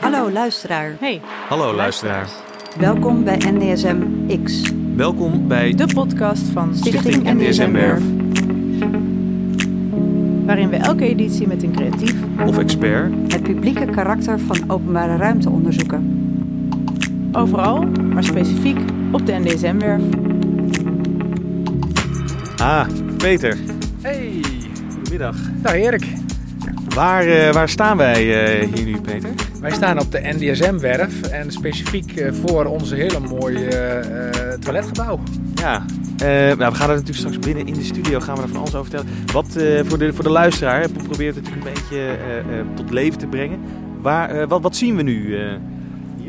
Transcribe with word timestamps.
Hallo 0.00 0.30
luisteraar. 0.30 0.96
Hey, 1.00 1.20
Hallo 1.48 1.74
luisteraar. 1.74 2.28
Welkom 2.78 3.24
bij 3.24 3.36
NDSM 3.36 3.96
X, 4.44 4.72
Welkom 4.96 5.48
bij 5.48 5.74
de 5.74 5.86
podcast 5.94 6.42
van 6.42 6.74
Stichting 6.74 7.32
NDSM 7.32 7.72
Werf 7.72 8.02
waarin 10.44 10.68
we 10.68 10.76
elke 10.76 11.04
editie 11.04 11.46
met 11.46 11.62
een 11.62 11.72
creatief 11.72 12.14
of 12.46 12.58
expert. 12.58 13.32
het 13.32 13.42
publieke 13.42 13.84
karakter 13.84 14.40
van 14.40 14.70
openbare 14.70 15.16
ruimte 15.16 15.50
onderzoeken. 15.50 16.30
overal, 17.32 17.82
maar 17.82 18.24
specifiek 18.24 18.78
op 19.12 19.26
de 19.26 19.32
NDSM-werf. 19.32 20.02
Ah, 22.56 22.86
Peter. 23.16 23.56
Goedemiddag. 25.12 25.50
nou 25.62 25.76
Erik. 25.76 26.06
Waar, 26.94 27.26
eh, 27.26 27.52
waar 27.52 27.68
staan 27.68 27.96
wij 27.96 28.44
eh, 28.44 28.68
hier 28.74 28.84
nu, 28.84 29.00
Peter? 29.00 29.30
Wij 29.60 29.70
staan 29.70 30.00
op 30.00 30.12
de 30.12 30.20
NDSM-werf 30.22 31.22
en 31.22 31.52
specifiek 31.52 32.16
eh, 32.16 32.32
voor 32.32 32.64
onze 32.64 32.94
hele 32.94 33.20
mooie 33.20 33.68
toiletgebouw. 34.60 35.20
Ja, 35.54 35.84
nou, 36.16 36.56
we 36.56 36.74
gaan 36.74 36.88
er 36.88 36.94
natuurlijk 36.94 37.16
straks 37.16 37.38
binnen 37.38 37.66
in 37.66 37.74
de 37.74 37.84
studio 37.84 38.20
gaan 38.20 38.36
we 38.36 38.48
van 38.48 38.56
alles 38.56 38.74
over 38.74 38.90
vertellen. 38.90 39.26
Wat 39.32 39.46
voor, 39.88 39.98
de, 39.98 40.12
voor 40.12 40.24
de 40.24 40.30
luisteraar, 40.30 40.88
proberen 40.88 41.34
het 41.34 41.44
natuurlijk 41.44 41.66
een 41.66 41.72
beetje 41.72 42.18
tot 42.74 42.90
leven 42.90 43.18
te 43.18 43.26
brengen. 43.26 43.60
Waar, 44.00 44.48
wat, 44.48 44.62
wat 44.62 44.76
zien 44.76 44.96
we 44.96 45.02
nu? 45.02 45.36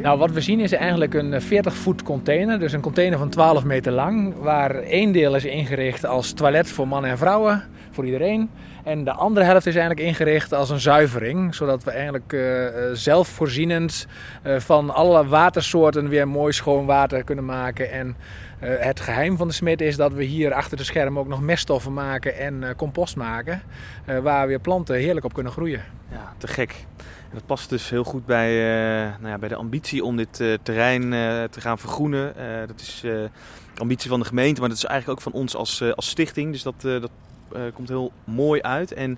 Nou, 0.01 0.17
wat 0.17 0.31
we 0.31 0.41
zien 0.41 0.59
is 0.59 0.71
eigenlijk 0.71 1.13
een 1.13 1.41
40-voet 1.41 2.03
container, 2.03 2.59
dus 2.59 2.73
een 2.73 2.81
container 2.81 3.17
van 3.17 3.29
12 3.29 3.63
meter 3.63 3.91
lang, 3.91 4.33
waar 4.39 4.75
één 4.75 5.11
deel 5.11 5.35
is 5.35 5.45
ingericht 5.45 6.05
als 6.05 6.31
toilet 6.31 6.69
voor 6.69 6.87
mannen 6.87 7.11
en 7.11 7.17
vrouwen, 7.17 7.63
voor 7.93 8.05
iedereen. 8.05 8.49
En 8.83 9.03
de 9.03 9.11
andere 9.11 9.45
helft 9.45 9.65
is 9.65 9.75
eigenlijk 9.75 10.07
ingericht 10.07 10.53
als 10.53 10.69
een 10.69 10.79
zuivering, 10.79 11.55
zodat 11.55 11.83
we 11.83 11.91
eigenlijk 11.91 12.33
eh, 12.33 12.67
eh, 12.67 12.95
zelfvoorzienend 12.95 14.07
eh, 14.41 14.59
van 14.59 14.89
alle 14.89 15.27
watersoorten 15.27 16.09
weer 16.09 16.27
mooi 16.27 16.53
schoon 16.53 16.85
water 16.85 17.23
kunnen 17.23 17.45
maken. 17.45 17.91
En 17.91 18.15
het 18.59 18.99
geheim 18.99 19.37
van 19.37 19.47
de 19.47 19.53
smid 19.53 19.81
is 19.81 19.95
dat 19.95 20.13
we 20.13 20.23
hier 20.23 20.53
achter 20.53 20.77
de 20.77 20.83
schermen 20.83 21.21
ook 21.21 21.27
nog 21.27 21.41
meststoffen 21.41 21.93
maken 21.93 22.37
en 22.37 22.73
compost 22.77 23.15
maken, 23.15 23.61
waar 24.21 24.47
weer 24.47 24.59
planten 24.59 24.95
heerlijk 24.95 25.25
op 25.25 25.33
kunnen 25.33 25.51
groeien. 25.51 25.81
Ja, 26.11 26.33
te 26.37 26.47
gek. 26.47 26.85
En 26.97 27.33
dat 27.33 27.45
past 27.45 27.69
dus 27.69 27.89
heel 27.89 28.03
goed 28.03 28.25
bij, 28.25 28.55
nou 29.19 29.27
ja, 29.27 29.37
bij 29.37 29.49
de 29.49 29.55
ambitie 29.55 30.03
om 30.03 30.17
dit 30.17 30.43
terrein 30.63 31.09
te 31.49 31.61
gaan 31.61 31.79
vergroenen. 31.79 32.33
Dat 32.67 32.79
is 32.79 33.03
ambitie 33.77 34.09
van 34.09 34.19
de 34.19 34.25
gemeente, 34.25 34.59
maar 34.59 34.69
dat 34.69 34.77
is 34.77 34.85
eigenlijk 34.85 35.19
ook 35.19 35.31
van 35.31 35.41
ons 35.41 35.55
als, 35.55 35.83
als 35.95 36.09
stichting. 36.09 36.51
Dus 36.51 36.63
dat, 36.63 36.81
dat 36.81 37.11
komt 37.73 37.89
heel 37.89 38.11
mooi 38.23 38.61
uit. 38.61 38.93
En 38.93 39.17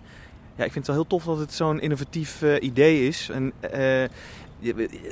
ja, 0.55 0.63
ik 0.63 0.71
vind 0.71 0.75
het 0.75 0.87
wel 0.87 0.95
heel 0.95 1.07
tof 1.07 1.23
dat 1.23 1.39
het 1.39 1.53
zo'n 1.53 1.81
innovatief 1.81 2.41
eh, 2.41 2.55
idee 2.59 3.07
is. 3.07 3.29
En, 3.33 3.51
eh, 3.59 4.09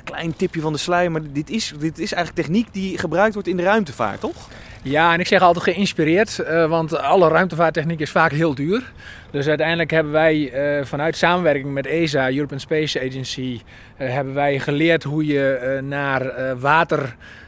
klein 0.04 0.36
tipje 0.36 0.62
van 0.62 0.74
de 0.74 0.80
sluier, 0.80 1.12
maar 1.12 1.22
dit 1.32 1.50
is, 1.50 1.74
dit 1.80 2.00
is 2.00 2.14
eigenlijk 2.14 2.48
techniek 2.48 2.74
die 2.74 2.98
gebruikt 2.98 3.34
wordt 3.34 3.48
in 3.50 3.58
de 3.58 3.64
ruimtevaart, 3.64 4.20
toch? 4.20 4.50
Ja, 4.82 5.14
en 5.14 5.20
ik 5.20 5.28
zeg 5.28 5.42
altijd 5.42 5.66
geïnspireerd, 5.66 6.40
eh, 6.40 6.70
want 6.70 6.98
alle 6.98 7.28
ruimtevaarttechniek 7.28 8.00
is 8.00 8.12
vaak 8.12 8.32
heel 8.32 8.56
duur. 8.56 8.92
Dus 9.32 9.48
uiteindelijk 9.48 9.92
hebben 9.92 10.14
wij 10.14 10.52
eh, 10.52 10.86
vanuit 10.86 11.18
samenwerking 11.18 11.74
met 11.74 11.86
ESA, 11.86 12.32
European 12.32 12.60
Space 12.60 13.02
Agency, 13.02 13.62
eh, 13.98 14.10
hebben 14.10 14.34
wij 14.34 14.60
geleerd 14.60 15.04
hoe 15.04 15.26
je 15.26 15.54
eh, 15.54 15.82
naar 15.82 16.22
eh, 16.22 16.54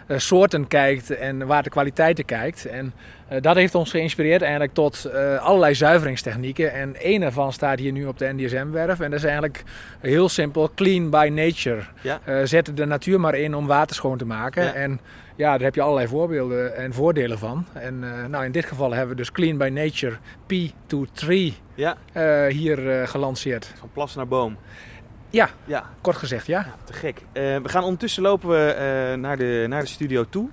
watersoorten 0.07 0.67
kijkt 0.67 1.15
en 1.15 1.47
waterkwaliteiten 1.47 2.25
kijkt. 2.25 2.65
En 2.65 2.93
eh, 3.27 3.41
dat 3.41 3.55
heeft 3.55 3.75
ons 3.75 3.91
geïnspireerd 3.91 4.41
eigenlijk 4.41 4.73
tot 4.73 5.05
eh, 5.05 5.37
allerlei 5.37 5.75
zuiveringstechnieken. 5.75 6.73
En 6.73 6.95
één 6.95 7.19
daarvan 7.21 7.53
staat 7.53 7.79
hier 7.79 7.91
nu 7.91 8.05
op 8.05 8.17
de 8.17 8.33
NDSM-werf. 8.33 8.99
En 8.99 9.09
dat 9.09 9.19
is 9.19 9.25
eigenlijk 9.25 9.63
heel 9.99 10.29
simpel, 10.29 10.71
clean 10.75 11.09
by 11.09 11.31
nature. 11.33 11.81
Ja. 12.01 12.19
Eh, 12.23 12.39
zet 12.43 12.77
de 12.77 12.85
natuur 12.85 13.19
maar 13.19 13.35
in 13.35 13.55
om 13.55 13.67
water 13.67 13.95
schoon 13.95 14.17
te 14.17 14.25
maken. 14.25 14.63
Ja. 14.63 14.73
En 14.73 14.99
ja, 15.35 15.51
daar 15.51 15.61
heb 15.61 15.75
je 15.75 15.81
allerlei 15.81 16.07
voorbeelden 16.07 16.75
en 16.75 16.93
voordelen 16.93 17.39
van. 17.39 17.65
En 17.73 18.03
eh, 18.03 18.25
nou, 18.25 18.45
in 18.45 18.51
dit 18.51 18.65
geval 18.65 18.91
hebben 18.91 19.09
we 19.09 19.15
dus 19.15 19.31
Clean 19.31 19.57
by 19.57 19.69
Nature 19.73 20.17
P23 20.43 21.53
Ja, 21.75 21.97
eh, 22.11 22.45
hier 22.45 22.89
eh, 22.89 23.07
gelanceerd. 23.07 23.73
van 23.75 23.89
plas 23.93 24.15
naar 24.15 24.27
boom. 24.27 24.57
Ja, 25.29 25.49
Ja, 25.65 25.83
kort 26.01 26.15
gezegd, 26.17 26.45
ja. 26.47 26.59
Ja, 26.59 26.73
te 26.83 26.93
gek. 26.93 27.17
Eh, 27.31 27.43
we 27.43 27.69
gaan 27.69 27.83
ondertussen 27.83 28.23
lopen 28.23 28.49
we 28.49 28.71
eh, 28.71 29.17
naar, 29.19 29.37
de, 29.37 29.65
naar 29.69 29.81
de 29.81 29.87
studio 29.87 30.25
toe. 30.29 30.49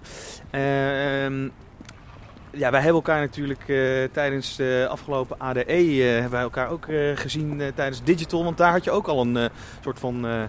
Ehm, 0.51 1.43
ja, 2.51 2.71
wij 2.71 2.81
hebben 2.81 2.93
elkaar 2.95 3.21
natuurlijk 3.21 3.69
eh, 3.69 3.77
tijdens 4.13 4.57
de 4.57 4.87
afgelopen 4.91 5.39
ADE 5.41 5.65
eh, 5.65 6.13
hebben 6.13 6.31
wij 6.31 6.41
elkaar 6.41 6.69
ook 6.71 6.87
eh, 6.87 6.97
gezien 7.15 7.61
eh, 7.61 7.67
tijdens 7.75 8.03
Digital. 8.05 8.45
Want 8.45 8.57
daar 8.59 8.73
had 8.73 8.85
je 8.85 8.91
ook 8.91 9.07
al 9.07 9.21
een 9.21 9.37
eh, 9.37 9.45
soort 9.81 9.99
van 9.99 10.27
eh, 10.27 10.43
eh, 10.43 10.49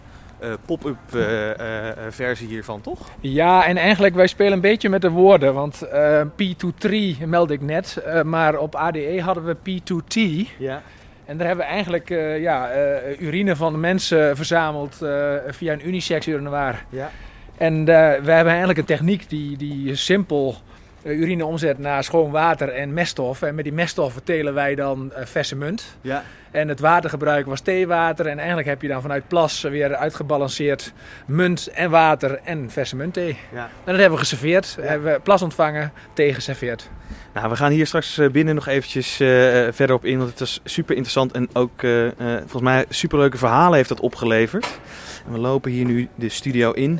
pop-up 0.65 0.97
eh, 1.13 1.49
eh, 1.51 1.89
eh, 1.89 1.95
versie 2.09 2.47
hiervan, 2.47 2.81
toch? 2.81 2.99
Ja, 3.19 3.65
en 3.65 3.77
eigenlijk 3.77 4.15
wij 4.15 4.27
spelen 4.27 4.53
een 4.53 4.61
beetje 4.61 4.89
met 4.89 5.01
de 5.01 5.09
woorden. 5.09 5.53
Want 5.53 5.81
eh, 5.81 6.21
P23 6.21 7.25
meldde 7.25 7.53
ik 7.53 7.61
net, 7.61 7.97
eh, 7.97 8.21
maar 8.21 8.57
op 8.57 8.75
ADE 8.75 9.21
hadden 9.21 9.43
we 9.45 9.55
P2T. 9.55 10.47
Ja. 10.57 10.81
En 11.25 11.37
daar 11.37 11.47
hebben 11.47 11.65
we 11.65 11.71
eigenlijk 11.71 12.09
eh, 12.09 12.41
ja, 12.41 12.69
eh, 12.69 13.21
urine 13.21 13.55
van 13.55 13.79
mensen 13.79 14.35
verzameld 14.35 15.01
eh, 15.01 15.35
via 15.47 15.73
een 15.73 15.87
unisex 15.87 16.27
urinoir. 16.27 16.85
Ja. 16.89 17.11
En 17.57 17.85
we 17.85 18.31
hebben 18.31 18.47
eigenlijk 18.47 18.79
een 18.79 18.85
techniek 18.85 19.29
die, 19.29 19.57
die 19.57 19.95
simpel 19.95 20.55
urine 21.03 21.45
omzet 21.45 21.77
naar 21.77 22.03
schoon 22.03 22.31
water 22.31 22.69
en 22.69 22.93
meststof. 22.93 23.41
En 23.41 23.55
met 23.55 23.63
die 23.63 23.73
meststoffen 23.73 24.23
telen 24.23 24.53
wij 24.53 24.75
dan 24.75 25.13
eh, 25.13 25.25
verse 25.25 25.55
munt. 25.55 25.97
Ja. 26.01 26.23
En 26.51 26.67
het 26.67 26.79
watergebruik 26.79 27.45
was 27.45 27.59
theewater. 27.61 28.25
En 28.27 28.37
eigenlijk 28.37 28.67
heb 28.67 28.81
je 28.81 28.87
dan 28.87 29.01
vanuit 29.01 29.27
plas 29.27 29.61
weer 29.61 29.95
uitgebalanceerd 29.95 30.93
munt 31.25 31.67
en 31.67 31.89
water 31.89 32.39
en 32.43 32.69
verse 32.71 32.95
muntthee. 32.95 33.37
ja. 33.53 33.63
En 33.63 33.69
dat 33.91 33.95
hebben 33.95 34.11
we 34.11 34.17
geserveerd. 34.25 34.77
Ja. 34.81 34.87
Hebben 34.87 35.13
we 35.13 35.19
plas 35.19 35.41
ontvangen, 35.41 35.91
thee 36.13 36.33
geserveerd. 36.33 36.89
Nou, 37.33 37.49
we 37.49 37.55
gaan 37.55 37.71
hier 37.71 37.87
straks 37.87 38.17
eh, 38.17 38.29
binnen 38.29 38.55
nog 38.55 38.67
eventjes 38.67 39.19
eh, 39.19 39.27
verder 39.71 39.95
op 39.95 40.05
in, 40.05 40.17
want 40.17 40.29
het 40.29 40.39
is 40.39 40.59
super 40.63 40.91
interessant 40.95 41.31
en 41.31 41.49
ook 41.53 41.83
eh, 41.83 42.05
eh, 42.05 42.13
volgens 42.39 42.61
mij 42.61 42.85
superleuke 42.89 43.37
verhalen 43.37 43.75
heeft 43.75 43.89
dat 43.89 43.99
opgeleverd. 43.99 44.79
En 45.25 45.31
we 45.31 45.37
lopen 45.39 45.71
hier 45.71 45.85
nu 45.85 46.07
de 46.15 46.29
studio 46.29 46.71
in, 46.71 46.99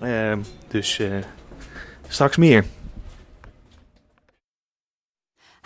Eh, 0.00 0.32
dus 0.68 0.98
eh, 0.98 1.08
straks 2.08 2.36
meer. 2.36 2.64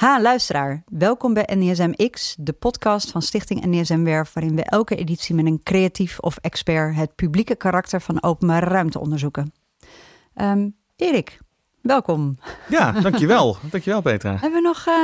Ha, 0.03 0.21
luisteraar. 0.21 0.83
Welkom 0.87 1.35
bij 1.35 1.49
NDSM 1.55 1.93
X, 2.11 2.35
de 2.39 2.53
podcast 2.53 3.11
van 3.11 3.23
Stichting 3.23 3.65
NDSM 3.65 4.03
Werf, 4.03 4.33
waarin 4.33 4.57
we 4.57 4.63
elke 4.63 4.97
editie 4.97 5.35
met 5.35 5.47
een 5.47 5.61
creatief 5.63 6.19
of 6.19 6.37
expert 6.37 6.95
het 6.95 7.15
publieke 7.15 7.57
karakter 7.57 8.01
van 8.01 8.23
openbare 8.23 8.67
ruimte 8.67 8.99
onderzoeken. 8.99 9.53
Ehm, 10.35 10.69
Erik, 10.97 11.39
welkom. 11.81 12.39
Ja, 12.69 12.93
dankjewel. 12.93 13.57
dankjewel 13.71 14.01
Petra. 14.01 14.31
Hebben 14.31 14.63
we 14.63 14.69
nog 14.69 14.87
eh, 14.87 14.95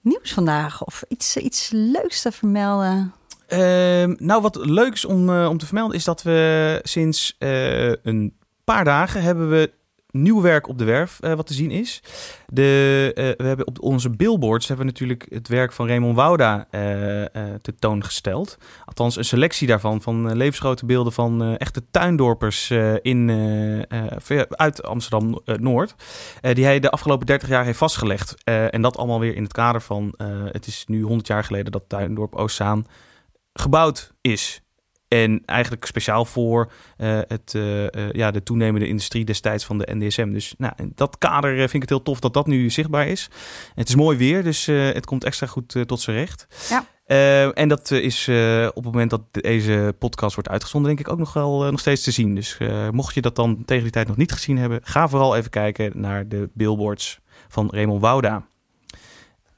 nieuws 0.00 0.32
vandaag 0.32 0.84
of 0.84 1.04
iets, 1.08 1.36
iets 1.36 1.70
leuks 1.72 2.22
te 2.22 2.32
vermelden? 2.32 3.14
Ehm, 3.46 4.14
nou, 4.18 4.42
wat 4.42 4.56
leuks 4.56 5.04
om, 5.04 5.28
eh, 5.28 5.48
om 5.48 5.58
te 5.58 5.66
vermelden 5.66 5.96
is 5.96 6.04
dat 6.04 6.22
we 6.22 6.80
sinds 6.82 7.36
eh, 7.38 7.88
een 7.88 8.36
paar 8.64 8.84
dagen 8.84 9.22
hebben 9.22 9.50
we 9.50 9.72
nieuw 10.12 10.40
werk 10.40 10.68
op 10.68 10.78
de 10.78 10.84
werf 10.84 11.20
eh, 11.20 11.34
wat 11.34 11.46
te 11.46 11.54
zien 11.54 11.70
is. 11.70 12.02
De, 12.52 13.12
eh, 13.14 13.24
we 13.24 13.44
hebben 13.44 13.66
op 13.66 13.80
onze 13.80 14.10
billboards 14.10 14.68
hebben 14.68 14.86
we 14.86 14.92
natuurlijk 14.92 15.26
het 15.28 15.48
werk 15.48 15.72
van 15.72 15.86
Raymond 15.86 16.16
Wouda 16.16 16.66
eh, 16.70 17.22
eh, 17.22 17.54
tentoongesteld. 17.62 18.58
Althans, 18.84 19.16
een 19.16 19.24
selectie 19.24 19.66
daarvan 19.66 20.02
van 20.02 20.36
levensgrote 20.36 20.86
beelden 20.86 21.12
van 21.12 21.56
echte 21.56 21.82
tuindorpers 21.90 22.70
in, 23.02 23.30
uit 24.48 24.82
Amsterdam-Noord. 24.82 25.94
die 26.40 26.64
hij 26.64 26.80
de 26.80 26.90
afgelopen 26.90 27.26
30 27.26 27.48
jaar 27.48 27.64
heeft 27.64 27.78
vastgelegd. 27.78 28.34
En 28.44 28.82
dat 28.82 28.96
allemaal 28.96 29.20
weer 29.20 29.36
in 29.36 29.42
het 29.42 29.52
kader 29.52 29.80
van, 29.80 30.14
het 30.52 30.66
is 30.66 30.84
nu 30.86 31.02
100 31.02 31.26
jaar 31.26 31.44
geleden 31.44 31.72
dat 31.72 31.84
tuindorp 31.86 32.34
Oostzaan 32.34 32.86
gebouwd 33.52 34.12
is. 34.20 34.62
En 35.12 35.42
eigenlijk 35.46 35.86
speciaal 35.86 36.24
voor 36.24 36.72
eh, 36.96 37.18
het, 37.26 37.54
eh, 37.54 37.84
eh, 37.86 38.12
ja, 38.12 38.30
de 38.30 38.42
toenemende 38.42 38.86
industrie 38.86 39.24
destijds 39.24 39.64
van 39.64 39.78
de 39.78 39.88
NDSM. 39.94 40.32
Dus 40.32 40.54
nou, 40.58 40.72
in 40.76 40.92
dat 40.94 41.18
kader 41.18 41.56
vind 41.56 41.74
ik 41.74 41.80
het 41.80 41.88
heel 41.88 42.02
tof 42.02 42.20
dat 42.20 42.34
dat 42.34 42.46
nu 42.46 42.70
zichtbaar 42.70 43.06
is. 43.06 43.28
Het 43.74 43.88
is 43.88 43.94
mooi 43.94 44.18
weer, 44.18 44.42
dus 44.42 44.66
het 44.66 45.06
komt 45.06 45.24
extra 45.24 45.46
goed 45.46 45.76
tot 45.86 46.00
zijn 46.00 46.16
recht. 46.16 46.46
Ja. 46.68 46.84
En 47.52 47.68
dat 47.68 47.90
is 47.90 48.28
op 48.68 48.84
het 48.84 48.84
moment 48.84 49.10
dat 49.10 49.22
deze 49.30 49.94
podcast 49.98 50.34
wordt 50.34 50.50
uitgezonden, 50.50 50.94
denk 50.94 51.06
ik 51.06 51.12
ook 51.12 51.18
nog 51.18 51.32
wel 51.32 51.70
nog 51.70 51.80
steeds 51.80 52.02
te 52.02 52.10
zien. 52.10 52.34
Dus 52.34 52.58
mocht 52.90 53.14
je 53.14 53.20
dat 53.20 53.36
dan 53.36 53.64
tegen 53.64 53.82
die 53.82 53.92
tijd 53.92 54.08
nog 54.08 54.16
niet 54.16 54.32
gezien 54.32 54.58
hebben, 54.58 54.80
ga 54.82 55.08
vooral 55.08 55.36
even 55.36 55.50
kijken 55.50 55.92
naar 55.94 56.28
de 56.28 56.50
billboards 56.54 57.20
van 57.48 57.68
Raymond 57.70 58.00
Wouda. 58.00 58.46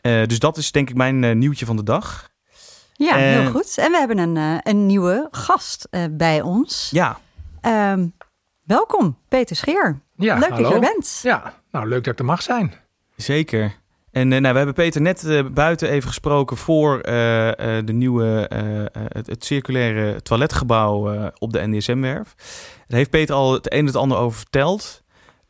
Dus 0.01 0.39
dat 0.39 0.57
is 0.57 0.73
denk 0.73 0.91
ik 0.91 0.97
mijn 0.97 1.39
nieuwtje 1.39 1.67
van 1.67 1.77
de 1.77 1.83
dag. 1.83 2.33
Ja, 2.97 3.17
heel 3.17 3.41
Eh, 3.41 3.47
goed. 3.51 3.79
En 3.79 3.91
we 3.91 3.99
hebben 3.99 4.19
een, 4.19 4.37
eh, 4.37 4.73
een 4.73 4.87
nieuwe 4.87 5.29
gast 5.31 5.87
eh, 5.91 6.05
bij 6.11 6.41
ons. 6.41 6.89
Ja, 6.93 7.19
Ehm, 7.61 8.07
welkom, 8.65 9.19
Peter 9.29 9.57
Scheer. 9.57 10.01
Ja, 10.17 10.35
Leuk 10.39 10.49
hallo. 10.49 10.63
dat 10.63 10.69
je 10.69 10.75
er 10.75 10.81
bent. 10.93 11.21
Ja, 11.23 11.55
nou 11.71 11.89
leuk 11.89 12.05
dat 12.05 12.13
ik 12.13 12.19
er 12.19 12.25
mag 12.25 12.43
zijn. 12.43 12.73
Zeker. 13.17 13.75
En 14.11 14.29
nou, 14.29 14.43
we 14.43 14.57
hebben 14.57 14.75
Peter 14.75 15.01
net 15.01 15.43
buiten 15.55 15.89
even 15.89 16.09
gesproken 16.09 16.57
voor 16.57 17.03
de 17.03 17.93
nieuwe, 17.93 18.51
het, 19.09 19.27
het, 19.27 19.45
circulaire 19.45 20.23
toiletgebouw 20.23 21.31
op 21.39 21.53
de 21.53 21.67
NDSM-werf. 21.67 22.35
Daar 22.87 22.99
heeft 22.99 23.11
Peter 23.11 23.35
al 23.35 23.53
het 23.53 23.73
een 23.73 23.79
en 23.79 23.87
het 23.87 23.97
ander 23.97 24.19
over 24.19 24.39
verteld. 24.39 25.03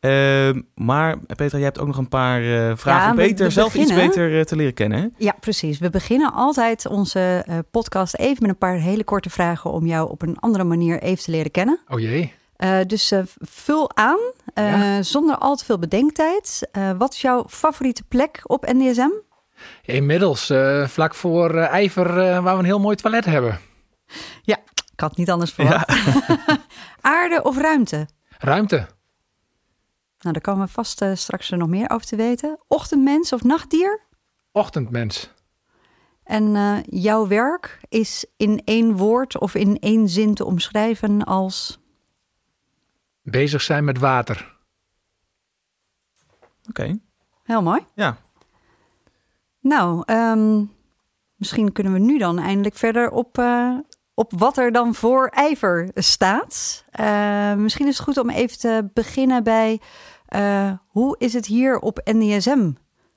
Ehm, 0.05 0.61
maar 0.75 1.17
Peter, 1.17 1.55
jij 1.57 1.63
hebt 1.63 1.79
ook 1.79 1.87
nog 1.87 1.97
een 1.97 2.09
paar 2.09 2.41
uh, 2.41 2.71
vragen 2.75 3.09
om 3.09 3.15
Peter 3.15 3.51
zelf 3.51 3.75
iets 3.75 3.93
beter 3.93 4.37
eh, 4.37 4.43
te 4.43 4.55
leren 4.55 4.73
kennen. 4.73 4.99
Hè? 4.99 5.07
Ja, 5.17 5.35
precies. 5.39 5.79
We 5.79 5.89
beginnen 5.89 6.33
altijd 6.33 6.87
onze 6.87 7.45
uh, 7.49 7.57
podcast 7.71 8.15
even 8.15 8.37
met 8.39 8.49
een 8.49 8.57
paar 8.57 8.75
hele 8.75 9.03
korte 9.03 9.29
vragen 9.29 9.71
om 9.71 9.85
jou 9.85 10.09
op 10.09 10.21
een 10.21 10.37
andere 10.39 10.63
manier 10.63 11.01
even 11.01 11.23
te 11.23 11.31
leren 11.31 11.51
kennen. 11.51 11.79
Oh 11.87 11.99
jee. 11.99 12.33
dus 12.87 13.13
vul 13.39 13.91
aan, 13.95 14.19
zonder 15.03 15.37
al 15.37 15.55
te 15.55 15.65
veel 15.65 15.79
bedenktijd. 15.79 16.69
wat 16.97 17.13
is 17.13 17.21
jouw 17.21 17.45
favoriete 17.47 18.03
plek 18.03 18.39
op 18.43 18.65
NDSM? 18.73 19.11
Inmiddels 19.85 20.51
vlak 20.85 21.15
voor 21.15 21.57
IJver, 21.57 22.13
waar 22.41 22.53
we 22.53 22.59
een 22.59 22.65
heel 22.65 22.79
mooi 22.79 22.95
toilet 22.95 23.25
hebben. 23.25 23.59
Ja, 24.41 24.57
ik 24.93 24.99
had 24.99 25.17
niet 25.17 25.29
anders 25.29 25.51
verwacht. 25.51 25.93
Aarde 27.01 27.43
of 27.43 27.57
ruimte? 27.57 28.07
Ruimte. 28.39 28.87
Nou, 30.25 30.37
daar 30.37 30.53
komen 30.53 30.65
we 30.65 30.71
vast 30.71 31.01
uh, 31.01 31.15
straks 31.15 31.49
nog 31.49 31.67
meer 31.67 31.89
over 31.89 32.07
te 32.07 32.15
weten. 32.15 32.59
Ochtendmens 32.67 33.33
of 33.33 33.43
nachtdier? 33.43 34.01
Ochtendmens. 34.51 35.33
En 36.23 36.43
uh, 36.43 36.77
jouw 36.83 37.27
werk 37.27 37.79
is 37.89 38.25
in 38.37 38.61
één 38.63 38.97
woord 38.97 39.39
of 39.39 39.55
in 39.55 39.79
één 39.79 40.09
zin 40.09 40.33
te 40.33 40.45
omschrijven 40.45 41.23
als? 41.23 41.79
Bezig 43.21 43.61
zijn 43.61 43.83
met 43.83 43.97
water. 43.97 44.57
Oké. 46.69 46.99
Heel 47.43 47.61
mooi. 47.61 47.85
Ja. 47.95 48.17
Nou, 49.59 50.03
um, 50.13 50.71
misschien 51.35 51.71
kunnen 51.71 51.93
we 51.93 51.99
nu 51.99 52.17
dan 52.17 52.39
eindelijk 52.39 52.75
verder 52.75 53.11
op, 53.11 53.37
uh, 53.37 53.77
op 54.13 54.31
wat 54.35 54.57
er 54.57 54.71
dan 54.71 54.95
voor 54.95 55.27
ijver 55.27 55.89
staat. 55.93 56.85
Uh, 56.99 57.53
misschien 57.53 57.87
is 57.87 57.97
het 57.97 58.05
goed 58.05 58.17
om 58.17 58.29
even 58.29 58.57
te 58.57 58.89
beginnen 58.93 59.43
bij 59.43 59.81
uh, 60.29 60.71
hoe 60.87 61.15
is 61.19 61.33
het 61.33 61.45
hier 61.45 61.79
op 61.79 62.01
NDSM 62.03 62.71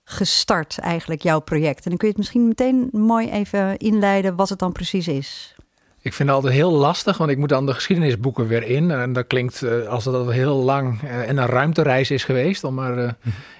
gestart 0.04 0.78
eigenlijk, 0.78 1.22
jouw 1.22 1.40
project? 1.40 1.84
En 1.84 1.90
dan 1.90 1.98
kun 1.98 2.08
je 2.08 2.14
het 2.14 2.16
misschien 2.16 2.48
meteen 2.48 2.88
mooi 2.92 3.30
even 3.30 3.76
inleiden 3.76 4.36
wat 4.36 4.48
het 4.48 4.58
dan 4.58 4.72
precies 4.72 5.08
is. 5.08 5.56
Ik 6.00 6.12
vind 6.14 6.28
het 6.28 6.38
altijd 6.38 6.54
heel 6.54 6.72
lastig, 6.72 7.16
want 7.16 7.30
ik 7.30 7.38
moet 7.38 7.48
dan 7.48 7.66
de 7.66 7.74
geschiedenisboeken 7.74 8.46
weer 8.46 8.62
in. 8.62 8.90
En 8.90 9.12
dat 9.12 9.26
klinkt 9.26 9.62
uh, 9.62 9.86
als 9.86 10.04
dat 10.04 10.14
al 10.14 10.28
heel 10.28 10.56
lang 10.56 11.02
uh, 11.02 11.28
en 11.28 11.36
een 11.36 11.46
ruimtereis 11.46 12.10
is 12.10 12.24
geweest, 12.24 12.64
om 12.64 12.74
maar 12.74 12.98
uh, 12.98 13.10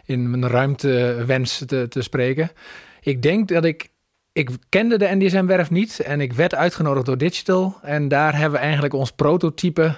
in 0.04 0.30
mijn 0.30 0.48
ruimtewens 0.48 1.62
te, 1.66 1.88
te 1.88 2.02
spreken. 2.02 2.50
Ik 3.00 3.22
denk 3.22 3.48
dat 3.48 3.64
ik 3.64 3.90
ik 4.32 4.50
kende 4.68 4.98
de 4.98 5.14
NDSM-werf 5.14 5.70
niet 5.70 6.00
en 6.00 6.20
ik 6.20 6.32
werd 6.32 6.54
uitgenodigd 6.54 7.06
door 7.06 7.18
Digital. 7.18 7.76
En 7.82 8.08
daar 8.08 8.32
hebben 8.34 8.58
we 8.58 8.64
eigenlijk 8.64 8.94
ons 8.94 9.12
prototype 9.12 9.82
uh, 9.82 9.94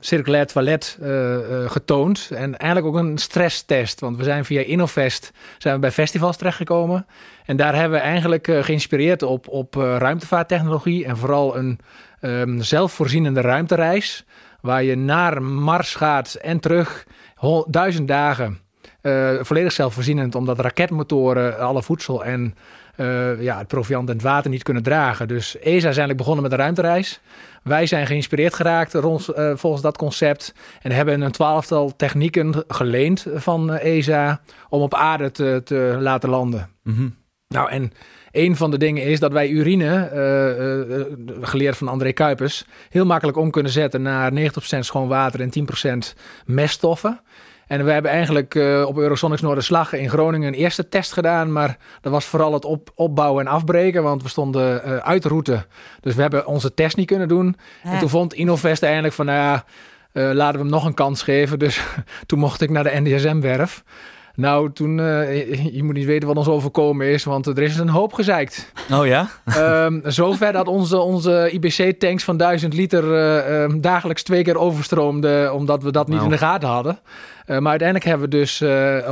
circulair 0.00 0.46
toilet 0.46 0.98
uh, 1.02 1.08
uh, 1.08 1.70
getoond. 1.70 2.30
En 2.34 2.56
eigenlijk 2.56 2.96
ook 2.96 3.02
een 3.02 3.18
stresstest. 3.18 4.00
Want 4.00 4.16
we 4.16 4.24
zijn 4.24 4.44
via 4.44 4.60
Innovest 4.60 5.32
zijn 5.58 5.74
we 5.74 5.80
bij 5.80 5.90
festivals 5.90 6.36
terechtgekomen. 6.36 7.06
En 7.44 7.56
daar 7.56 7.74
hebben 7.74 7.98
we 7.98 8.04
eigenlijk 8.04 8.48
uh, 8.48 8.62
geïnspireerd 8.62 9.22
op, 9.22 9.48
op 9.48 9.74
ruimtevaarttechnologie. 9.74 11.04
En 11.04 11.16
vooral 11.16 11.56
een 11.56 11.78
um, 12.20 12.62
zelfvoorzienende 12.62 13.40
ruimtereis. 13.40 14.24
Waar 14.60 14.82
je 14.82 14.96
naar 14.96 15.42
Mars 15.42 15.94
gaat 15.94 16.34
en 16.34 16.60
terug 16.60 17.06
duizend 17.66 18.08
dagen. 18.08 18.58
volledig 19.40 19.72
zelfvoorzienend, 19.72 20.34
omdat 20.34 20.60
raketmotoren 20.60 21.58
alle 21.58 21.82
voedsel 21.82 22.24
en 22.24 22.54
ja, 23.38 23.58
het 23.58 23.66
proviant 23.66 24.08
en 24.08 24.14
het 24.14 24.24
water 24.24 24.50
niet 24.50 24.62
kunnen 24.62 24.82
dragen. 24.82 25.28
Dus 25.28 25.58
ESA 25.58 25.76
is 25.76 25.82
eigenlijk 25.82 26.16
begonnen 26.16 26.42
met 26.42 26.52
een 26.52 26.58
ruimtereis. 26.58 27.20
Wij 27.66 27.86
zijn 27.86 28.06
geïnspireerd 28.06 28.54
geraakt 28.54 28.94
rond, 28.94 29.28
uh, 29.36 29.52
volgens 29.54 29.82
dat 29.82 29.96
concept. 29.96 30.54
En 30.82 30.92
hebben 30.92 31.20
een 31.20 31.32
twaalftal 31.32 31.96
technieken 31.96 32.64
geleend 32.68 33.26
van 33.34 33.72
ESA 33.72 34.40
om 34.68 34.80
op 34.80 34.94
aarde 34.94 35.30
te, 35.30 35.60
te 35.64 35.96
laten 36.00 36.28
landen. 36.28 36.68
Mm 36.82 36.94
-hmm. 36.94 37.14
Nou, 37.48 37.70
en 37.70 37.92
een 38.30 38.56
van 38.56 38.70
de 38.70 38.78
dingen 38.78 39.02
is 39.02 39.20
dat 39.20 39.32
wij 39.32 39.48
urine, 39.48 40.10
uh, 40.14 40.96
uh, 40.98 41.04
geleerd 41.40 41.76
van 41.76 41.88
André 41.88 42.12
Kuipers, 42.12 42.64
heel 42.88 43.06
makkelijk 43.06 43.38
om 43.38 43.50
kunnen 43.50 43.72
zetten 43.72 44.02
naar 44.02 44.32
90% 44.32 44.34
schoon 44.78 45.08
water 45.08 45.40
en 45.40 45.50
10% 46.14 46.18
meststoffen. 46.44 47.20
En 47.66 47.84
we 47.84 47.90
hebben 47.90 48.10
eigenlijk 48.10 48.54
uh, 48.54 48.84
op 48.86 48.96
Eurosonics 48.98 49.40
Noorderslag 49.40 49.92
in 49.92 50.08
Groningen 50.08 50.48
een 50.48 50.58
eerste 50.58 50.88
test 50.88 51.12
gedaan. 51.12 51.52
Maar 51.52 51.76
dat 52.00 52.12
was 52.12 52.24
vooral 52.24 52.52
het 52.52 52.64
op, 52.64 52.90
opbouwen 52.94 53.46
en 53.46 53.52
afbreken, 53.52 54.02
want 54.02 54.22
we 54.22 54.28
stonden 54.28 54.82
uh, 54.86 54.96
uit 54.96 55.22
de 55.22 55.28
route. 55.28 55.66
Dus 56.00 56.14
we 56.14 56.20
hebben 56.20 56.46
onze 56.46 56.74
test 56.74 56.96
niet 56.96 57.06
kunnen 57.06 57.28
doen. 57.28 57.56
Ja. 57.82 57.92
En 57.92 57.98
toen 57.98 58.08
vond 58.08 58.34
Innovest 58.34 58.82
eigenlijk 58.82 59.14
van, 59.14 59.26
nou 59.26 59.38
ja, 59.38 59.64
uh, 60.12 60.34
laten 60.34 60.54
we 60.54 60.60
hem 60.60 60.70
nog 60.70 60.84
een 60.84 60.94
kans 60.94 61.22
geven. 61.22 61.58
Dus 61.58 61.80
toen 62.26 62.38
mocht 62.38 62.60
ik 62.60 62.70
naar 62.70 62.84
de 62.84 63.00
NDSM-werf. 63.00 63.84
Nou, 64.36 64.72
toen, 64.72 64.98
uh, 64.98 65.74
je 65.76 65.82
moet 65.82 65.94
niet 65.94 66.04
weten 66.06 66.28
wat 66.28 66.36
ons 66.36 66.48
overkomen 66.48 67.06
is, 67.06 67.24
want 67.24 67.46
er 67.46 67.58
is 67.58 67.76
een 67.78 67.88
hoop 67.88 68.12
gezeikt. 68.12 68.72
Oh 68.92 69.06
ja? 69.06 69.28
um, 69.84 70.02
zover 70.20 70.52
dat 70.52 70.68
onze, 70.68 70.98
onze 70.98 71.50
IBC-tanks 71.52 72.24
van 72.24 72.36
1000 72.36 72.74
liter 72.74 73.04
uh, 73.04 73.62
um, 73.62 73.80
dagelijks 73.80 74.22
twee 74.22 74.42
keer 74.42 74.58
overstroomden, 74.58 75.54
omdat 75.54 75.82
we 75.82 75.92
dat 75.92 76.06
niet 76.06 76.14
Nou. 76.16 76.28
in 76.28 76.36
de 76.36 76.44
gaten 76.44 76.68
hadden. 76.68 76.98
Uh, 77.46 77.58
maar 77.58 77.70
uiteindelijk 77.70 78.08
hebben 78.08 78.30
we 78.30 78.36
dus 78.36 78.62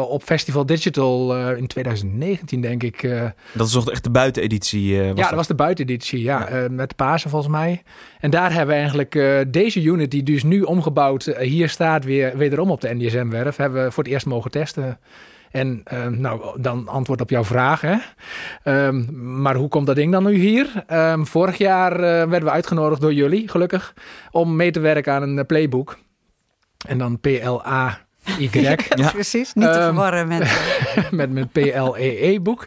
op 0.08 0.22
Festival 0.22 0.66
Digital 0.66 1.36
in 1.56 1.66
2019, 1.66 2.60
denk 2.60 2.82
ik. 2.82 3.08
Dat 3.52 3.66
is 3.66 3.72
toch 3.72 3.90
echt 3.90 4.04
de 4.04 4.10
buiteneditie? 4.10 5.00
eh, 5.00 5.06
ja, 5.06 5.14
dat 5.14 5.30
was 5.30 5.46
de 5.46 5.54
buiteneditie, 5.54 6.22
ja, 6.22 6.48
ja. 6.50 6.68
met 6.70 6.96
Pasen 6.96 7.30
volgens 7.30 7.52
mij. 7.52 7.82
En 8.20 8.30
daar 8.30 8.52
hebben 8.52 8.74
we 8.74 8.80
eigenlijk 8.80 9.18
deze 9.52 9.82
unit, 9.82 10.10
die 10.10 10.22
dus 10.22 10.42
nu 10.42 10.62
omgebouwd 10.62 11.24
hier 11.38 11.68
staat, 11.68 12.04
weer 12.04 12.36
wederom 12.36 12.70
op 12.70 12.80
de 12.80 12.94
NDSM-werf, 12.94 13.56
hebben 13.56 13.84
we 13.84 13.90
voor 13.90 14.04
het 14.04 14.12
eerst 14.12 14.26
mogen 14.26 14.50
testen. 14.50 14.98
En 15.54 15.82
uh, 15.92 16.06
nou, 16.06 16.60
dan 16.60 16.88
antwoord 16.88 17.20
op 17.20 17.30
jouw 17.30 17.44
vraag. 17.44 17.80
Hè? 17.80 17.96
Um, 18.86 19.08
maar 19.40 19.54
hoe 19.54 19.68
komt 19.68 19.86
dat 19.86 19.96
ding 19.96 20.12
dan 20.12 20.24
nu 20.24 20.34
hier? 20.34 20.84
Um, 20.92 21.26
vorig 21.26 21.58
jaar 21.58 21.92
uh, 21.92 22.00
werden 22.00 22.44
we 22.44 22.50
uitgenodigd 22.50 23.00
door 23.00 23.12
jullie, 23.12 23.48
gelukkig, 23.48 23.94
om 24.30 24.56
mee 24.56 24.70
te 24.70 24.80
werken 24.80 25.12
aan 25.12 25.22
een 25.22 25.46
playbook. 25.46 25.98
En 26.86 26.98
dan 26.98 27.20
PLA 27.20 27.98
Y. 28.38 28.50
ja, 28.94 29.10
precies. 29.10 29.52
Niet 29.54 29.72
te 29.72 29.80
verwarren 29.80 30.28
met... 30.28 30.60
met, 31.10 31.30
met 31.30 31.52
PLEE-boek, 31.52 32.66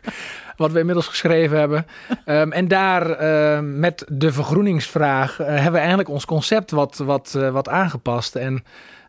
wat 0.55 0.71
we 0.71 0.79
inmiddels 0.79 1.07
geschreven 1.07 1.59
hebben. 1.59 1.85
Um, 2.25 2.51
en 2.51 2.67
daar 2.67 3.21
uh, 3.21 3.59
met 3.63 4.05
de 4.07 4.31
vergroeningsvraag 4.31 5.39
uh, 5.39 5.47
hebben 5.47 5.71
we 5.71 5.77
eigenlijk 5.77 6.09
ons 6.09 6.25
concept 6.25 6.71
wat, 6.71 6.97
wat, 6.97 7.33
uh, 7.37 7.49
wat 7.49 7.69
aangepast. 7.69 8.35
En 8.35 8.63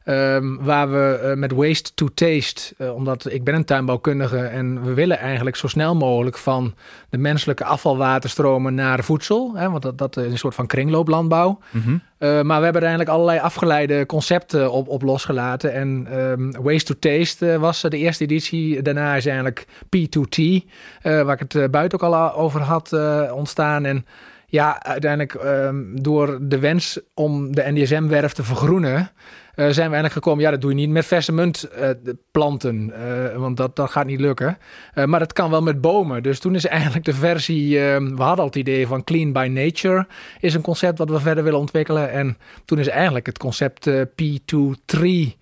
um, 0.09 0.59
waar 0.61 0.91
we 0.91 1.35
met 1.37 1.53
Waste 1.53 1.91
to 1.95 2.09
Taste, 2.15 2.75
omdat 2.95 3.33
ik 3.33 3.45
ben 3.45 3.55
een 3.55 3.65
tuinbouwkundige 3.65 4.39
en 4.39 4.85
we 4.85 4.95
willen 4.95 5.19
eigenlijk 5.19 5.57
zo 5.57 5.67
snel 5.67 5.95
mogelijk 5.95 6.39
van 6.39 6.75
de 7.11 7.19
menselijke 7.19 7.65
afvalwaterstromen 7.65 8.75
naar 8.75 9.05
voedsel. 9.05 9.53
Hè, 9.55 9.71
want 9.71 9.83
dat, 9.83 9.99
dat 9.99 10.17
is 10.17 10.31
een 10.31 10.39
soort 10.39 10.55
van 10.55 10.67
kringlooplandbouw. 10.67 11.59
Mm 11.71 11.83
-hmm. 11.83 12.01
Uh, 12.19 12.43
maar 12.43 12.59
we 12.59 12.65
hebben 12.65 12.83
er 12.83 12.89
eigenlijk 12.89 13.11
allerlei 13.11 13.39
afgeleide 13.39 14.07
concepten 14.07 14.73
op, 14.73 14.89
op 14.89 15.03
losgelaten. 15.03 15.73
En 15.73 16.19
um, 16.19 16.53
Waste 16.63 16.95
to 16.95 16.99
Taste 16.99 17.59
was 17.59 17.81
de 17.81 17.97
eerste 17.97 18.25
editie. 18.25 18.83
Daarna 18.83 19.15
is 19.15 19.27
eigenlijk 19.27 19.67
P2T, 19.85 20.39
uh, 20.39 20.63
waar 21.03 21.41
ik 21.41 21.53
het 21.53 21.71
buiten 21.71 22.01
ook 22.01 22.15
al 22.15 22.35
over 22.35 22.61
had 22.61 22.93
ontstaan. 23.33 23.85
En 23.85 24.07
ja, 24.51 24.83
uiteindelijk 24.83 25.35
um, 25.35 26.03
door 26.03 26.39
de 26.43 26.59
wens 26.59 27.01
om 27.15 27.55
de 27.55 27.65
NDSM-werf 27.67 28.33
te 28.33 28.45
vergroenen... 28.45 29.11
Uh, 29.59 29.65
zijn 29.65 29.75
we 29.75 29.95
eigenlijk 29.97 30.13
gekomen, 30.13 30.45
ja, 30.45 30.51
dat 30.51 30.61
doe 30.61 30.71
je 30.71 30.77
niet 30.77 30.91
met 30.91 31.07
verse 31.07 31.33
munt 31.33 31.69
uh, 31.79 31.89
planten, 32.31 32.93
uh, 32.99 33.37
want 33.37 33.57
dat, 33.57 33.77
dat 33.77 33.91
gaat 33.91 34.07
niet 34.07 34.21
lukken. 34.21 34.59
maar 35.05 35.19
dat 35.19 35.33
kan 35.33 35.51
wel 35.51 35.63
met 35.63 35.81
bomen. 35.81 36.23
Dus 36.23 36.39
toen 36.39 36.55
is 36.55 36.67
eigenlijk 36.67 37.05
de 37.05 37.15
versie, 37.15 37.79
we 37.79 38.15
hadden 38.17 38.39
al 38.39 38.45
het 38.45 38.57
idee 38.57 38.87
van 38.87 39.05
Clean 39.05 39.33
by 39.33 39.49
Nature, 39.53 40.07
is 40.41 40.55
een 40.55 40.61
concept 40.61 40.99
wat 40.99 41.11
we 41.11 41.21
verder 41.21 41.45
willen 41.45 41.59
ontwikkelen. 41.59 42.11
En 42.11 42.37
toen 42.65 42.79
is 42.79 42.89
eigenlijk 42.89 43.27
het 43.27 43.39
concept 43.39 43.91
P2 43.91 44.57
Tree, 44.85 45.37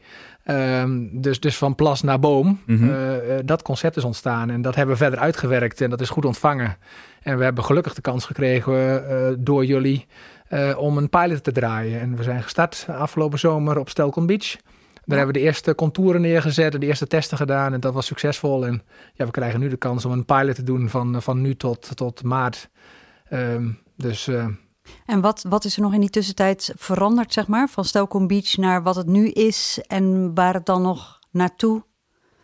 um, 0.50 1.20
dus, 1.20 1.40
dus 1.40 1.56
van 1.56 1.74
plas 1.74 2.02
naar 2.02 2.18
boom, 2.18 2.60
Mhm. 2.66 2.84
mm 2.84 2.88
-hmm. 2.88 3.46
dat 3.46 3.62
concept 3.62 3.96
is 3.96 4.04
ontstaan. 4.04 4.50
En 4.50 4.62
dat 4.62 4.74
hebben 4.74 4.94
we 4.96 5.02
verder 5.02 5.18
uitgewerkt 5.18 5.80
en 5.80 5.90
dat 5.90 6.00
is 6.00 6.08
goed 6.08 6.24
ontvangen. 6.24 6.76
En 7.22 7.38
we 7.38 7.44
hebben 7.44 7.64
gelukkig 7.64 7.94
de 7.94 8.00
kans 8.00 8.24
gekregen 8.24 9.44
door 9.44 9.64
jullie 9.64 10.06
uh, 10.50 10.78
om 10.78 10.96
een 10.96 11.08
pilot 11.08 11.44
te 11.44 11.52
draaien. 11.52 12.00
En 12.00 12.16
we 12.16 12.22
zijn 12.22 12.42
gestart 12.42 12.86
afgelopen 12.88 13.38
zomer 13.38 13.78
op 13.78 13.88
Stelcon 13.88 14.26
Beach. 14.26 14.46
Daar 14.50 14.60
ja. 15.04 15.14
hebben 15.16 15.34
we 15.34 15.40
de 15.40 15.46
eerste 15.46 15.74
contouren 15.74 16.20
neergezet 16.20 16.74
en 16.74 16.80
de 16.80 16.86
eerste 16.86 17.06
testen 17.06 17.36
gedaan. 17.36 17.72
En 17.72 17.80
dat 17.80 17.94
was 17.94 18.06
succesvol. 18.06 18.66
En 18.66 18.82
ja, 19.14 19.24
we 19.24 19.30
krijgen 19.30 19.60
nu 19.60 19.68
de 19.68 19.76
kans 19.76 20.04
om 20.04 20.12
een 20.12 20.24
pilot 20.24 20.54
te 20.54 20.62
doen 20.62 20.88
van, 20.88 21.22
van 21.22 21.40
nu 21.40 21.56
tot, 21.56 21.96
tot 21.96 22.22
maart. 22.22 22.68
Um, 23.30 23.78
dus... 23.96 24.30
En 25.06 25.20
wat, 25.20 25.44
wat 25.48 25.64
is 25.64 25.76
er 25.76 25.82
nog 25.82 25.94
in 25.94 26.00
die 26.00 26.10
tussentijd 26.10 26.72
veranderd, 26.76 27.32
zeg 27.32 27.46
maar? 27.46 27.68
Van 27.68 27.84
Stelcon 27.84 28.26
Beach 28.26 28.56
naar 28.56 28.82
wat 28.82 28.96
het 28.96 29.06
nu 29.06 29.28
is 29.28 29.80
en 29.86 30.34
waar 30.34 30.54
het 30.54 30.66
dan 30.66 30.82
nog 30.82 31.18
naartoe 31.30 31.82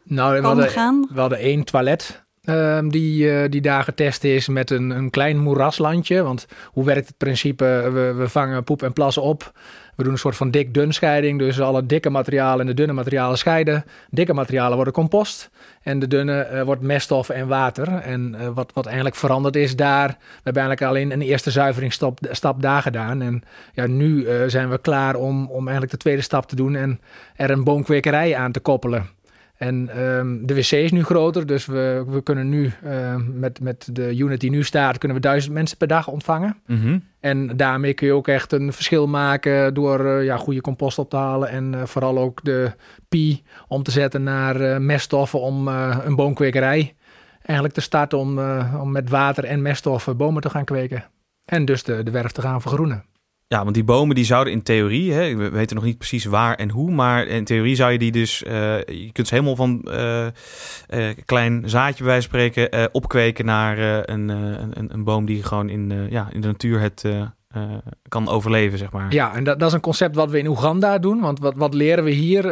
Nou, 0.05 0.35
we 0.35 0.41
kan 0.41 0.47
hadden, 0.47 0.69
gaan? 0.71 1.09
we 1.13 1.21
hadden 1.21 1.39
één 1.39 1.65
toilet 1.65 2.22
ehm, 2.45 2.89
die, 2.89 3.31
eh, 3.31 3.51
die 3.51 3.61
daar 3.61 3.83
getest 3.83 4.25
is 4.25 4.49
met 4.49 4.71
een, 4.71 4.91
een 4.91 5.11
klein 5.11 5.39
moeraslandje. 5.39 6.23
Want 6.23 6.47
hoe 6.67 6.85
werkt 6.85 7.07
het 7.07 7.17
principe? 7.17 7.65
We, 7.93 8.29
vangen 8.29 8.65
poep 8.65 8.83
en 8.83 8.93
plassen 8.93 9.23
op. 9.23 9.53
We 9.97 10.03
doen 10.03 10.13
een 10.13 10.19
soort 10.19 10.37
van 10.37 10.51
dik-dun 10.51 10.93
scheiding. 10.93 11.39
Dus 11.39 11.61
alle 11.61 11.87
dikke 11.87 12.11
materialen 12.11 12.61
en 12.61 12.67
de 12.67 12.75
dunne 12.75 12.93
materialen 12.93 13.39
scheiden. 13.39 13.85
Dikke 14.11 14.35
materialen 14.35 14.75
worden 14.75 14.93
compost. 14.93 15.51
En 15.83 15.99
de 15.99 16.09
dunne 16.09 16.41
eh, 16.41 16.63
wordt 16.63 16.83
meststof 16.83 17.29
en 17.29 17.49
water. 17.49 17.89
En 17.89 18.35
eh, 18.35 18.49
wat, 18.55 18.71
wat 18.75 18.87
eigenlijk 18.87 19.17
veranderd 19.17 19.57
is 19.57 19.77
daar. 19.77 20.09
We 20.09 20.41
hebben 20.43 20.63
eigenlijk 20.63 20.83
alleen 20.83 21.11
een 21.11 21.29
eerste 21.29 21.51
zuiveringsstap 21.51 22.19
stap 22.31 22.63
daar 22.63 22.83
gedaan. 22.83 23.23
En 23.23 23.43
ja, 23.73 23.87
nu 23.87 24.27
zijn 24.47 24.71
we 24.71 24.79
klaar 24.79 25.15
om, 25.15 25.47
om 25.47 25.63
eigenlijk 25.63 25.91
de 25.91 25.99
tweede 25.99 26.23
stap 26.23 26.47
te 26.47 26.57
doen. 26.57 26.75
En 26.75 27.01
er 27.37 27.51
een 27.51 27.65
boomkwekerij 27.65 28.37
aan 28.37 28.53
te 28.53 28.61
koppelen. 28.61 29.21
En 29.63 29.89
ehm, 29.89 30.47
de 30.47 30.55
wc 30.55 30.71
is 30.71 30.93
nu 30.93 31.05
groter, 31.05 31.47
dus 31.47 31.67
we, 31.67 32.05
we 32.07 32.23
kunnen 32.23 32.49
nu 32.49 32.73
ehm, 32.85 33.39
met, 33.39 33.61
met 33.61 33.89
de 33.93 34.17
unit 34.17 34.41
die 34.41 34.51
nu 34.51 34.65
staat, 34.65 34.99
kunnen 34.99 35.17
we 35.17 35.23
duizend 35.23 35.55
mensen 35.55 35.77
per 35.77 35.87
dag 35.87 36.09
ontvangen. 36.09 36.57
Mhm. 36.67 36.99
En 37.21 37.57
daarmee 37.57 37.95
kun 37.95 38.07
je 38.07 38.13
ook 38.13 38.29
echt 38.29 38.53
een 38.53 38.73
verschil 38.73 39.09
maken 39.09 39.75
door 39.75 40.07
eh, 40.07 40.25
ja, 40.25 40.37
goede 40.37 40.61
compost 40.61 40.99
op 40.99 41.11
te 41.11 41.17
halen. 41.17 41.49
En 41.49 41.75
eh, 41.75 41.83
vooral 41.85 42.19
ook 42.19 42.45
de 42.45 42.73
pie 43.09 43.43
om 43.69 43.83
te 43.83 43.91
zetten 43.91 44.23
naar 44.23 44.61
eh, 44.61 44.79
meststoffen 44.79 45.41
om 45.41 45.69
een 45.69 46.17
boomkwekerij 46.17 46.95
eigenlijk 47.43 47.75
te 47.75 47.81
starten 47.81 48.19
om, 48.19 48.39
om 48.81 48.93
met 48.93 49.09
water 49.09 49.45
en 49.45 49.63
meststoffen 49.63 50.17
bomen 50.17 50.43
te 50.43 50.51
gaan 50.51 50.65
kweken. 50.65 51.05
En 51.45 51.65
dus 51.65 51.83
de, 51.83 52.03
de 52.03 52.11
werf 52.11 52.33
te 52.33 52.41
gaan 52.41 52.61
vergroenen. 52.61 53.05
Ja, 53.47 53.63
want 53.63 53.75
die 53.75 53.85
bomen 53.85 54.15
die 54.15 54.25
zouden 54.25 54.53
in 54.53 54.63
theorie, 54.63 55.13
hè, 55.13 55.37
we 55.37 55.51
weten 55.51 55.77
nog 55.77 55.85
niet 55.85 55.99
precies 55.99 56.25
waar 56.25 56.55
en 56.55 56.71
hoe, 56.71 56.91
maar 56.91 57.27
in 57.27 57.45
theorie 57.45 57.75
zou 57.75 57.93
je 57.93 57.99
die 57.99 58.13
dus, 58.13 58.43
eh, 58.43 58.79
je 58.79 59.11
kunt 59.13 59.29
ze 59.29 59.35
helemaal 59.35 59.57
van 59.57 59.83
eh 59.83 60.27
eh, 60.27 61.17
klein 61.25 61.63
zaadje 61.67 62.05
bij 62.05 62.13
wijze 62.13 62.29
van 62.29 62.39
spreken 62.41 62.71
eh, 62.71 62.85
opkweken 62.93 63.45
naar 63.45 63.79
eh, 63.79 64.15
een, 64.15 64.31
eh, 64.31 64.37
een, 64.71 64.93
een 64.93 65.05
boom 65.05 65.25
die 65.25 65.43
gewoon 65.43 65.69
in, 65.69 65.91
eh, 65.93 66.11
ja, 66.11 66.29
in 66.33 66.41
de 66.41 66.47
natuur 66.47 66.81
het 66.81 67.03
eh, 67.05 67.21
eh, 67.21 67.63
kan 68.09 68.29
overleven, 68.29 68.79
zeg 68.79 68.93
maar. 68.93 69.13
Ja, 69.13 69.35
en 69.35 69.45
dat, 69.45 69.59
dat 69.59 69.69
is 69.69 69.75
een 69.75 69.81
concept 69.81 70.15
wat 70.15 70.31
we 70.31 70.39
in 70.39 70.47
Oeganda 70.47 70.99
doen. 70.99 71.21
Want 71.21 71.39
wat, 71.39 71.55
wat 71.57 71.75
leren 71.75 72.05
we 72.05 72.11
hier? 72.11 72.43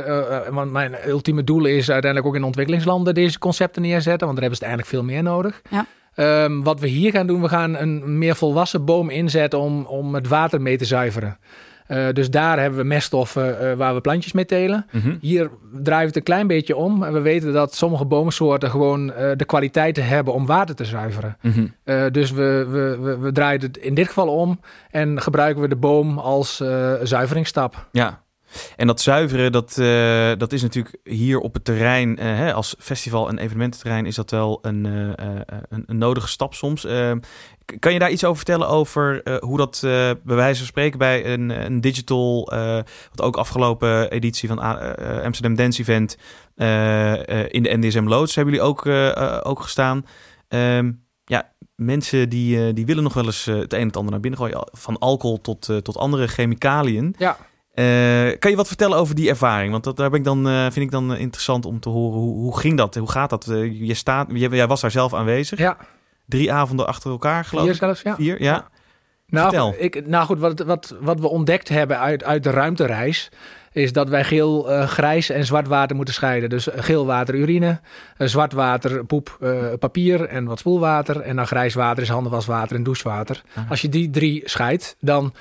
Want 0.51 0.73
mijn 0.73 0.95
ultieme 1.09 1.45
doel 1.45 1.65
is 1.65 1.91
uiteindelijk 1.91 2.31
ook 2.31 2.37
in 2.37 2.45
ontwikkelingslanden 2.47 3.15
deze 3.15 3.39
concepten 3.39 3.83
neerzetten. 3.83 4.27
Want 4.27 4.41
daar 4.41 4.49
hebben 4.49 4.59
ze 4.59 4.65
het 4.65 4.73
eigenlijk 4.75 4.89
veel 4.89 5.15
meer 5.15 5.23
nodig. 5.23 5.63
Ja. 5.71 5.87
Ehm, 6.15 6.61
wat 6.63 6.81
we 6.81 6.87
hier 6.87 7.11
gaan 7.11 7.27
doen, 7.27 7.41
we 7.41 7.49
gaan 7.49 7.77
een 7.77 8.19
meer 8.19 8.37
volwassen 8.37 8.85
boom 8.85 9.11
inzetten 9.11 9.59
om, 9.59 9.85
om 9.85 10.15
het 10.15 10.29
water 10.29 10.61
mee 10.61 10.77
te 10.77 10.85
zuiveren. 10.85 11.39
Eh, 11.91 12.07
dus 12.13 12.31
daar 12.31 12.61
hebben 12.61 12.79
we 12.79 12.87
meststoffen 12.87 13.61
eh, 13.61 13.77
waar 13.77 13.95
we 13.95 14.01
plantjes 14.01 14.33
mee 14.33 14.45
telen. 14.45 14.87
Mhm. 14.91 15.17
Hier 15.21 15.51
draaien 15.73 16.01
we 16.01 16.07
het 16.07 16.17
een 16.17 16.23
klein 16.23 16.47
beetje 16.47 16.77
om. 16.77 17.03
En 17.03 17.13
we 17.13 17.21
weten 17.21 17.53
dat 17.53 17.75
sommige 17.75 18.05
boomsoorten 18.05 18.71
gewoon 18.71 19.13
eh, 19.13 19.31
de 19.37 19.45
kwaliteiten 19.45 20.07
hebben 20.07 20.35
om 20.35 20.47
water 20.47 20.75
te 20.75 20.85
zuiveren. 20.85 21.37
Mhm. 21.41 21.67
Dus 22.13 22.31
we, 22.31 22.67
we, 22.71 22.99
we, 23.01 23.19
we 23.19 23.33
draaien 23.33 23.61
het 23.61 23.77
in 23.77 23.95
dit 23.95 24.07
geval 24.07 24.29
om 24.29 24.61
en 24.91 25.21
gebruiken 25.21 25.63
we 25.63 25.69
de 25.69 25.77
boom 25.77 26.19
als 26.19 26.63
zuiveringsstap. 27.03 27.89
Ja. 27.93 28.23
En 28.77 28.87
dat 28.87 29.01
zuiveren, 29.01 29.53
dat, 29.53 29.79
eh, 29.79 30.33
dat 30.39 30.53
is 30.53 30.63
natuurlijk 30.63 30.97
hier 31.05 31.39
op 31.39 31.55
het 31.55 31.65
terrein, 31.65 32.19
eh, 32.19 32.27
hè, 32.27 32.53
als 32.55 32.75
festival- 32.79 33.29
en 33.29 33.39
evenemententerrein, 33.39 34.07
is 34.07 34.15
dat 34.15 34.31
wel 34.31 34.59
een, 34.63 34.87
eh, 34.87 35.35
een, 35.69 35.83
een 35.87 35.99
nodige 35.99 36.29
stap 36.29 36.55
soms. 36.55 36.85
Eh, 36.85 37.13
k- 37.65 37.77
kan 37.81 37.93
je 37.93 37.99
daar 37.99 38.11
iets 38.11 38.25
over 38.25 38.37
vertellen 38.37 38.69
over 38.69 39.23
hoe 39.41 39.57
dat 39.57 39.79
bij 39.83 40.17
wijze 40.37 40.59
van 40.59 40.67
spreken 40.67 40.99
bij 40.99 41.27
een, 41.33 41.51
een 41.65 41.81
digital, 41.81 42.45
wat 43.11 43.21
ook 43.23 43.37
afgelopen 43.37 44.11
editie 44.11 44.49
van 44.49 44.59
Amsterdam 45.25 45.55
Dance 45.55 45.81
Event 45.81 46.17
in 47.49 47.63
de 47.63 47.77
NDSM 47.79 48.05
Loods 48.09 48.35
hebben 48.35 48.55
jullie 48.55 48.69
ook, 48.69 48.87
ook 49.47 49.61
gestaan. 49.61 50.07
Ehm, 50.49 50.93
ja, 51.25 51.53
mensen 51.75 52.29
die, 52.29 52.73
die 52.73 52.87
willen 52.87 53.03
nog 53.03 53.15
wel 53.15 53.25
eens 53.25 53.45
het 53.45 53.73
een 53.73 53.81
en 53.81 53.87
het 53.87 53.97
ander 53.97 54.11
naar 54.13 54.21
binnen 54.21 54.41
gooien, 54.41 54.69
van 54.73 54.99
alcohol 54.99 55.41
tot, 55.41 55.69
tot 55.83 55.97
andere 55.97 56.27
chemicaliën. 56.27 57.15
Ja. 57.19 57.37
Eh, 57.81 58.39
kan 58.39 58.51
je 58.51 58.57
wat 58.57 58.67
vertellen 58.67 58.99
over 58.99 59.15
die 59.15 59.29
ervaring? 59.29 59.71
Want 59.73 59.85
dat, 59.85 59.97
daar 59.97 60.11
ben 60.11 60.19
ik 60.19 60.25
dan, 60.25 60.49
eh, 60.49 60.63
vind 60.63 60.77
ik 60.77 60.91
dan 60.91 61.13
eh, 61.13 61.21
interessant 61.21 61.65
om 61.65 61.81
te 61.81 61.89
horen. 61.89 62.19
Hoe, 62.19 62.35
hoe 62.35 62.59
ging 62.59 62.77
dat? 62.77 62.95
Hoe 62.95 63.11
gaat 63.11 63.31
dat? 63.31 63.45
Je 63.73 63.95
staat, 63.95 64.29
jij, 64.33 64.49
jij 64.49 64.67
was 64.67 64.81
daar 64.81 64.91
zelf 64.91 65.15
aanwezig. 65.15 65.59
Ja, 65.59 65.77
Drie 66.27 66.53
avonden 66.53 66.87
achter 66.87 67.11
elkaar, 67.11 67.45
geloof 67.45 67.69
ik. 67.69 67.75
zelfs, 67.75 68.03
ja. 68.03 68.15
Vier, 68.15 68.43
ja. 68.43 68.69
Nou, 69.27 69.49
Vertel. 69.49 69.75
ik, 69.79 70.07
nou 70.07 70.27
goed, 70.27 70.39
wat, 70.39 70.61
wat, 70.61 70.97
wat 71.01 71.21
we 71.21 71.29
ontdekt 71.29 71.69
hebben 71.69 71.99
uit, 71.99 72.25
uit 72.25 72.43
de 72.43 72.51
ruimtereis... 72.51 73.29
is 73.73 73.93
dat 73.93 74.09
wij 74.09 74.25
geel, 74.25 74.71
eh, 74.71 74.87
grijs 74.87 75.31
en 75.31 75.45
zwart 75.45 75.69
water 75.69 75.97
moeten 75.97 76.15
scheiden. 76.15 76.51
Dus 76.51 76.71
eh, 76.71 76.83
geel 76.83 77.07
water 77.07 77.35
urine, 77.35 77.81
eh, 78.17 78.27
zwart 78.27 78.53
water 78.53 79.05
poep, 79.05 79.39
papier 79.79 80.25
en 80.25 80.45
wat 80.45 80.59
spoelwater... 80.59 81.21
en 81.21 81.37
dan 81.37 81.47
grijs 81.47 81.75
water 81.75 82.03
is 82.03 82.09
handenwaswater 82.09 82.77
en 82.77 82.83
douchewater. 82.83 83.43
Als 83.69 83.81
je 83.81 83.89
die 83.89 84.11
drie 84.11 84.43
scheidt, 84.45 84.97
dan 85.01 85.35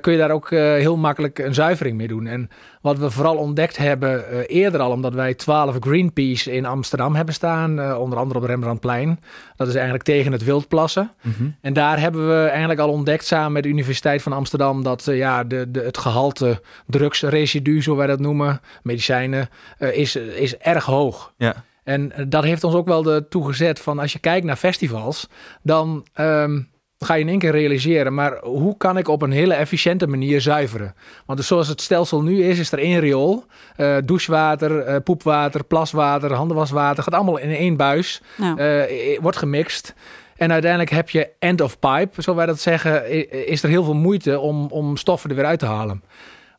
kun 0.00 0.12
je 0.12 0.18
daar 0.18 0.30
ook 0.30 0.50
heel 0.50 0.96
makkelijk 0.96 1.38
een 1.38 1.54
zuivering 1.54 1.96
mee 1.96 2.08
doen. 2.08 2.26
En 2.26 2.48
wat 2.80 2.98
we 2.98 3.10
vooral 3.10 3.36
ontdekt 3.36 3.76
hebben 3.76 4.46
eerder 4.46 4.80
al... 4.80 4.90
omdat 4.90 5.14
wij 5.14 5.34
12 5.34 5.76
Greenpeace 5.80 6.52
in 6.52 6.66
Amsterdam 6.66 7.14
hebben 7.14 7.34
staan... 7.34 7.96
onder 7.96 8.18
andere 8.18 8.40
op 8.40 8.44
Rembrandtplein. 8.44 9.20
Dat 9.56 9.68
is 9.68 9.74
eigenlijk 9.74 10.04
tegen 10.04 10.32
het 10.32 10.44
wildplassen. 10.44 11.10
Mhm. 11.22 11.48
En 11.60 11.72
daar 11.72 12.00
hebben 12.00 12.28
we 12.28 12.46
eigenlijk 12.46 12.80
al 12.80 12.90
ontdekt 12.90 13.24
samen 13.24 13.52
met 13.52 13.62
de 13.62 13.68
Universiteit 13.68 14.22
van 14.22 14.32
Amsterdam 14.32 14.82
dat 14.82 15.04
ja, 15.04 15.44
de, 15.44 15.70
de, 15.70 15.80
het 15.80 15.98
gehalte 15.98 16.60
drugsresidu, 16.86 17.75
zo 17.82 17.96
wij 17.96 18.06
dat 18.06 18.20
noemen, 18.20 18.60
medicijnen, 18.82 19.48
eh, 19.78 19.96
is, 19.96 20.16
is 20.16 20.56
erg 20.56 20.84
hoog. 20.84 21.32
Ja. 21.36 21.64
En 21.86 22.12
eh, 22.12 22.24
dat 22.28 22.44
heeft 22.44 22.64
ons 22.64 22.74
ook 22.74 22.86
wel 22.86 23.12
ertoe 23.12 23.46
gezet 23.46 23.80
van 23.80 23.98
als 23.98 24.12
je 24.12 24.18
kijkt 24.18 24.46
naar 24.46 24.56
festivals, 24.56 25.28
dan 25.62 26.06
ehm, 26.12 26.60
ga 26.98 27.14
je 27.14 27.20
in 27.20 27.28
één 27.28 27.38
keer 27.38 27.50
realiseren, 27.50 28.14
maar 28.14 28.38
hoe 28.42 28.76
kan 28.76 28.98
ik 28.98 29.08
op 29.08 29.22
een 29.22 29.30
hele 29.30 29.54
efficiënte 29.54 30.06
manier 30.06 30.40
zuiveren? 30.40 30.94
Want 31.26 31.38
dus 31.38 31.48
zoals 31.48 31.68
het 31.68 31.80
stelsel 31.80 32.22
nu 32.22 32.44
is, 32.44 32.58
is 32.58 32.72
er 32.72 32.78
één 32.78 33.00
riool, 33.00 33.44
eh, 33.76 33.96
douchewater, 34.04 34.78
eh, 34.78 34.96
poepwater, 35.04 35.64
plaswater, 35.64 36.32
handenwaswater, 36.32 37.02
gaat 37.02 37.14
allemaal 37.14 37.38
in 37.38 37.50
één 37.50 37.76
buis 37.76 38.22
Nou, 38.36 38.86
wordt 39.20 39.36
gemixt. 39.36 39.94
En 40.36 40.52
uiteindelijk 40.52 40.90
heb 40.90 41.10
je 41.10 41.30
end 41.38 41.60
of 41.60 41.78
pipe, 41.78 42.22
zo 42.22 42.34
wij 42.34 42.46
dat 42.46 42.60
zeggen, 42.60 43.10
is 43.48 43.62
er 43.62 43.68
heel 43.68 43.84
veel 43.84 43.94
moeite 43.94 44.38
om, 44.38 44.66
om 44.66 44.96
stoffen 44.96 45.30
er 45.30 45.36
weer 45.36 45.44
uit 45.44 45.58
te 45.58 45.66
halen. 45.66 46.02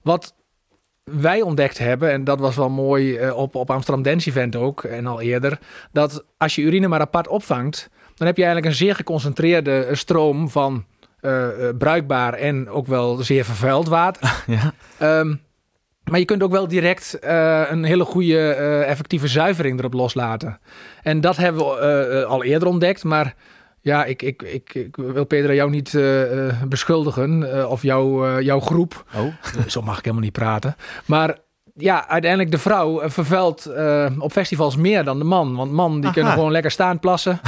Wat 0.02 0.36
wij 1.12 1.42
ontdekt 1.42 1.78
hebben, 1.78 2.12
en 2.12 2.24
dat 2.24 2.40
was 2.40 2.56
wel 2.56 2.70
mooi 2.70 3.16
eh, 3.16 3.38
op, 3.38 3.56
op 3.56 3.72
Amsterdam 3.72 4.04
Dance 4.04 4.30
Event 4.30 4.56
ook 4.56 4.84
en 4.84 5.08
al 5.08 5.22
eerder, 5.22 5.60
dat 5.92 6.26
als 6.38 6.56
je 6.56 6.62
urine 6.62 6.88
maar 6.88 7.00
apart 7.00 7.28
opvangt, 7.28 7.90
dan 8.16 8.28
heb 8.28 8.38
je 8.38 8.44
eigenlijk 8.44 8.72
een 8.72 8.78
zeer 8.78 8.96
geconcentreerde 8.96 9.88
stroom 9.92 10.50
van 10.50 10.86
eh, 11.20 11.48
eh, 11.48 11.78
bruikbaar 11.78 12.34
en 12.34 12.70
ook 12.70 12.88
wel 12.88 13.16
zeer 13.16 13.46
vervuild 13.46 13.88
water. 13.88 14.44
ja. 14.48 14.74
Ehm, 14.98 15.36
maar 16.04 16.20
je 16.20 16.26
kunt 16.26 16.44
ook 16.44 16.52
wel 16.52 16.68
direct 16.68 17.18
een 17.70 17.84
hele 17.84 18.06
goede 18.06 18.50
effectieve 18.86 19.28
zuivering 19.28 19.80
erop 19.80 19.94
loslaten. 19.94 20.60
En 21.04 21.22
dat 21.22 21.38
hebben 21.38 21.66
we 21.66 22.26
al 22.26 22.44
eerder 22.44 22.68
ontdekt. 22.68 23.04
Maar 23.04 23.36
ja, 23.82 24.06
ik, 24.06 24.22
ik, 24.22 24.42
ik, 24.42 24.74
ik 24.74 24.96
wil 24.96 25.26
Peter 25.26 25.54
jou 25.54 25.70
niet 25.70 25.96
eh, 25.96 26.48
eh, 26.48 26.62
beschuldigen. 26.68 27.54
eh, 27.54 27.70
of 27.70 27.82
jouw, 27.82 28.26
eh, 28.26 28.42
jouw 28.42 28.60
groep. 28.60 29.04
Oh. 29.16 29.34
Zo 29.68 29.82
mag 29.82 29.98
ik 29.98 30.04
helemaal 30.04 30.24
niet 30.24 30.34
praten. 30.34 30.76
Maar 31.06 31.38
ja, 31.76 32.08
uiteindelijk 32.08 32.52
de 32.52 32.58
vrouw 32.58 33.10
vervuilt 33.10 33.72
op 34.20 34.32
festivals 34.32 34.76
meer 34.76 35.04
dan 35.04 35.18
de 35.18 35.24
man. 35.26 35.56
Want 35.56 35.72
man, 35.72 35.94
die 35.96 36.04
Aha. 36.04 36.14
kunnen 36.14 36.34
gewoon 36.34 36.52
lekker 36.52 36.72
staan 36.72 37.00
plassen. 37.00 37.40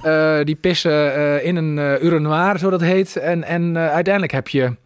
Die 0.44 0.54
pissen 0.54 1.44
in 1.44 1.56
een 1.56 1.76
urinoir, 2.04 2.58
zo 2.58 2.70
dat 2.70 2.80
heet. 2.80 3.16
En, 3.16 3.44
en 3.44 3.78
uiteindelijk 3.78 4.32
heb 4.32 4.48
je 4.48 4.76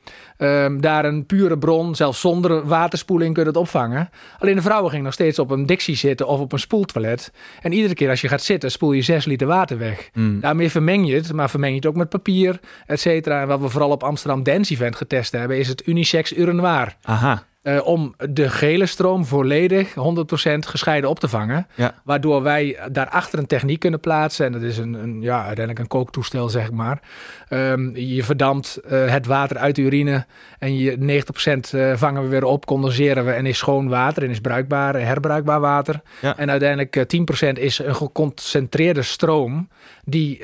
ehm, 0.43 0.81
daar 0.81 1.05
een 1.05 1.27
pure 1.27 1.59
bron. 1.59 1.95
Zelfs 1.95 2.21
zonder 2.21 2.67
waterspoeling 2.67 3.35
kun 3.35 3.43
je 3.43 3.49
het 3.49 3.59
opvangen. 3.59 4.11
Alleen 4.39 4.55
de 4.55 4.63
vrouwen 4.63 4.91
gingen 4.91 5.05
nog 5.05 5.15
steeds 5.15 5.39
op 5.39 5.51
een 5.51 5.67
dixie 5.67 5.97
zitten 5.97 6.27
of 6.27 6.41
op 6.41 6.53
een 6.53 6.59
spoeltoilet. 6.59 7.33
En 7.61 7.73
iedere 7.73 7.95
keer 7.95 8.11
als 8.11 8.21
je 8.21 8.29
gaat 8.29 8.43
zitten, 8.43 8.71
spoel 8.71 8.93
je 8.93 9.03
6 9.03 9.25
liter 9.25 9.47
water 9.47 9.79
weg. 9.79 10.11
Mm. 10.13 10.41
Daarmee 10.41 10.71
vermeng 10.71 11.09
je 11.09 11.15
het, 11.15 11.33
maar 11.33 11.51
vermeng 11.51 11.73
je 11.73 11.79
het 11.79 11.87
ook 11.87 11.97
met 11.97 12.09
papier, 12.09 12.61
et 12.87 13.01
cetera. 13.01 13.41
En 13.41 13.49
wat 13.49 13.61
we 13.61 13.69
vooral 13.69 13.91
op 13.91 14.03
Amsterdam 14.03 14.43
Dance 14.43 14.73
Event 14.73 14.97
getest 14.97 15.33
hebben, 15.33 15.59
is 15.59 15.69
het 15.69 15.87
unisex 15.87 16.37
urinoir. 16.37 16.97
Aha. 17.03 17.45
Eh, 17.63 17.87
om 17.87 18.15
de 18.31 18.51
gele 18.51 18.87
stroom 18.87 19.25
volledig 19.25 19.95
100% 19.95 20.67
gescheiden 20.67 21.11
op 21.11 21.21
te 21.21 21.29
vangen. 21.29 21.67
Ja. 21.75 21.95
Waardoor 22.05 22.43
wij 22.43 22.79
daarachter 22.93 23.39
een 23.39 23.47
techniek 23.47 23.81
kunnen 23.81 24.01
plaatsen. 24.01 24.47
En 24.47 24.53
dat 24.53 24.63
is 24.63 24.79
een, 24.79 24.95
een, 24.95 25.21
ja, 25.21 25.37
uiteindelijk 25.37 25.79
een 25.79 25.87
kooktoestel, 25.87 26.49
zeg 26.49 26.71
maar. 26.71 27.03
Ehm, 27.49 27.97
je 27.97 28.25
verdampt 28.25 28.77
eh, 28.77 29.11
het 29.11 29.27
water 29.27 29.59
uit 29.59 29.77
de 29.77 29.83
urine. 29.83 30.27
En 30.59 30.77
je 30.77 30.97
90% 30.99 31.75
eh, 31.75 31.97
vangen 31.97 32.23
we 32.23 32.29
weer 32.29 32.45
op, 32.45 32.67
condenseren 32.67 33.25
we. 33.25 33.33
En 33.33 33.47
is 33.47 33.59
schoon 33.59 33.89
water 33.89 34.23
en 34.23 34.31
is 34.31 34.41
bruikbaar, 34.41 34.95
herbruikbaar 34.95 35.61
water. 35.61 36.01
Ja. 36.21 36.37
En 36.37 36.51
uiteindelijk 36.51 36.97
eh, 36.97 37.49
10% 37.49 37.59
is 37.59 37.79
een 37.79 37.95
geconcentreerde 37.95 39.03
stroom. 39.03 39.69
Die 40.05 40.39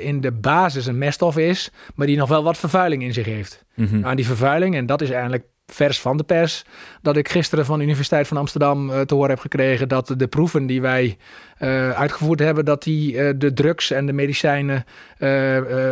in 0.00 0.20
de 0.20 0.32
basis 0.32 0.86
een 0.86 0.98
meststof 0.98 1.36
is. 1.36 1.70
Maar 1.94 2.06
die 2.06 2.16
nog 2.16 2.28
wel 2.28 2.42
wat 2.42 2.58
vervuiling 2.58 3.02
in 3.02 3.12
zich 3.12 3.26
heeft. 3.26 3.64
Mhm. 3.74 4.00
Nou, 4.00 4.16
die 4.16 4.26
vervuiling, 4.26 4.74
en 4.74 4.86
dat 4.86 5.02
is 5.02 5.10
eigenlijk 5.10 5.44
vers 5.66 6.00
van 6.00 6.16
de 6.16 6.24
pers 6.24 6.64
dat 7.02 7.16
ik 7.16 7.28
gisteren 7.28 7.64
van 7.64 7.78
de 7.78 7.84
Universiteit 7.84 8.28
van 8.28 8.36
Amsterdam 8.36 8.90
uh, 8.90 9.00
te 9.00 9.14
horen 9.14 9.30
heb 9.30 9.38
gekregen 9.38 9.88
dat 9.88 10.14
de 10.16 10.26
proeven 10.26 10.66
die 10.66 10.80
wij 10.80 11.16
uh, 11.58 11.90
uitgevoerd 11.90 12.38
hebben, 12.38 12.64
dat 12.64 12.82
die 12.82 13.12
uh, 13.12 13.30
de 13.36 13.52
drugs 13.52 13.90
en 13.90 14.06
de 14.06 14.12
medicijnen 14.12 14.84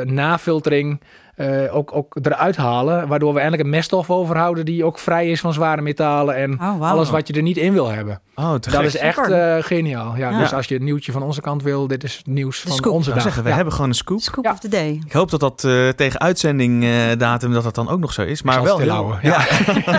nafiltering 0.04 1.00
uh, 1.36 1.76
ook, 1.76 1.94
ook 1.94 2.16
eruit 2.22 2.56
halen. 2.56 3.08
Waardoor 3.08 3.32
we 3.32 3.38
eigenlijk 3.38 3.68
een 3.68 3.74
meststof 3.74 4.10
overhouden 4.10 4.64
die 4.64 4.84
ook 4.84 4.98
vrij 4.98 5.30
is 5.30 5.40
van 5.40 5.52
zware 5.52 5.82
metalen 5.82 6.36
en 6.36 6.52
oh, 6.52 6.72
wow. 6.72 6.82
alles 6.82 7.10
wat 7.10 7.28
je 7.28 7.34
er 7.34 7.42
niet 7.42 7.56
in 7.56 7.72
wil 7.72 7.88
hebben. 7.88 8.20
Oh, 8.34 8.52
dat 8.60 8.82
is 8.82 8.96
echt 8.96 9.28
uh, 9.28 9.56
geniaal. 9.60 10.16
Ja, 10.16 10.30
ja, 10.30 10.38
Dus 10.38 10.52
als 10.52 10.66
je 10.66 10.74
het 10.74 10.82
nieuwtje 10.82 11.12
van 11.12 11.22
onze 11.22 11.40
kant 11.40 11.62
wil, 11.62 11.86
dit 11.86 12.04
is 12.04 12.22
nieuws 12.24 12.62
de 12.62 12.68
van 12.68 12.76
scoop. 12.76 12.92
onze 12.92 13.12
dag. 13.12 13.22
Zeggen, 13.22 13.42
we 13.42 13.48
ja. 13.48 13.54
hebben 13.54 13.74
gewoon 13.74 13.88
een 13.88 13.96
scoop. 13.96 14.20
Scoop 14.20 14.46
of 14.46 14.58
the 14.58 14.68
day. 14.68 15.00
Ik 15.06 15.12
hoop 15.12 15.30
dat 15.30 15.40
dat 15.40 15.64
uh, 15.66 15.88
tegen 15.88 16.20
uitzending 16.20 16.86
datum 17.18 17.52
dat 17.52 17.62
dat 17.62 17.74
dan 17.74 17.88
ook 17.88 18.00
nog 18.00 18.12
zo 18.12 18.22
is. 18.22 18.42
Maar 18.42 18.62
wel 18.62 18.78
heel... 18.78 19.18
Ja. 19.22 19.46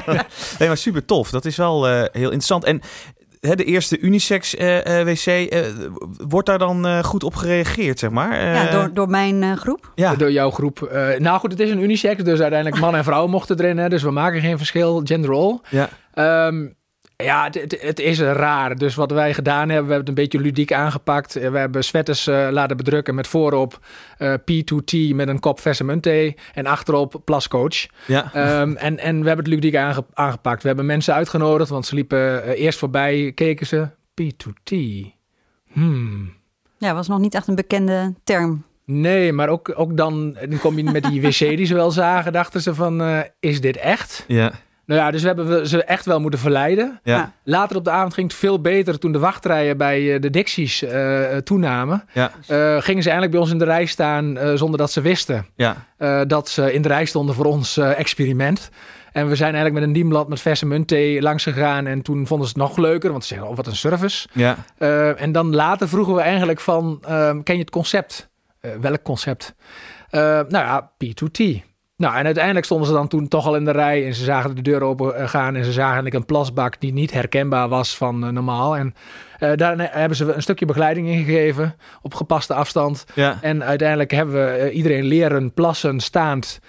nee, 0.59 0.67
maar 0.67 0.77
super 0.77 1.05
tof. 1.05 1.29
Dat 1.29 1.45
is 1.45 1.55
wel 1.55 1.85
heel 1.85 2.09
interessant. 2.11 2.63
En 2.63 2.81
de 3.53 3.63
eerste 3.63 3.99
unisex 3.99 4.55
uh, 4.55 4.75
uh, 4.75 5.01
wc, 5.03 5.25
uh, 5.25 5.59
wordt 6.27 6.47
daar 6.47 6.59
dan 6.59 7.03
goed 7.03 7.23
op 7.23 7.35
gereageerd, 7.35 7.99
zeg 7.99 8.09
maar? 8.09 8.41
ja, 8.41 8.71
door, 8.71 8.93
door 8.93 9.09
mijn 9.09 9.57
groep? 9.57 9.91
Ja. 9.95 10.15
Door 10.15 10.31
jouw 10.31 10.51
groep. 10.51 10.89
nou 11.17 11.39
goed, 11.39 11.51
het 11.51 11.59
is 11.59 11.69
een 11.69 11.81
unisex, 11.81 12.23
dus 12.23 12.39
uiteindelijk 12.39 12.81
man 12.81 12.95
en 12.95 13.03
vrouw 13.03 13.27
mochten 13.27 13.59
erin. 13.59 13.77
Hè, 13.77 13.89
dus 13.89 14.03
we 14.03 14.11
maken 14.11 14.41
geen 14.41 14.57
verschil, 14.57 15.01
gender 15.03 15.29
role. 15.29 15.59
Ja. 15.69 15.89
Um, 16.47 16.75
ja, 17.17 17.43
het, 17.43 17.55
het, 17.55 17.81
het, 17.81 17.99
is 17.99 18.19
raar. 18.19 18.75
Dus 18.75 18.95
wat 18.95 19.11
wij 19.11 19.33
gedaan 19.33 19.69
hebben, 19.69 19.87
we 19.87 19.93
hebben 19.93 19.97
het 19.99 20.07
een 20.07 20.23
beetje 20.23 20.39
ludiek 20.39 20.73
aangepakt. 20.73 21.33
We 21.33 21.57
hebben 21.57 21.83
sweaters 21.83 22.27
uh, 22.27 22.47
laten 22.51 22.77
bedrukken 22.77 23.15
met 23.15 23.27
voorop 23.27 23.79
uh, 24.19 24.33
P2T 24.33 25.15
met 25.15 25.27
een 25.27 25.39
kop 25.39 25.59
Vesemunte 25.59 26.35
en 26.53 26.65
achterop 26.65 27.21
Plascoach. 27.25 27.85
Ja. 28.07 28.59
Um, 28.61 28.75
en, 28.75 28.99
en 28.99 29.21
we 29.21 29.27
hebben 29.27 29.45
het 29.45 29.53
ludiek 29.53 29.75
aange, 29.75 30.05
aangepakt. 30.13 30.61
We 30.61 30.67
hebben 30.67 30.85
mensen 30.85 31.13
uitgenodigd, 31.13 31.69
want 31.69 31.85
ze 31.85 31.95
liepen 31.95 32.19
uh, 32.19 32.61
eerst 32.61 32.79
voorbij, 32.79 33.31
keken 33.35 33.67
ze. 33.67 33.87
P2T. 34.21 34.75
Hmm. 35.71 36.33
Ja, 36.77 36.93
was 36.93 37.07
nog 37.07 37.19
niet 37.19 37.35
echt 37.35 37.47
een 37.47 37.55
bekende 37.55 38.13
term. 38.23 38.63
Nee, 38.85 39.33
maar 39.33 39.49
ook, 39.49 39.73
ook 39.75 39.97
dan, 39.97 40.37
dan 40.49 40.59
kom 40.59 40.77
je 40.77 40.83
met 40.83 41.03
die 41.03 41.21
wc 41.21 41.37
die 41.37 41.65
ze 41.65 41.73
wel 41.73 41.91
zagen, 41.91 42.33
dachten 42.33 42.61
ze 42.61 42.75
van, 42.75 43.23
is 43.39 43.61
dit 43.61 43.77
echt? 43.77 44.25
Ja. 44.27 44.51
Nou 44.85 45.01
ja, 45.01 45.11
dus 45.11 45.21
we 45.21 45.27
hebben 45.27 45.67
ze 45.67 45.83
echt 45.83 46.05
wel 46.05 46.19
moeten 46.19 46.39
verleiden. 46.39 46.99
Ja. 47.03 47.31
Later 47.43 47.77
op 47.77 47.83
de 47.83 47.89
avond 47.89 48.13
ging 48.13 48.27
het 48.27 48.37
veel 48.37 48.61
beter 48.61 48.99
toen 48.99 49.11
de 49.11 49.19
wachtrijen 49.19 49.77
bij 49.77 50.19
de 50.19 50.29
Dixies 50.29 50.83
uh, 50.83 51.37
toenamen. 51.37 52.03
Ja. 52.13 52.31
Uh, 52.49 52.81
gingen 52.81 53.03
ze 53.03 53.09
eigenlijk 53.09 53.31
bij 53.31 53.39
ons 53.39 53.51
in 53.51 53.57
de 53.57 53.65
rij 53.65 53.85
staan 53.85 54.37
uh, 54.37 54.53
zonder 54.53 54.79
dat 54.79 54.91
ze 54.91 55.01
wisten 55.01 55.45
ja. 55.55 55.85
dat 56.25 56.49
ze 56.49 56.73
in 56.73 56.81
de 56.81 56.87
rij 56.87 57.05
stonden 57.05 57.35
voor 57.35 57.45
ons 57.45 57.77
experiment. 57.77 58.69
En 59.11 59.27
we 59.27 59.35
zijn 59.35 59.53
eigenlijk 59.53 59.79
met 59.79 59.83
een 59.83 60.01
dienblad 60.01 60.27
met 60.27 60.41
verse 60.41 60.65
muntthee 60.65 61.21
langs 61.21 61.43
gegaan. 61.43 61.87
En 61.87 62.01
toen 62.01 62.27
vonden 62.27 62.47
ze 62.47 62.53
het 62.53 62.67
nog 62.67 62.77
leuker, 62.77 63.11
want 63.11 63.23
ze 63.23 63.27
zeggen, 63.27 63.49
oh, 63.49 63.55
wat 63.55 63.67
een 63.67 63.75
service. 63.75 64.27
Ja. 64.31 64.57
en 65.17 65.31
dan 65.31 65.55
later 65.55 65.89
vroegen 65.89 66.15
we 66.15 66.21
eigenlijk 66.21 66.59
van, 66.59 66.99
ken 67.43 67.55
je 67.55 67.57
het 67.57 67.69
concept? 67.69 68.29
welk 68.81 69.01
concept? 69.01 69.55
nou 70.11 70.47
ja, 70.49 70.91
P2T. 71.03 71.74
Nou, 71.97 72.15
en 72.15 72.25
uiteindelijk 72.25 72.65
stonden 72.65 72.87
ze 72.87 72.93
dan 72.93 73.07
toen 73.07 73.27
toch 73.27 73.45
al 73.45 73.55
in 73.55 73.65
de 73.65 73.71
rij 73.71 74.05
en 74.05 74.13
ze 74.13 74.23
zagen 74.23 74.55
de 74.55 74.61
deur 74.61 74.81
open 74.81 75.29
gaan 75.29 75.55
en 75.55 75.65
ze 75.65 75.71
zagen 75.71 75.83
eigenlijk 75.93 76.15
een 76.15 76.25
plasbak 76.25 76.79
die 76.79 76.93
niet 76.93 77.11
herkenbaar 77.11 77.69
was 77.69 77.97
van 77.97 78.23
uh, 78.25 78.29
normaal. 78.29 78.77
En 78.77 78.95
uh, 79.39 79.51
daar 79.55 79.89
hebben 79.91 80.17
ze 80.17 80.33
een 80.33 80.41
stukje 80.41 80.65
begeleiding 80.65 81.07
in 81.07 81.23
gegeven 81.23 81.75
op 82.01 82.13
gepaste 82.13 82.53
afstand. 82.53 83.05
Ja. 83.13 83.37
En 83.41 83.63
uiteindelijk 83.63 84.11
hebben 84.11 84.35
we 84.35 84.69
uh, 84.69 84.75
iedereen 84.75 85.03
leren 85.03 85.53
plassen 85.53 85.99
staand 85.99 86.59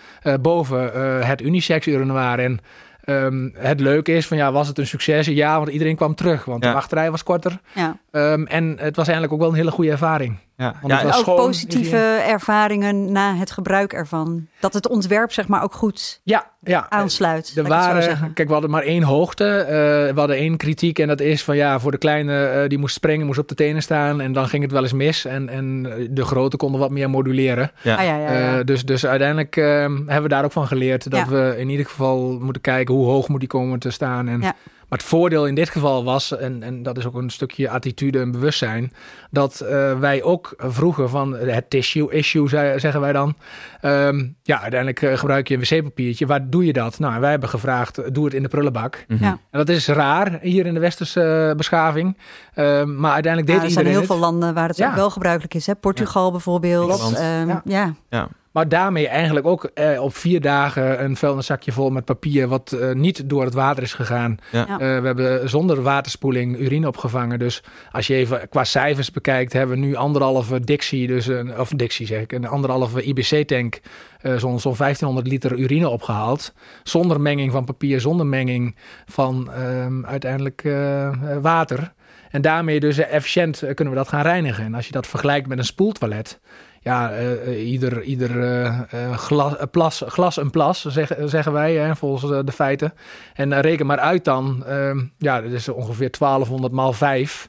boven 0.40 0.90
het 1.26 1.40
unisex 1.40 1.86
urinoir. 1.86 2.38
En 2.38 2.58
um, 3.04 3.52
het 3.56 3.80
leuke 3.80 4.12
is 4.12 4.26
van 4.26 4.36
ja, 4.36 4.52
was 4.52 4.68
het 4.68 4.78
een 4.78 4.86
succes? 4.86 5.26
Ja, 5.26 5.56
want 5.58 5.68
iedereen 5.70 5.96
kwam 5.96 6.14
terug, 6.14 6.44
want 6.44 6.62
Ja. 6.62 6.68
de 6.68 6.74
wachtrij 6.74 7.10
was 7.10 7.22
korter. 7.22 7.60
Ja. 7.72 7.96
Um, 8.10 8.46
en 8.46 8.76
het 8.78 8.96
was 8.96 9.06
eigenlijk 9.06 9.32
ook 9.32 9.40
wel 9.40 9.48
een 9.48 9.54
hele 9.56 9.70
goede 9.70 9.90
ervaring. 9.90 10.38
Ja. 10.56 10.74
Want 10.80 10.92
Ja, 10.92 10.98
het 10.98 11.06
was 11.06 11.16
ook 11.16 11.22
schoon, 11.22 11.36
positieve 11.36 11.96
ervaringen 12.26 13.12
na 13.12 13.34
het 13.34 13.50
gebruik 13.50 13.92
ervan. 13.92 14.46
Dat 14.60 14.74
het 14.74 14.88
ontwerp 14.88 15.32
zeg 15.32 15.48
maar 15.48 15.62
ook 15.62 15.72
goed 15.72 16.20
Ja, 16.22 16.50
ja. 16.62 16.86
aansluit. 16.88 17.52
Er 17.56 17.62
waren, 17.68 18.32
kijk, 18.32 18.46
we 18.46 18.52
hadden 18.52 18.70
maar 18.70 18.82
één 18.82 19.02
hoogte. 19.02 19.44
Uh, 19.60 19.66
we 20.14 20.18
hadden 20.18 20.36
één 20.36 20.56
kritiek 20.56 20.98
en 20.98 21.08
dat 21.08 21.20
is 21.20 21.44
van 21.44 21.56
ja, 21.56 21.80
voor 21.80 21.90
de 21.90 21.98
kleine 21.98 22.52
uh, 22.62 22.68
die 22.68 22.78
moest 22.78 22.94
springen, 22.94 23.26
moest 23.26 23.38
op 23.38 23.48
de 23.48 23.54
tenen 23.54 23.82
staan 23.82 24.20
en 24.20 24.32
dan 24.32 24.48
ging 24.48 24.62
het 24.62 24.72
wel 24.72 24.82
eens 24.82 24.92
mis. 24.92 25.24
En, 25.24 25.48
en 25.48 25.82
de 26.10 26.24
grote 26.24 26.56
konden 26.56 26.80
wat 26.80 26.90
meer 26.90 27.10
moduleren. 27.10 27.70
Ja. 27.82 27.96
Ah, 27.96 28.04
ja, 28.04 28.16
ja, 28.16 28.32
ja. 28.32 28.58
Uh, 28.58 28.64
dus, 28.64 28.84
dus 28.84 29.06
uiteindelijk 29.06 29.56
uh, 29.56 29.64
hebben 29.84 30.22
we 30.22 30.28
daar 30.28 30.44
ook 30.44 30.52
van 30.52 30.66
geleerd 30.66 31.10
dat 31.10 31.20
Ja. 31.20 31.28
we 31.28 31.54
in 31.58 31.68
ieder 31.68 31.86
geval 31.86 32.38
moeten 32.40 32.62
kijken 32.62 32.94
hoe 32.94 33.06
hoog 33.06 33.28
moet 33.28 33.40
die 33.40 33.48
komen 33.48 33.78
te 33.78 33.90
staan. 33.90 34.28
En, 34.28 34.40
Ja. 34.40 34.54
Maar 34.88 34.98
het 34.98 35.08
voordeel 35.08 35.46
in 35.46 35.54
dit 35.54 35.68
geval 35.70 36.04
was, 36.04 36.36
en, 36.36 36.62
en 36.62 36.82
dat 36.82 36.98
is 36.98 37.06
ook 37.06 37.14
een 37.14 37.30
stukje 37.30 37.70
attitude 37.70 38.20
en 38.20 38.30
bewustzijn, 38.30 38.92
dat 39.30 39.60
uh, 39.62 39.98
wij 39.98 40.22
ook 40.22 40.54
vroegen 40.58 41.10
van 41.10 41.32
het 41.36 41.70
tissue 41.70 42.12
issue, 42.12 42.48
zeggen 42.78 43.00
wij 43.00 43.12
dan. 43.12 43.34
Ehm, 43.80 44.26
ja, 44.42 44.60
uiteindelijk 44.60 45.02
uh, 45.02 45.16
gebruik 45.18 45.48
je 45.48 45.54
een 45.54 45.60
wc-papiertje. 45.60 46.26
Waar 46.26 46.50
doe 46.50 46.64
je 46.66 46.72
dat? 46.72 46.98
Nou, 46.98 47.14
en 47.14 47.20
wij 47.20 47.30
hebben 47.30 47.48
gevraagd, 47.48 48.14
doe 48.14 48.24
het 48.24 48.34
in 48.34 48.42
de 48.42 48.48
prullenbak. 48.48 49.04
Mhm. 49.08 49.24
Ja. 49.24 49.30
En 49.30 49.58
dat 49.58 49.68
is 49.68 49.86
raar 49.88 50.38
hier 50.40 50.66
in 50.66 50.74
de 50.74 50.80
westerse 50.80 51.54
beschaving. 51.56 52.16
Ehm, 52.54 53.00
maar 53.00 53.12
uiteindelijk 53.12 53.52
Ja, 53.52 53.58
deed 53.58 53.64
er 53.66 53.70
zijn 53.72 53.86
iedereen 53.86 53.86
heel 53.90 53.98
het. 53.98 54.06
veel 54.06 54.18
landen 54.18 54.54
waar 54.54 54.68
het 54.68 54.76
Ja. 54.76 54.88
ook 54.88 54.94
wel 54.94 55.10
gebruikelijk 55.10 55.54
is. 55.54 55.66
Hè? 55.66 55.74
Portugal 55.74 56.30
bijvoorbeeld. 56.30 57.12
Ehm, 57.14 57.48
Ja. 57.64 57.94
ja. 58.08 58.28
Maar 58.56 58.68
daarmee 58.68 59.08
eigenlijk 59.08 59.46
ook 59.46 59.64
eh, 59.64 60.02
op 60.02 60.16
vier 60.16 60.40
dagen 60.40 61.04
een 61.04 61.16
vuilniszakje 61.16 61.72
vol 61.72 61.90
met 61.90 62.04
papier... 62.04 62.48
wat 62.48 62.72
eh, 62.72 62.92
niet 62.92 63.28
door 63.28 63.44
het 63.44 63.54
water 63.54 63.82
is 63.82 63.94
gegaan. 63.94 64.38
Ja. 64.52 64.66
Eh, 64.66 64.78
we 64.78 65.06
hebben 65.06 65.48
zonder 65.48 65.82
waterspoeling 65.82 66.58
urine 66.58 66.86
opgevangen. 66.86 67.38
Dus 67.38 67.62
als 67.90 68.06
je 68.06 68.14
even 68.14 68.48
qua 68.48 68.64
cijfers 68.64 69.10
bekijkt... 69.10 69.52
hebben 69.52 69.80
we 69.80 69.86
nu 69.86 69.94
anderhalve 69.94 70.60
Dixie, 70.60 71.06
dus 71.06 71.26
een, 71.26 71.58
of 71.58 71.68
Dixie 71.68 72.06
zeg 72.06 72.20
ik... 72.20 72.32
een 72.32 72.46
anderhalve 72.46 73.02
IBC-tank, 73.02 73.80
eh, 74.20 74.36
zo'n 74.36 74.60
zo'n 74.60 74.76
1500 74.76 75.26
liter 75.26 75.58
urine 75.58 75.88
opgehaald. 75.88 76.54
Zonder 76.82 77.20
menging 77.20 77.52
van 77.52 77.64
papier, 77.64 78.00
zonder 78.00 78.26
menging 78.26 78.76
van 79.06 79.52
ehm, 79.52 80.04
uiteindelijk 80.04 80.64
eh, 80.64 81.10
water... 81.40 81.94
En 82.30 82.42
daarmee 82.42 82.80
dus 82.80 82.98
efficiënt 82.98 83.58
kunnen 83.74 83.94
we 83.94 83.98
dat 83.98 84.08
gaan 84.08 84.22
reinigen. 84.22 84.64
En 84.64 84.74
als 84.74 84.86
je 84.86 84.92
dat 84.92 85.06
vergelijkt 85.06 85.48
met 85.48 85.58
een 85.58 85.64
spoeltoilet... 85.64 86.40
Ja, 86.86 87.10
eh, 87.10 87.32
eh, 87.32 87.68
ieder, 87.70 88.02
ieder 88.02 88.42
eh, 88.62 89.16
glas, 89.16 89.54
plas, 89.70 90.02
glas 90.06 90.36
een 90.36 90.50
plas, 90.50 90.84
zeg, 90.84 91.12
zeggen 91.24 91.52
wij, 91.52 91.74
hè, 91.74 91.96
volgens 91.96 92.44
de 92.46 92.52
feiten. 92.52 92.94
En 93.34 93.60
reken 93.60 93.86
maar 93.86 93.98
uit 93.98 94.24
dan, 94.24 94.64
ehm, 94.66 95.02
ja, 95.18 95.40
dat 95.40 95.50
is 95.52 95.68
ongeveer 95.68 96.10
1200 96.10 96.72
maal 96.72 96.92
5 96.92 97.48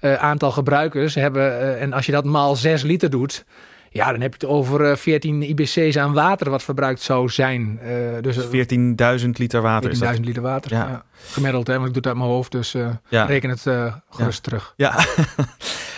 eh, 0.00 0.14
aantal 0.14 0.50
gebruikers 0.50 1.14
hebben. 1.14 1.78
en 1.78 1.92
als 1.92 2.06
je 2.06 2.12
dat 2.12 2.24
maal 2.24 2.56
6 2.56 2.82
liter 2.82 3.10
doet, 3.10 3.44
ja, 3.90 4.10
dan 4.12 4.20
heb 4.20 4.34
je 4.34 4.46
het 4.46 4.56
over 4.56 4.90
eh, 4.90 4.96
14 4.96 5.42
IBC's 5.42 5.96
aan 5.96 6.12
water 6.12 6.50
wat 6.50 6.62
verbruikt 6.62 7.00
zou 7.00 7.28
zijn. 7.28 7.78
Dus 8.20 8.36
Dus 8.36 8.66
eh, 8.66 9.18
14.000 9.20 9.28
liter 9.30 9.62
water 9.62 9.90
is 9.90 9.98
14.000 9.98 10.04
dat. 10.04 10.18
liter 10.18 10.42
water. 10.42 10.72
Ja. 10.72 10.86
Ja. 10.88 11.04
Gemiddeld, 11.30 11.66
hè, 11.66 11.74
want 11.74 11.86
ik 11.86 11.92
doe 11.94 12.02
het 12.02 12.06
uit 12.12 12.16
mijn 12.20 12.30
hoofd, 12.36 12.52
dus 12.52 12.74
Ja. 13.08 13.24
reken 13.24 13.50
het 13.50 13.66
eh, 13.66 13.94
gerust 14.10 14.42
terug. 14.42 14.72
Ja, 14.76 14.94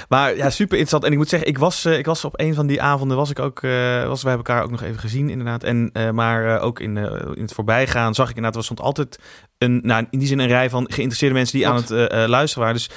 maar 0.08 0.36
ja, 0.36 0.50
super 0.50 0.78
interessant. 0.78 1.04
En 1.04 1.12
ik 1.12 1.18
moet 1.18 1.28
zeggen, 1.28 1.48
ik 1.48 1.58
was, 1.58 1.84
eh, 1.84 1.98
ik 1.98 2.06
was 2.06 2.24
op 2.24 2.40
een 2.40 2.54
van 2.54 2.66
die 2.66 2.82
avonden, 2.82 3.16
was 3.16 3.30
ik 3.30 3.38
ook, 3.38 3.62
eh 3.62 4.06
was, 4.06 4.22
wij 4.22 4.32
hebben 4.32 4.46
elkaar 4.46 4.62
ook 4.62 4.70
nog 4.70 4.82
even 4.82 4.98
gezien 4.98 5.30
inderdaad. 5.30 5.62
En, 5.62 5.90
eh, 5.92 6.10
maar 6.10 6.60
ook 6.60 6.80
in, 6.80 6.96
in 7.34 7.42
het 7.42 7.52
voorbijgaan 7.52 8.14
zag 8.14 8.30
ik 8.30 8.36
inderdaad, 8.36 8.58
er 8.58 8.64
stond 8.64 8.80
altijd 8.80 9.18
een, 9.58 9.80
nou, 9.82 10.06
in 10.10 10.18
die 10.18 10.28
zin 10.28 10.38
een 10.38 10.46
rij 10.46 10.70
van 10.70 10.84
geïnteresseerde 10.90 11.34
mensen 11.34 11.58
die 11.58 11.68
aan 11.68 11.76
het 11.76 11.90
luisteren 12.28 12.64
waren. 12.64 12.80
Dus 12.80 12.90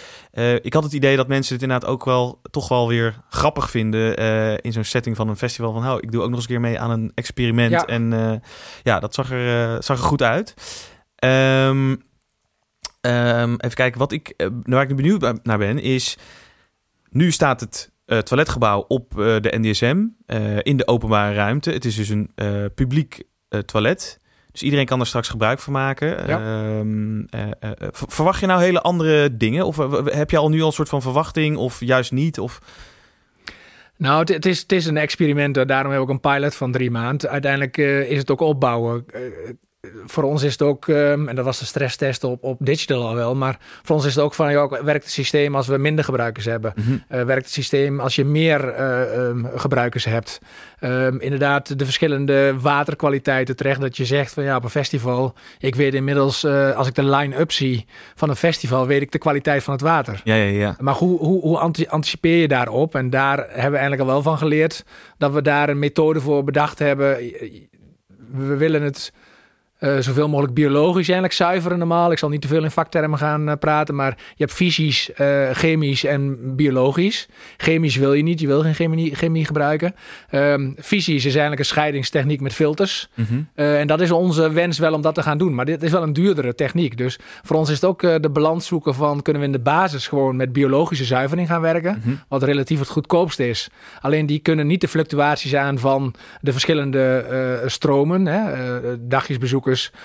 ik 0.62 0.74
had 0.74 0.84
het 0.84 0.94
idee 0.94 1.16
dat 1.16 1.28
mensen 1.28 1.54
het 1.54 1.64
inderdaad 1.64 1.90
ook 1.90 2.06
wel, 2.06 2.42
toch 2.52 2.68
wel 2.68 2.88
weer 2.88 3.16
grappig 3.30 3.70
vinden 3.70 4.16
in 4.62 4.72
zo'n 4.72 4.84
setting 4.84 5.16
van 5.16 5.30
een 5.30 5.38
festival. 5.38 5.74
Van, 5.74 5.82
nou, 5.82 6.00
ik 6.00 6.12
doe 6.12 6.22
ook 6.22 6.30
nog 6.30 6.36
eens 6.36 6.48
een 6.48 6.54
keer 6.54 6.62
mee 6.62 6.80
aan 6.80 6.92
een 6.92 7.12
experiment. 7.16 7.72
Ja. 7.72 7.86
En 7.86 8.42
ja, 8.84 9.00
dat 9.00 9.14
zag 9.14 9.32
er, 9.32 9.84
zag 9.84 9.98
er 9.98 10.04
goed 10.04 10.22
uit. 10.22 10.54
Ehm, 11.16 11.96
ehm, 13.02 13.54
even 13.58 13.76
kijken, 13.76 14.00
wat 14.00 14.12
ik, 14.12 14.34
waar 14.64 14.82
ik 14.82 14.90
nu 14.90 14.96
benieuwd 14.96 15.44
naar 15.44 15.58
ben, 15.58 15.80
is... 15.80 16.18
Nu 17.10 17.32
staat 17.32 17.60
het 17.60 17.92
eh, 18.06 18.18
toiletgebouw 18.18 18.86
op 18.88 19.20
eh, 19.20 19.26
de 19.26 19.58
NDSM 19.58 20.06
eh, 20.26 20.58
in 20.62 20.78
de 20.78 20.88
openbare 20.88 21.34
ruimte. 21.36 21.72
Het 21.72 21.86
is 21.86 21.96
dus 21.96 22.10
een 22.10 22.32
publiek 22.76 23.24
toilet. 23.66 24.20
Dus 24.52 24.64
iedereen 24.64 24.86
kan 24.86 25.00
er 25.00 25.06
straks 25.08 25.30
gebruik 25.30 25.60
van 25.60 25.74
maken. 25.74 26.08
Ja. 26.28 26.40
Ehm, 26.40 27.20
eh, 27.30 27.42
eh, 27.42 27.52
eh, 27.60 27.72
ver- 27.92 28.12
verwacht 28.12 28.40
je 28.40 28.46
nou 28.46 28.62
hele 28.62 28.82
andere 28.82 29.38
dingen? 29.38 29.66
Of 29.66 29.78
heb 30.06 30.32
je 30.32 30.38
al 30.38 30.50
nu 30.50 30.62
al 30.62 30.68
een 30.68 30.74
soort 30.74 30.90
van 30.90 31.02
verwachting 31.02 31.58
of 31.58 31.80
juist 31.80 32.12
niet? 32.12 32.40
Of... 32.40 32.60
Nou, 33.98 34.34
het, 34.34 34.46
is, 34.46 34.60
het 34.62 34.72
is 34.72 34.86
een 34.86 34.98
experiment. 34.98 35.68
Daarom 35.68 35.92
heb 35.92 36.02
ik 36.02 36.10
een 36.10 36.20
pilot 36.20 36.56
van 36.56 36.72
drie 36.72 36.92
maanden. 36.92 37.30
Uiteindelijk 37.30 37.78
is 37.78 38.18
het 38.18 38.32
ook 38.32 38.40
opbouwen. 38.42 39.06
Voor 40.06 40.24
ons 40.24 40.44
is 40.44 40.52
het 40.52 40.62
ook, 40.62 40.88
ehm, 40.88 41.28
en 41.28 41.36
dat 41.36 41.46
was 41.46 41.60
de 41.60 41.66
stresstest 41.66 42.24
op, 42.24 42.44
op 42.44 42.58
digital 42.60 43.08
al 43.08 43.16
wel, 43.16 43.36
maar 43.36 43.58
voor 43.84 43.96
ons 43.96 44.06
is 44.06 44.16
het 44.16 44.24
ook 44.24 44.34
van, 44.34 44.52
joh, 44.52 44.72
werkt 44.72 45.04
het 45.04 45.14
systeem 45.14 45.56
als 45.56 45.68
we 45.68 45.78
minder 45.78 46.04
gebruikers 46.04 46.46
hebben? 46.46 46.74
Mhm. 46.76 46.98
Eh, 47.08 47.24
werkt 47.24 47.44
het 47.46 47.54
systeem 47.54 48.00
als 48.00 48.16
je 48.16 48.26
meer 48.26 48.70
eh, 48.70 49.28
ehm, 49.28 49.46
gebruikers 49.56 50.06
hebt? 50.06 50.40
Ehm, 50.80 51.18
inderdaad, 51.18 51.80
de 51.80 51.86
verschillende 51.86 52.60
waterkwaliteiten 52.60 53.56
terecht 53.56 53.82
dat 53.82 53.98
je 53.98 54.06
zegt 54.06 54.34
van 54.34 54.44
ja, 54.44 54.56
op 54.56 54.64
een 54.64 54.70
festival, 54.70 55.34
ik 55.60 55.76
weet 55.76 55.94
inmiddels, 55.94 56.44
eh, 56.44 56.76
als 56.76 56.88
ik 56.88 56.96
de 56.96 57.04
line-up 57.04 57.52
zie 57.52 57.86
van 58.16 58.30
een 58.30 58.36
festival, 58.36 58.88
weet 58.88 59.02
ik 59.02 59.12
de 59.12 59.18
kwaliteit 59.18 59.64
van 59.64 59.74
het 59.74 59.82
water. 59.82 60.22
Ja, 60.24 60.36
ja, 60.36 60.60
ja. 60.60 60.76
Maar 60.80 60.96
hoe, 60.96 61.20
hoe, 61.20 61.42
hoe 61.42 61.58
anti- 61.58 61.88
anticipeer 61.88 62.38
je 62.38 62.48
daarop? 62.48 62.96
En 62.96 63.10
daar 63.10 63.38
hebben 63.38 63.72
we 63.72 63.78
eigenlijk 63.78 64.02
al 64.02 64.08
wel 64.08 64.22
van 64.22 64.38
geleerd 64.38 64.84
dat 65.18 65.32
we 65.34 65.42
daar 65.42 65.70
een 65.70 65.80
methode 65.80 66.22
voor 66.22 66.44
bedacht 66.44 66.80
hebben. 66.80 67.18
We 68.32 68.56
willen 68.56 68.82
het 68.82 69.12
eh, 69.80 69.98
zoveel 70.00 70.30
mogelijk 70.30 70.54
biologisch 70.54 71.06
eigenlijk 71.06 71.34
zuiveren 71.34 71.78
normaal. 71.78 72.12
Ik 72.12 72.18
zal 72.18 72.30
niet 72.30 72.42
te 72.42 72.48
veel 72.48 72.64
in 72.64 72.72
vaktermen 72.72 73.20
gaan 73.20 73.50
eh, 73.50 73.56
praten, 73.60 73.96
maar 73.96 74.18
je 74.18 74.44
hebt 74.44 74.54
fysisch, 74.54 75.14
eh, 75.14 75.50
chemisch 75.52 76.04
en 76.04 76.56
biologisch. 76.56 77.28
Chemisch 77.58 77.96
wil 77.96 78.14
je 78.14 78.24
niet, 78.24 78.40
je 78.40 78.48
wil 78.48 78.62
geen 78.62 78.74
chemie, 78.74 79.16
chemie 79.16 79.46
gebruiken. 79.46 79.96
Ehm 80.30 80.72
fysisch 80.82 81.26
is 81.26 81.32
eigenlijk 81.32 81.60
een 81.60 81.66
scheidingstechniek 81.66 82.42
met 82.42 82.54
filters. 82.54 83.10
Mhm. 83.14 83.42
En 83.56 83.88
dat 83.88 84.02
is 84.02 84.12
onze 84.12 84.52
wens 84.52 84.80
wel 84.80 84.94
om 84.94 85.02
dat 85.02 85.16
te 85.16 85.22
gaan 85.22 85.38
doen. 85.38 85.56
Maar 85.56 85.66
dit 85.66 85.84
is 85.84 85.92
wel 85.92 86.04
een 86.04 86.14
duurdere 86.14 86.56
techniek. 86.56 86.98
Dus 86.98 87.20
voor 87.44 87.56
ons 87.56 87.70
is 87.70 87.76
het 87.76 87.86
ook 87.86 88.02
de 88.02 88.30
balans 88.30 88.66
zoeken 88.66 88.96
van... 88.96 89.22
kunnen 89.22 89.42
we 89.42 89.48
in 89.48 89.54
de 89.54 89.60
basis 89.60 90.08
gewoon 90.08 90.36
met 90.36 90.54
biologische 90.54 91.06
zuivering 91.06 91.48
gaan 91.48 91.62
werken... 91.62 92.02
Mhm. 92.04 92.16
wat 92.28 92.44
relatief 92.44 92.80
het 92.80 92.90
goedkoopste 92.90 93.50
is. 93.50 93.70
Alleen 94.02 94.26
die 94.26 94.40
kunnen 94.40 94.68
niet 94.68 94.82
de 94.82 94.88
fluctuaties 94.88 95.56
aan 95.56 95.80
van 95.80 96.14
de 96.42 96.52
verschillende 96.52 97.64
stromen. 97.66 98.26
Hè? 98.26 98.52
Eh, 98.52 98.90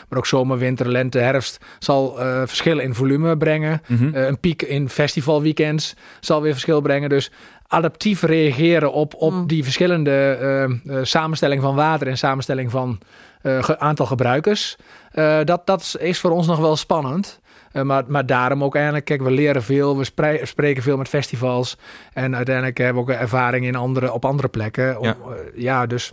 maar 0.09 0.19
ook 0.19 0.27
zomer, 0.27 0.59
winter, 0.59 0.89
lente, 0.89 1.19
herfst... 1.19 1.65
zal 1.79 2.21
eh, 2.21 2.43
verschillen 2.45 2.85
in 2.85 2.95
volume 2.95 3.37
brengen. 3.37 3.81
Mhm. 3.87 4.15
Eh, 4.15 4.27
een 4.27 4.41
piek 4.41 4.63
in 4.63 4.89
festivalweekends 4.89 5.95
zal 6.21 6.43
weer 6.43 6.53
verschil 6.53 6.81
brengen. 6.81 7.09
Dus 7.09 7.31
adaptief 7.67 8.23
reageren 8.23 8.93
op, 8.93 9.15
op 9.15 9.33
Mm. 9.33 9.47
die 9.47 9.63
verschillende 9.63 10.11
eh, 10.41 10.63
eh, 10.65 11.05
samenstelling 11.05 11.63
van 11.63 11.75
water 11.75 12.07
en 12.09 12.19
samenstelling 12.19 12.71
van 12.71 12.99
eh, 13.43 13.63
ge- 13.63 13.79
aantal 13.79 14.07
gebruikers. 14.07 14.77
Eh, 15.11 15.39
dat, 15.45 15.67
dat 15.67 15.97
is 16.01 16.21
voor 16.21 16.31
ons 16.31 16.47
nog 16.47 16.59
wel 16.59 16.77
spannend. 16.77 17.41
Eh, 17.73 17.83
maar, 17.83 18.05
maar 18.07 18.27
daarom 18.27 18.65
ook 18.65 18.75
eigenlijk, 18.75 19.05
kijk, 19.05 19.23
we 19.23 19.31
leren 19.31 19.63
veel, 19.63 19.99
we 19.99 20.05
spreken 20.43 20.83
veel 20.83 20.97
met 20.97 21.09
festivals. 21.09 21.77
En 22.13 22.37
uiteindelijk 22.37 22.79
hebben 22.79 23.05
we 23.05 23.13
ook 23.13 23.19
ervaring 23.19 23.65
in 23.67 23.75
andere, 23.77 24.13
op 24.13 24.25
andere 24.25 24.49
plekken. 24.49 24.99
Om, 24.99 25.15
Ja. 25.55 25.87
dus 25.87 26.13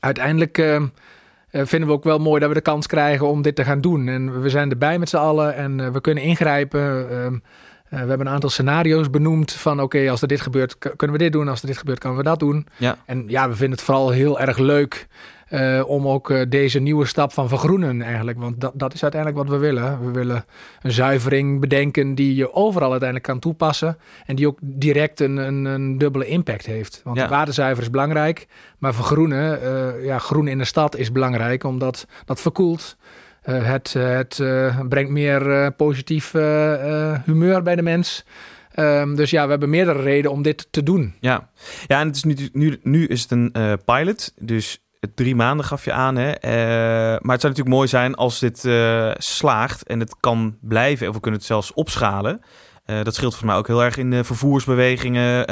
uiteindelijk 0.00 0.58
vinden 1.62 1.88
we 1.88 1.94
ook 1.94 2.04
wel 2.04 2.18
mooi 2.18 2.40
dat 2.40 2.48
we 2.48 2.54
de 2.54 2.60
kans 2.60 2.86
krijgen 2.86 3.28
om 3.28 3.42
dit 3.42 3.56
te 3.56 3.64
gaan 3.64 3.80
doen. 3.80 4.08
En 4.08 4.42
we 4.42 4.48
zijn 4.48 4.70
erbij 4.70 4.98
met 4.98 5.08
z'n 5.08 5.16
allen 5.16 5.54
en 5.54 5.80
eh, 5.80 5.88
we 5.88 6.00
kunnen 6.00 6.22
ingrijpen. 6.22 7.10
Ehm, 7.10 7.34
eh, 7.34 8.02
we 8.02 8.08
hebben 8.08 8.26
een 8.26 8.32
aantal 8.32 8.50
scenario's 8.50 9.10
benoemd 9.10 9.52
van 9.52 9.80
oké, 9.80 10.10
als 10.10 10.22
er 10.22 10.28
dit 10.28 10.40
gebeurt, 10.40 10.78
kunnen 10.78 11.16
we 11.16 11.22
dit 11.22 11.32
doen. 11.32 11.48
Als 11.48 11.60
er 11.60 11.66
dit 11.66 11.78
gebeurt, 11.78 11.98
kunnen 11.98 12.18
we 12.18 12.24
dat 12.24 12.38
doen. 12.38 12.66
Ja. 12.76 12.96
En 13.06 13.24
ja, 13.26 13.48
we 13.48 13.54
vinden 13.54 13.76
het 13.76 13.86
vooral 13.86 14.10
heel 14.10 14.40
erg 14.40 14.58
leuk 14.58 15.06
eh, 15.48 15.82
om 15.86 16.08
ook 16.08 16.30
eh, 16.30 16.42
deze 16.48 16.78
nieuwe 16.78 17.04
stap 17.06 17.32
van 17.32 17.48
vergroenen 17.48 18.02
eigenlijk. 18.02 18.38
Want 18.38 18.60
dat, 18.60 18.72
dat 18.74 18.94
is 18.94 19.02
uiteindelijk 19.02 19.42
wat 19.42 19.50
we 19.56 19.66
willen. 19.66 20.04
We 20.04 20.10
willen 20.10 20.44
een 20.82 20.92
zuivering 20.92 21.60
bedenken 21.60 22.14
die 22.14 22.34
je 22.34 22.54
overal 22.54 22.90
uiteindelijk 22.90 23.28
kan 23.28 23.38
toepassen. 23.38 23.98
En 24.26 24.36
die 24.36 24.46
ook 24.46 24.58
direct 24.62 25.20
een, 25.20 25.36
een, 25.36 25.64
een 25.64 25.98
dubbele 25.98 26.26
impact 26.26 26.66
heeft. 26.66 27.00
Want 27.04 27.16
Ja. 27.16 27.28
waterzuiver 27.28 27.82
is 27.82 27.90
belangrijk. 27.90 28.46
Maar 28.78 28.94
vergroenen, 28.94 29.62
eh, 29.62 30.04
ja, 30.04 30.18
groen 30.18 30.48
in 30.48 30.58
de 30.58 30.64
stad 30.64 30.96
is 30.96 31.12
belangrijk. 31.12 31.64
Omdat 31.64 32.06
dat 32.24 32.40
verkoelt. 32.40 32.96
Het 33.42 33.92
het 33.92 34.42
brengt 34.88 35.10
meer 35.10 35.72
positief 35.72 36.32
humeur 37.24 37.62
bij 37.62 37.76
de 37.76 37.82
mens. 37.82 38.24
Ehm, 38.74 39.14
dus 39.14 39.30
ja, 39.30 39.44
we 39.44 39.50
hebben 39.50 39.70
meerdere 39.70 40.02
redenen 40.02 40.30
om 40.30 40.42
dit 40.42 40.66
te 40.70 40.82
doen. 40.82 41.14
Ja, 41.20 41.48
ja 41.86 42.00
en 42.00 42.06
het 42.06 42.16
is 42.16 42.24
nu, 42.24 42.36
nu, 42.52 42.78
nu 42.82 43.06
is 43.06 43.22
het 43.22 43.30
een 43.30 43.52
pilot, 43.84 44.32
dus 44.40 44.83
drie 45.14 45.34
maanden 45.34 45.66
gaf 45.66 45.84
je 45.84 45.92
aan. 45.92 46.16
Hè? 46.16 46.30
Eh, 46.30 46.52
maar 47.22 47.32
het 47.32 47.40
zou 47.40 47.52
natuurlijk 47.52 47.76
mooi 47.76 47.88
zijn 47.88 48.14
als 48.14 48.38
dit 48.38 48.64
eh, 48.64 49.10
slaagt 49.16 49.86
en 49.86 50.00
het 50.00 50.16
kan 50.20 50.56
blijven. 50.60 51.08
Of 51.08 51.14
we 51.14 51.20
kunnen 51.20 51.40
het 51.40 51.48
zelfs 51.48 51.72
opschalen. 51.72 52.40
Eh, 52.84 53.02
dat 53.02 53.14
scheelt 53.14 53.34
volgens 53.34 53.50
mij 53.50 53.54
ook 53.60 53.66
heel 53.66 53.84
erg 53.84 53.96
in 53.96 54.10
de 54.10 54.24
vervoersbewegingen. 54.24 55.46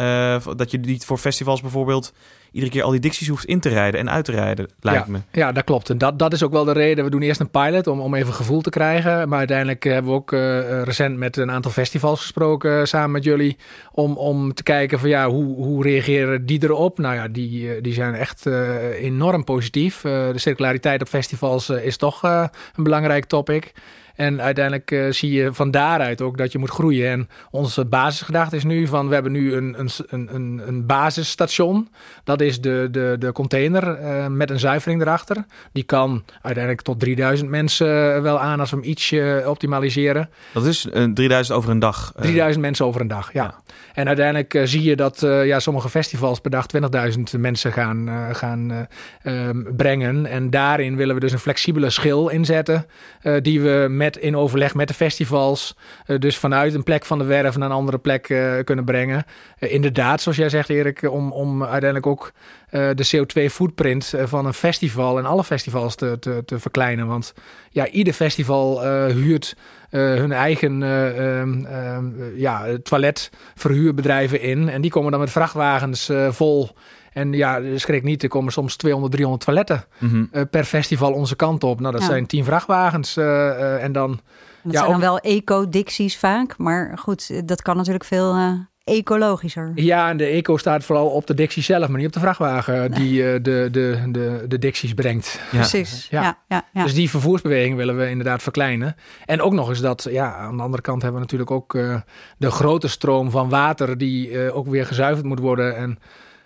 dat 0.56 0.70
je 0.70 0.78
niet 0.78 1.04
voor 1.04 1.18
festivals 1.18 1.60
bijvoorbeeld 1.60 2.12
iedere 2.52 2.72
keer 2.72 2.82
al 2.82 2.90
die 2.90 3.00
dicties 3.00 3.28
hoeft 3.28 3.44
in 3.44 3.60
te 3.60 3.68
rijden 3.68 4.00
en 4.00 4.10
uit 4.10 4.24
te 4.24 4.32
rijden, 4.32 4.68
lijkt 4.80 5.06
me. 5.06 5.18
Ja, 5.32 5.52
dat 5.52 5.64
klopt. 5.64 5.90
En 5.90 5.98
dat, 5.98 6.18
dat 6.18 6.32
is 6.32 6.42
ook 6.42 6.52
wel 6.52 6.64
de 6.64 6.72
reden. 6.72 7.04
We 7.04 7.10
doen 7.10 7.22
eerst 7.22 7.40
een 7.40 7.50
pilot 7.50 7.86
om, 7.86 8.00
om 8.00 8.14
even 8.14 8.32
gevoel 8.32 8.60
te 8.60 8.70
krijgen. 8.70 9.28
Maar 9.28 9.38
uiteindelijk 9.38 9.84
hebben 9.84 10.10
we 10.10 10.16
ook 10.16 10.32
eh, 10.32 10.58
eh, 10.58 10.82
recent 10.82 11.16
met 11.16 11.36
een 11.36 11.50
aantal 11.50 11.70
festivals 11.70 12.20
gesproken 12.20 12.78
eh, 12.78 12.84
samen 12.84 13.10
met 13.10 13.24
jullie. 13.24 13.56
Om, 13.92 14.16
om 14.16 14.54
te 14.54 14.62
kijken 14.62 14.98
van 14.98 15.08
ja, 15.08 15.28
hoe, 15.28 15.54
hoe 15.54 15.82
reageren 15.82 16.46
die 16.46 16.62
erop? 16.62 16.98
Nou 16.98 17.14
ja, 17.14 17.28
die, 17.28 17.80
die 17.80 17.92
zijn 17.92 18.14
echt 18.14 18.46
enorm 19.00 19.44
positief. 19.44 20.00
De 20.00 20.32
circulariteit 20.34 21.00
op 21.00 21.08
festivals 21.08 21.70
is 21.70 21.96
toch 21.96 22.22
een 22.22 22.50
belangrijk 22.82 23.24
topic. 23.24 23.72
En 24.14 24.40
uiteindelijk 24.40 24.90
eh, 24.90 25.06
zie 25.10 25.32
je 25.32 25.52
van 25.52 25.70
daaruit 25.70 26.20
ook 26.20 26.38
dat 26.38 26.52
je 26.52 26.58
moet 26.58 26.70
groeien. 26.70 27.10
En 27.10 27.28
onze 27.50 27.84
basisgedachte 27.84 28.56
is 28.56 28.64
nu 28.64 28.86
van 28.86 29.08
we 29.08 29.14
hebben 29.14 29.32
nu 29.32 29.54
een, 29.54 29.74
een, 29.78 30.28
een, 30.34 30.62
een, 30.66 30.86
basisstation. 30.86 31.88
Dat 32.24 32.40
is 32.40 32.60
de, 32.60 32.88
de, 32.90 33.16
de 33.18 33.32
container 33.32 33.94
eh, 33.94 34.26
met 34.26 34.50
een 34.50 34.58
zuivering 34.58 35.00
erachter. 35.00 35.44
Die 35.72 35.84
kan 35.84 36.24
uiteindelijk 36.42 36.84
tot 36.84 37.00
3000 37.00 37.50
mensen 37.50 38.14
eh, 38.14 38.20
wel 38.20 38.38
aan 38.40 38.60
als 38.60 38.70
we 38.70 38.76
hem 38.76 38.84
ietsje 38.84 39.44
optimaliseren. 39.46 40.30
Dat 40.52 40.66
is 40.66 40.90
eh, 40.90 41.04
3000 41.04 41.56
over 41.56 41.70
een 41.70 41.78
dag. 41.78 42.12
eh. 42.16 42.22
3000 42.22 42.64
mensen 42.64 42.86
over 42.86 43.00
een 43.00 43.08
dag, 43.08 43.32
ja. 43.32 43.42
Ja. 43.42 43.54
En 43.94 44.06
uiteindelijk 44.06 44.60
zie 44.64 44.82
je 44.82 44.96
dat 44.96 45.20
ja, 45.20 45.60
sommige 45.60 45.88
festivals 45.88 46.40
per 46.40 46.50
dag 46.50 46.66
20.000 47.34 47.38
mensen 47.38 47.72
gaan, 47.72 48.08
gaan 48.32 48.88
eh, 49.22 49.48
ehm, 49.48 49.62
brengen. 49.76 50.26
En 50.26 50.50
daarin 50.50 50.96
willen 50.96 51.14
we 51.14 51.20
dus 51.20 51.32
een 51.32 51.38
flexibele 51.38 51.90
schil 51.90 52.28
inzetten. 52.28 52.86
die 53.42 53.60
we 53.60 53.86
met, 54.02 54.16
in 54.16 54.36
overleg 54.36 54.74
met 54.74 54.88
de 54.88 54.94
festivals, 54.94 55.76
eh, 56.06 56.18
dus 56.18 56.36
vanuit 56.36 56.74
een 56.74 56.82
plek 56.82 57.04
van 57.04 57.18
de 57.18 57.24
werf 57.24 57.56
naar 57.56 57.70
een 57.70 57.76
andere 57.76 57.98
plek 57.98 58.28
eh, 58.28 58.52
kunnen 58.64 58.84
brengen. 58.84 59.24
Eh, 59.58 59.72
inderdaad, 59.72 60.20
zoals 60.20 60.38
jij 60.38 60.48
zegt 60.48 60.68
Erik, 60.68 61.10
om, 61.10 61.32
om 61.32 61.62
uiteindelijk 61.62 62.06
ook 62.06 62.32
de 62.70 63.08
CO2-footprint 63.16 64.14
van 64.24 64.46
een 64.46 64.54
festival 64.54 65.18
en 65.18 65.26
alle 65.26 65.44
festivals 65.44 65.94
te, 65.94 66.16
te, 66.20 66.42
te 66.44 66.58
verkleinen. 66.58 67.06
Want 67.06 67.34
ja, 67.70 67.88
ieder 67.88 68.12
festival 68.12 68.82
huurt 69.08 69.54
hun 69.96 70.32
eigen 70.32 70.82
eh, 70.82 71.40
ehm, 71.40 71.64
ehm, 71.64 72.06
ja, 72.36 72.66
toiletverhuurbedrijven 72.82 74.40
in. 74.40 74.68
En 74.68 74.80
die 74.80 74.90
komen 74.90 75.10
dan 75.10 75.20
met 75.20 75.30
vrachtwagens 75.30 76.10
vol. 76.28 76.70
En 77.12 77.32
ja, 77.32 77.60
schrik 77.74 78.02
niet, 78.02 78.22
er 78.22 78.28
komen 78.28 78.52
soms 78.52 78.76
200, 78.76 79.12
300 79.12 79.44
toiletten 79.44 79.84
Mhm. 79.98 80.24
eh, 80.32 80.42
per 80.50 80.64
festival 80.64 81.12
onze 81.12 81.36
kant 81.36 81.64
op. 81.64 81.80
Nou, 81.80 81.92
dat 81.92 82.00
Ja. 82.02 82.06
zijn 82.08 82.26
10 82.26 82.44
vrachtwagens. 82.44 83.16
eh, 83.16 83.50
eh, 83.50 83.82
en 83.82 83.92
dan, 83.92 84.20
Dat 84.64 84.72
Ja, 84.72 84.78
zijn 84.78 84.90
dan 84.90 84.94
ook- 85.10 85.22
wel 85.22 85.32
eco-dicties 85.32 86.18
vaak. 86.18 86.58
Maar 86.58 86.98
goed, 86.98 87.48
dat 87.48 87.62
kan 87.62 87.76
natuurlijk 87.76 88.04
veel 88.04 88.34
eh, 88.34 88.52
ecologischer. 88.96 89.72
ja, 89.74 90.08
en 90.10 90.16
de 90.16 90.24
eco 90.24 90.56
staat 90.56 90.84
vooral 90.84 91.08
op 91.08 91.26
de 91.26 91.34
Dixie 91.34 91.62
zelf, 91.62 91.88
maar 91.88 91.96
niet 91.98 92.06
op 92.06 92.12
de 92.12 92.20
vrachtwagen 92.20 92.90
die 92.90 93.24
eh, 93.32 93.32
de, 93.42 93.68
de, 93.70 94.02
de, 94.08 94.44
de 94.48 94.58
Dixies 94.58 94.94
brengt. 94.94 95.40
Ja. 95.50 95.58
Precies. 95.58 96.06
Ja. 96.10 96.22
Ja, 96.22 96.38
ja, 96.48 96.62
ja. 96.72 96.82
Dus 96.82 96.94
die 96.94 97.10
vervoersbeweging 97.10 97.76
willen 97.76 97.96
we 97.96 98.08
inderdaad 98.10 98.42
verkleinen. 98.42 98.96
En 99.24 99.40
ook 99.40 99.52
nog 99.52 99.68
eens 99.68 99.80
dat, 99.80 100.06
ja, 100.10 100.34
aan 100.36 100.56
de 100.56 100.62
andere 100.62 100.82
kant 100.82 101.02
hebben 101.02 101.20
we 101.20 101.26
natuurlijk 101.26 101.50
ook 101.50 101.74
eh, 101.74 102.00
de 102.38 102.50
grote 102.50 102.88
stroom 102.88 103.30
van 103.30 103.48
water 103.48 103.98
die 103.98 104.38
eh, 104.44 104.56
ook 104.56 104.66
weer 104.68 104.86
gezuiverd 104.86 105.26
moet 105.26 105.38
worden. 105.40 105.76
En 105.76 105.98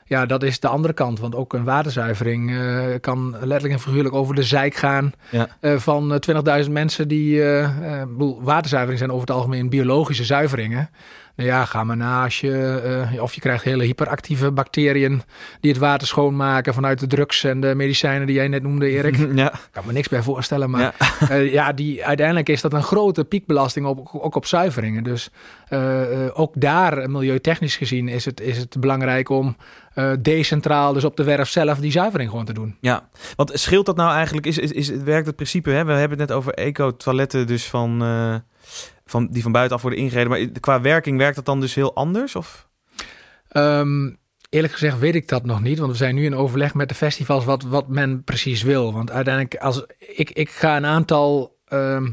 ja, 0.08 0.26
dat 0.26 0.42
is 0.42 0.60
de 0.60 0.68
andere 0.68 0.94
kant. 0.94 1.20
Want 1.20 1.34
ook 1.34 1.52
een 1.52 1.64
waterzuivering 1.64 2.50
eh, 2.56 2.84
kan 3.00 3.30
letterlijk 3.30 3.72
en 3.74 3.80
figuurlijk 3.80 4.14
over 4.14 4.34
de 4.34 4.42
zeik 4.42 4.74
gaan 4.74 5.12
Ja. 5.30 5.48
eh, 5.60 5.76
van 5.76 6.12
eh, 6.12 6.62
20.000 6.64 6.70
mensen 6.72 7.08
die, 7.08 7.42
eh 7.44 8.00
ik 8.02 8.12
bedoel, 8.12 8.42
waterzuivering 8.42 8.98
zijn 8.98 9.10
over 9.12 9.26
het 9.26 9.36
algemeen 9.36 9.68
biologische 9.68 10.24
zuiveringen. 10.24 10.90
Nou 11.36 11.48
ja, 11.48 11.64
ga 11.64 11.84
maar 11.84 11.96
na 11.96 12.24
als 12.24 12.40
je, 12.40 13.18
of 13.20 13.34
je 13.34 13.40
krijgt 13.40 13.64
hele 13.64 13.84
hyperactieve 13.84 14.52
bacteriën 14.52 15.22
die 15.60 15.70
het 15.70 15.80
water 15.80 16.06
schoonmaken 16.06 16.74
vanuit 16.74 17.00
de 17.00 17.06
drugs 17.06 17.44
en 17.44 17.60
de 17.60 17.74
medicijnen 17.74 18.26
die 18.26 18.36
jij 18.36 18.48
net 18.48 18.62
noemde, 18.62 18.88
Erik. 18.90 19.16
Ja. 19.34 19.52
Ik 19.52 19.68
kan 19.70 19.82
me 19.86 19.92
niks 19.92 20.08
bij 20.08 20.22
voorstellen, 20.22 20.70
maar 20.70 20.80
Ja. 20.80 20.92
ja, 21.28 21.34
ja 21.58 21.72
die, 21.72 22.04
uiteindelijk 22.06 22.48
is 22.48 22.60
dat 22.60 22.72
een 22.72 22.82
grote 22.82 23.24
piekbelasting 23.24 23.86
op, 23.86 24.08
ook 24.12 24.34
op 24.34 24.46
zuiveringen. 24.46 25.04
Dus 25.04 25.30
ook 26.32 26.52
daar, 26.54 27.10
milieutechnisch 27.10 27.76
gezien, 27.76 28.08
is 28.08 28.24
het, 28.24 28.40
is 28.40 28.58
het 28.58 28.76
belangrijk 28.80 29.28
om 29.28 29.56
eh, 29.96 30.12
decentraal, 30.20 30.92
dus 30.92 31.04
op 31.04 31.16
de 31.16 31.24
werf 31.24 31.48
zelf, 31.48 31.78
die 31.78 31.90
zuivering 31.90 32.30
gewoon 32.30 32.44
te 32.44 32.52
doen. 32.52 32.76
Ja, 32.80 33.08
want 33.36 33.50
scheelt 33.54 33.86
dat 33.86 33.96
nou 33.96 34.12
eigenlijk? 34.12 34.46
Is, 34.46 34.58
is, 34.58 34.72
is, 34.72 34.88
werkt 34.88 35.26
het 35.26 35.36
principe? 35.36 35.70
Hè? 35.70 35.84
We 35.84 35.92
hebben 35.92 36.18
het 36.18 36.28
net 36.28 36.36
over 36.36 36.52
eco-toiletten, 36.52 37.46
dus 37.46 37.64
van, 37.64 38.02
eh, 38.02 38.34
van, 39.06 39.28
die 39.30 39.42
van 39.42 39.52
buitenaf 39.52 39.82
worden 39.82 40.00
ingereden. 40.00 40.30
Maar 40.30 40.60
qua 40.60 40.80
werking 40.80 41.18
werkt 41.18 41.36
dat 41.36 41.44
dan 41.44 41.60
dus 41.60 41.74
heel 41.74 41.94
anders? 41.94 42.36
Of? 42.36 42.68
Ehm, 43.48 44.10
eerlijk 44.50 44.72
gezegd 44.72 44.98
weet 44.98 45.14
ik 45.14 45.28
dat 45.28 45.44
nog 45.44 45.60
niet. 45.60 45.78
Want 45.78 45.90
we 45.90 45.96
zijn 45.96 46.14
nu 46.14 46.24
in 46.24 46.36
overleg 46.36 46.74
met 46.74 46.88
de 46.88 46.94
festivals 46.94 47.44
wat, 47.44 47.62
wat 47.62 47.88
men 47.88 48.24
precies 48.24 48.62
wil. 48.62 48.92
Want 48.92 49.10
uiteindelijk, 49.10 49.56
als 49.56 49.84
ik, 49.98 50.30
ik 50.30 50.50
ga 50.50 50.76
een 50.76 50.86
aantal 50.86 51.58
ehm, 51.68 52.08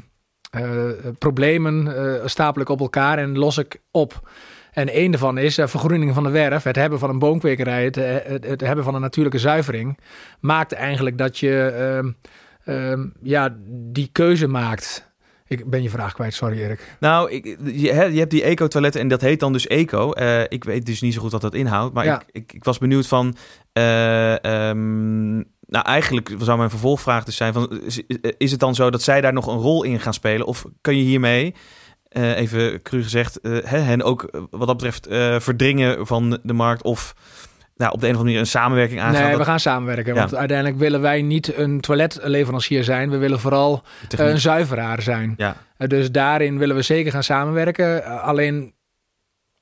eh, 0.51 0.89
problemen 1.17 1.85
uh, 1.85 2.21
stapel 2.25 2.61
ik 2.61 2.69
op 2.69 2.79
elkaar 2.79 3.17
en 3.17 3.37
los 3.37 3.57
ik 3.57 3.81
op. 3.91 4.29
En 4.73 4.97
een 4.97 5.11
daarvan 5.11 5.37
is 5.37 5.57
uh, 5.57 5.67
vergroening 5.67 6.13
van 6.13 6.23
de 6.23 6.29
werf, 6.29 6.63
het 6.63 6.75
hebben 6.75 6.99
van 6.99 7.09
een 7.09 7.19
boomkwekerij, 7.19 7.83
het, 7.83 7.95
het, 7.95 8.45
het, 8.45 8.61
hebben 8.61 8.83
van 8.83 8.95
een 8.95 9.01
natuurlijke 9.01 9.39
zuivering, 9.39 9.99
maakt 10.39 10.71
eigenlijk 10.71 11.17
dat 11.17 11.37
je 11.37 11.61
ehm, 11.61 12.11
ehm, 12.65 13.07
ja, 13.21 13.55
die 13.67 14.09
keuze 14.11 14.47
maakt. 14.47 15.11
Ik 15.47 15.69
ben 15.69 15.81
je 15.81 15.89
vraag 15.89 16.13
kwijt, 16.13 16.33
sorry 16.33 16.57
Erik. 16.57 16.95
Nou, 16.99 17.31
ik, 17.31 17.45
je, 17.63 17.93
je, 18.11 18.19
hebt 18.19 18.31
die 18.31 18.43
eco-toiletten 18.43 19.01
en 19.01 19.07
dat 19.07 19.21
heet 19.21 19.39
dan 19.39 19.53
dus 19.53 19.67
eco. 19.67 20.11
Uh, 20.15 20.41
ik 20.41 20.63
weet 20.63 20.85
dus 20.85 21.01
niet 21.01 21.13
zo 21.13 21.21
goed 21.21 21.31
wat 21.31 21.41
dat 21.41 21.53
inhoudt, 21.53 21.93
maar 21.93 22.05
ja. 22.05 22.19
ik, 22.19 22.25
ik, 22.31 22.53
ik, 22.53 22.63
was 22.63 22.77
benieuwd 22.77 23.07
van... 23.07 23.35
Um, 23.73 25.51
nou, 25.73 25.85
eigenlijk 25.85 26.35
zou 26.39 26.57
mijn 26.57 26.69
vervolgvraag 26.69 27.23
dus 27.23 27.35
zijn: 27.35 27.53
van, 27.53 27.81
is 28.37 28.51
het 28.51 28.59
dan 28.59 28.75
zo 28.75 28.89
dat 28.89 29.01
zij 29.01 29.21
daar 29.21 29.33
nog 29.33 29.47
een 29.47 29.57
rol 29.57 29.83
in 29.83 29.99
gaan 29.99 30.13
spelen? 30.13 30.47
Of 30.47 30.65
kun 30.81 30.97
je 30.97 31.03
hiermee, 31.03 31.55
uh, 32.13 32.37
even 32.37 32.81
cru 32.81 33.03
gezegd, 33.03 33.39
hen 33.63 34.01
ook 34.01 34.47
wat 34.49 34.67
dat 34.67 34.77
betreft 34.77 35.07
verdringen 35.43 36.07
van 36.07 36.39
de 36.43 36.53
markt? 36.53 36.83
Of 36.83 37.15
nou, 37.75 37.91
op 37.91 37.99
de 37.99 38.07
een 38.07 38.13
of 38.13 38.19
andere 38.19 38.23
manier 38.23 38.39
een 38.39 38.59
samenwerking 38.59 38.99
aangaan? 38.99 39.21
Nee, 39.21 39.29
dat... 39.29 39.39
we 39.39 39.45
gaan 39.45 39.59
samenwerken. 39.59 40.15
Want 40.15 40.35
uiteindelijk 40.35 40.79
willen 40.79 41.01
wij 41.01 41.21
niet 41.21 41.57
een 41.57 41.81
toiletleverancier 41.81 42.83
zijn. 42.83 43.09
We 43.09 43.17
willen 43.17 43.39
vooral 43.39 43.83
een 44.09 44.39
zuiveraar 44.39 45.01
zijn. 45.01 45.33
Ja. 45.37 45.55
dus 45.77 46.11
daarin 46.11 46.57
willen 46.57 46.75
we 46.75 46.81
zeker 46.81 47.11
gaan 47.11 47.23
samenwerken. 47.23 48.05
alleen 48.21 48.73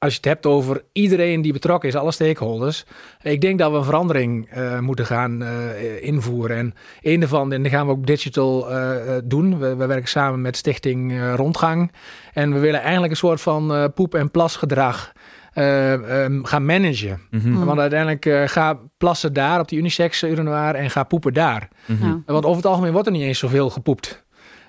als 0.01 0.11
je 0.11 0.17
het 0.17 0.27
hebt 0.27 0.45
over 0.45 0.83
iedereen 0.91 1.41
die 1.41 1.53
betrokken 1.53 1.89
is, 1.89 1.95
alle 1.95 2.11
stakeholders. 2.11 2.85
Ik 3.21 3.41
denk 3.41 3.59
dat 3.59 3.71
we 3.71 3.77
een 3.77 3.83
verandering 3.83 4.57
uh, 4.57 4.79
moeten 4.79 5.05
gaan 5.05 5.41
uh, 5.41 6.03
invoeren. 6.03 6.57
En 6.57 6.73
een 7.01 7.19
daarvan, 7.19 7.53
en 7.53 7.61
die 7.61 7.71
gaan 7.71 7.85
we 7.85 7.91
ook 7.91 8.05
digital 8.05 8.71
uh, 8.71 8.99
doen. 9.23 9.59
We, 9.59 9.75
we, 9.75 9.85
werken 9.85 10.09
samen 10.09 10.41
met 10.41 10.57
Stichting 10.57 11.33
Rondgang. 11.35 11.91
En 12.33 12.53
we 12.53 12.59
willen 12.59 12.81
eigenlijk 12.81 13.11
een 13.11 13.17
soort 13.17 13.41
van 13.41 13.91
poep- 13.93 14.15
en 14.15 14.31
plasgedrag 14.31 15.11
um, 15.55 16.45
gaan 16.45 16.65
managen. 16.65 17.21
Mhm. 17.29 17.47
Mm 17.47 17.55
-hmm. 17.55 17.65
Want 17.65 17.79
uiteindelijk 17.79 18.51
ga 18.51 18.79
plassen 18.97 19.33
daar 19.33 19.59
op 19.59 19.67
die 19.67 19.79
unisex 19.79 20.23
urinoir 20.23 20.75
en 20.75 20.89
ga 20.89 21.03
poepen 21.03 21.33
daar. 21.33 21.67
Mm 21.85 21.97
-hmm. 21.97 22.23
Want 22.25 22.45
over 22.45 22.57
het 22.57 22.65
algemeen 22.65 22.91
wordt 22.91 23.07
er 23.07 23.13
niet 23.13 23.23
eens 23.23 23.39
zoveel 23.39 23.69
gepoept. 23.69 24.23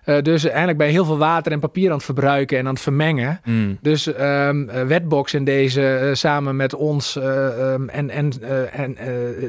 Uh, 0.05 0.21
dus 0.23 0.45
eigenlijk 0.45 0.79
je 0.87 0.93
heel 0.93 1.05
veel 1.05 1.19
water 1.19 1.53
en 1.53 1.61
papier 1.61 1.89
aan 1.91 1.97
het 1.97 2.05
verbruiken 2.05 2.59
en 2.59 2.67
aan 2.67 2.73
het 2.73 2.83
vermengen. 2.83 3.41
Mm. 3.45 3.79
Dus 3.81 4.07
um, 4.07 4.67
Wetbox 4.67 5.35
in 5.35 5.45
deze 5.45 6.01
uh, 6.03 6.15
samen 6.15 6.57
met 6.57 6.75
ons 6.75 7.17
um, 7.17 7.89
en, 7.89 8.11
en, 8.11 8.33
en 8.73 8.97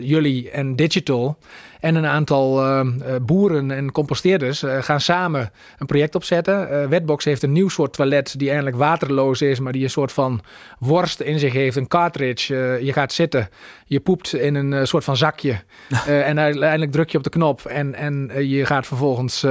jullie 0.02 0.52
en 0.52 0.76
Digital 0.76 1.38
en 1.84 1.96
een 1.96 2.06
aantal 2.06 2.62
ehm, 2.62 2.91
boeren 3.22 3.72
en 3.72 3.91
composteerders 3.91 4.63
gaan 4.80 5.02
samen 5.02 5.52
een 5.78 5.86
project 5.86 6.15
opzetten. 6.15 6.89
Wetbox 6.89 7.26
heeft 7.26 7.43
een 7.43 7.52
nieuw 7.52 7.69
soort 7.69 7.93
toilet 7.93 8.34
die 8.38 8.48
eigenlijk 8.48 8.78
waterloos 8.78 9.41
is, 9.41 9.60
maar 9.60 9.72
die 9.72 9.84
een 9.84 9.89
soort 9.89 10.12
van 10.12 10.41
worst 10.80 11.19
in 11.19 11.39
zich 11.39 11.54
heeft. 11.54 11.76
Een 11.76 11.88
cartridge. 11.88 12.56
je 12.82 12.93
gaat 12.93 13.13
zitten, 13.13 13.50
je 13.86 14.00
poept 14.00 14.36
in 14.36 14.56
een 14.56 14.88
soort 14.88 15.04
van 15.04 15.17
zakje 15.17 15.60
en 16.06 16.39
uiteindelijk 16.39 16.91
druk 16.91 17.10
je 17.10 17.17
op 17.17 17.24
de 17.24 17.30
knop 17.30 17.65
en, 17.65 17.96
en 17.96 18.32
je 18.48 18.65
gaat 18.65 18.88
vervolgens... 18.88 19.46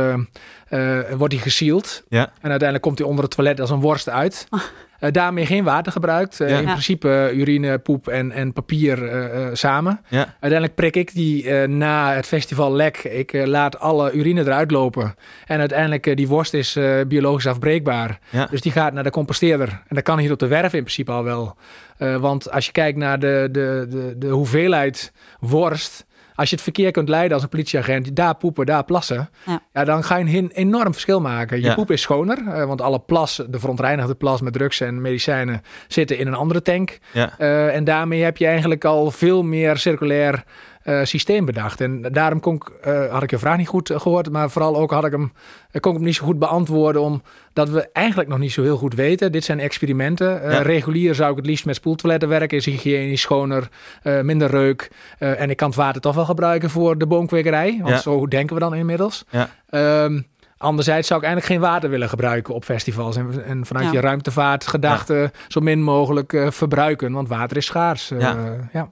Wordt 1.16 1.34
hij 1.34 1.42
gesealed. 1.42 2.04
Ja. 2.08 2.20
En 2.20 2.50
uiteindelijk 2.50 2.82
komt 2.82 2.98
hij 2.98 3.06
onder 3.06 3.24
het 3.24 3.34
toilet 3.34 3.60
als 3.60 3.70
een 3.70 3.80
worst 3.80 4.08
uit. 4.08 4.46
Uh, 5.04 5.10
daarmee 5.10 5.46
geen 5.46 5.64
water 5.64 5.92
gebruikt. 5.92 6.40
Uh, 6.40 6.48
Ja. 6.48 6.56
In 6.58 6.62
Ja. 6.64 6.70
principe 6.70 7.30
urine, 7.34 7.78
poep 7.78 8.08
en, 8.08 8.32
en 8.32 8.52
papier 8.52 9.08
eh, 9.08 9.46
eh, 9.46 9.54
samen. 9.54 10.00
Ja. 10.08 10.18
Uiteindelijk 10.18 10.74
prik 10.74 10.96
ik 10.96 11.14
die 11.14 11.50
eh, 11.50 11.68
na 11.68 12.12
het 12.14 12.26
festival 12.26 12.72
lek. 12.72 12.98
Ik 12.98 13.32
eh, 13.32 13.46
laat 13.46 13.78
alle 13.78 14.12
urine 14.12 14.40
eruit 14.40 14.70
lopen. 14.70 15.14
En 15.46 15.58
uiteindelijk, 15.58 16.06
eh, 16.06 16.16
die 16.16 16.28
worst 16.28 16.54
is 16.54 16.76
eh, 16.76 16.94
biologisch 17.08 17.46
afbreekbaar. 17.46 18.18
Ja. 18.30 18.46
Dus 18.50 18.60
die 18.60 18.72
gaat 18.72 18.92
naar 18.92 19.02
de 19.04 19.10
composteerder. 19.10 19.68
En 19.68 19.94
dat 19.94 20.04
kan 20.04 20.18
hier 20.18 20.32
op 20.32 20.38
de 20.38 20.46
werf 20.46 20.72
in 20.72 20.80
principe 20.82 21.10
al 21.12 21.24
wel. 21.24 21.56
Eh, 21.98 22.16
want 22.16 22.50
als 22.50 22.66
je 22.66 22.72
kijkt 22.72 22.98
naar 22.98 23.18
de, 23.18 23.48
de, 23.52 23.86
de, 23.90 24.14
de 24.18 24.28
hoeveelheid 24.28 25.12
worst... 25.40 26.04
Als 26.42 26.50
je 26.50 26.56
het 26.56 26.64
verkeer 26.66 26.90
kunt 26.90 27.08
leiden 27.08 27.32
als 27.34 27.42
een 27.42 27.48
politieagent, 27.48 28.16
daar 28.16 28.34
poepen, 28.34 28.66
daar 28.66 28.84
plassen, 28.84 29.30
Ja. 29.46 29.62
ja. 29.72 29.84
dan 29.84 30.04
ga 30.04 30.16
je 30.16 30.36
een 30.38 30.50
enorm 30.54 30.92
verschil 30.92 31.20
maken. 31.20 31.60
Je 31.60 31.66
Ja. 31.66 31.74
poep 31.74 31.90
is 31.90 32.00
schoner, 32.02 32.38
eh, 32.48 32.64
want 32.64 32.80
alle 32.80 32.98
plas, 33.00 33.42
de 33.48 33.58
verontreinigde 33.58 34.14
plas 34.14 34.40
met 34.40 34.52
drugs 34.52 34.80
en 34.80 35.00
medicijnen, 35.00 35.62
zitten 35.88 36.18
in 36.18 36.26
een 36.26 36.34
andere 36.34 36.62
tank. 36.62 36.98
Ja. 37.12 37.38
Eh, 37.38 37.74
en 37.74 37.84
daarmee 37.84 38.22
heb 38.22 38.36
je 38.36 38.46
eigenlijk 38.46 38.84
al 38.84 39.10
veel 39.10 39.42
meer 39.42 39.76
circulair 39.76 40.44
eh, 40.82 41.00
systeem 41.02 41.44
bedacht. 41.44 41.80
En 41.80 42.02
daarom 42.02 42.40
kon 42.40 42.54
ik, 42.54 42.68
eh, 42.82 43.12
had 43.12 43.22
ik 43.22 43.30
je 43.30 43.38
vraag 43.38 43.56
niet 43.56 43.68
goed 43.68 43.90
eh, 43.90 44.00
gehoord, 44.00 44.30
maar 44.30 44.50
vooral 44.50 44.76
ook 44.76 44.90
had 44.90 45.04
ik 45.04 45.12
hem, 45.12 45.32
kon 45.80 45.90
ik 45.92 45.96
hem 45.98 46.06
niet 46.06 46.14
zo 46.14 46.24
goed 46.24 46.38
beantwoorden, 46.38 47.02
omdat 47.02 47.68
we 47.68 47.88
eigenlijk 47.92 48.28
nog 48.28 48.38
niet 48.38 48.52
zo 48.52 48.62
heel 48.62 48.76
goed 48.76 48.94
weten. 48.94 49.32
Dit 49.32 49.44
zijn 49.44 49.60
experimenten. 49.60 50.42
Eh, 50.42 50.52
Ja. 50.52 50.62
Regulier 50.62 51.14
zou 51.14 51.30
ik 51.30 51.36
het 51.36 51.46
liefst 51.46 51.64
met 51.66 51.74
spoeltoiletten 51.74 52.28
werken, 52.28 52.56
is 52.56 52.66
hygiënisch, 52.66 53.20
schoner, 53.20 53.68
eh, 54.02 54.20
minder 54.20 54.50
reuk. 54.50 54.90
Eh, 55.18 55.40
en 55.40 55.50
ik 55.50 55.56
kan 55.56 55.68
het 55.68 55.76
water 55.76 56.00
toch 56.00 56.14
wel 56.14 56.24
gebruiken 56.24 56.70
voor 56.70 56.98
de 56.98 57.06
boomkwekerij, 57.06 57.78
want 57.82 57.94
Ja. 57.94 58.00
zo 58.00 58.26
denken 58.26 58.54
we 58.54 58.60
dan 58.60 58.74
inmiddels. 58.74 59.24
Ja. 59.30 59.48
Ehm, 59.68 60.20
Anderzijds 60.56 61.06
zou 61.08 61.20
ik 61.20 61.26
eigenlijk 61.26 61.54
geen 61.54 61.70
water 61.70 61.90
willen 61.90 62.08
gebruiken 62.08 62.54
op 62.54 62.64
festivals. 62.64 63.16
En, 63.16 63.44
en 63.44 63.66
vanuit 63.66 63.86
Ja. 63.86 63.92
je 63.92 64.00
ruimtevaartgedachte 64.00 65.30
zo 65.48 65.60
min 65.60 65.82
mogelijk 65.82 66.32
eh, 66.32 66.50
verbruiken. 66.50 67.12
Want 67.12 67.28
water 67.28 67.56
is 67.56 67.66
schaars. 67.66 68.08
Ja. 68.18 68.36
ja. 68.72 68.90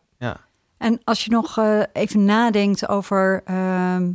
En 0.81 1.01
als 1.05 1.25
je 1.25 1.31
nog 1.31 1.59
eh, 1.59 1.81
even 1.93 2.25
nadenkt 2.25 2.89
over 2.89 3.43
ehm, 3.45 4.11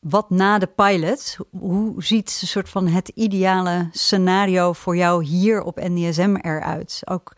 wat 0.00 0.30
na 0.30 0.58
de 0.58 0.66
pilot, 0.66 1.36
hoe 1.50 2.02
ziet 2.02 2.38
een 2.40 2.48
soort 2.48 2.68
van 2.68 2.86
het 2.86 3.08
ideale 3.08 3.88
scenario 3.90 4.72
voor 4.72 4.96
jou 4.96 5.24
hier 5.24 5.62
op 5.62 5.80
NDSM 5.80 6.36
eruit? 6.40 7.02
Ook, 7.04 7.36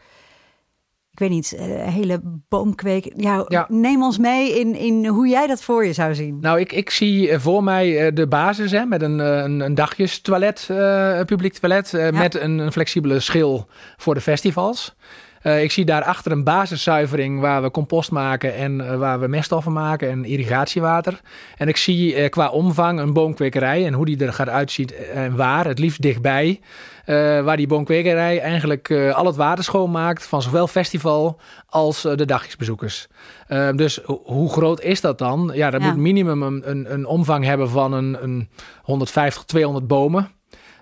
ik 1.10 1.18
weet 1.18 1.30
niet, 1.30 1.52
eh, 1.52 1.66
hele 1.66 2.20
boomkweek. 2.48 3.12
Ja, 3.16 3.44
Ja. 3.48 3.66
Neem 3.68 4.02
ons 4.02 4.18
mee 4.18 4.60
in, 4.60 4.74
in 4.74 5.06
hoe 5.06 5.28
jij 5.28 5.46
dat 5.46 5.62
voor 5.62 5.86
je 5.86 5.92
zou 5.92 6.14
zien. 6.14 6.38
Nou, 6.40 6.60
ik, 6.60 6.72
ik 6.72 6.90
zie 6.90 7.30
eh, 7.30 7.40
voor 7.40 7.64
mij 7.64 8.12
de 8.12 8.26
basis 8.26 8.70
hè, 8.70 8.84
met 8.84 9.02
een, 9.02 9.18
een, 9.18 9.60
eh, 9.60 9.66
een 9.66 11.24
publiek 11.24 11.52
toilet, 11.52 11.92
met 12.12 12.34
een, 12.34 12.58
een 12.58 12.72
flexibele 12.72 13.20
schil 13.20 13.66
voor 13.96 14.14
de 14.14 14.20
festivals. 14.20 14.96
Eh, 15.42 15.62
ik 15.62 15.70
zie 15.72 15.84
daarachter 15.84 16.32
een 16.32 16.44
basiszuivering 16.44 17.40
waar 17.40 17.62
we 17.62 17.70
compost 17.70 18.10
maken 18.10 18.54
en 18.54 18.80
eh, 18.90 18.96
waar 18.96 19.20
we 19.20 19.28
meststoffen 19.28 19.72
maken 19.72 20.10
en 20.10 20.24
irrigatiewater. 20.24 21.20
En 21.56 21.68
ik 21.68 21.76
zie 21.76 22.14
eh, 22.14 22.30
qua 22.30 22.48
omvang 22.48 23.00
een 23.00 23.12
boomkwekerij 23.12 23.86
en 23.86 23.92
hoe 23.92 24.04
die 24.06 24.24
er 24.26 24.32
gaat 24.32 24.48
uitzien 24.48 24.88
en 25.14 25.36
waar, 25.36 25.66
het 25.66 25.78
liefst 25.78 26.02
dichtbij. 26.02 26.60
waar 27.44 27.56
die 27.56 27.66
boomkwekerij 27.66 28.40
eigenlijk 28.40 28.90
al 29.12 29.26
het 29.26 29.36
water 29.36 29.64
schoonmaakt 29.64 30.26
van 30.26 30.42
zowel 30.42 30.66
festival 30.66 31.40
als 31.66 32.02
de 32.02 32.24
dagjesbezoekers. 32.26 33.06
Dus 33.74 34.00
ho- 34.04 34.20
hoe 34.24 34.50
groot 34.50 34.80
is 34.80 35.00
dat 35.00 35.18
dan? 35.18 35.50
Ja, 35.54 35.70
dat 35.70 35.80
Ja. 35.82 35.86
moet 35.88 35.96
minimum 35.96 36.42
een, 36.42 36.70
een, 36.70 36.92
een 36.92 37.06
omvang 37.06 37.44
hebben 37.44 37.70
van 37.70 37.92
een, 37.92 38.16
een 38.22 38.48
150, 38.82 39.44
200 39.44 39.86
bomen. 39.86 40.28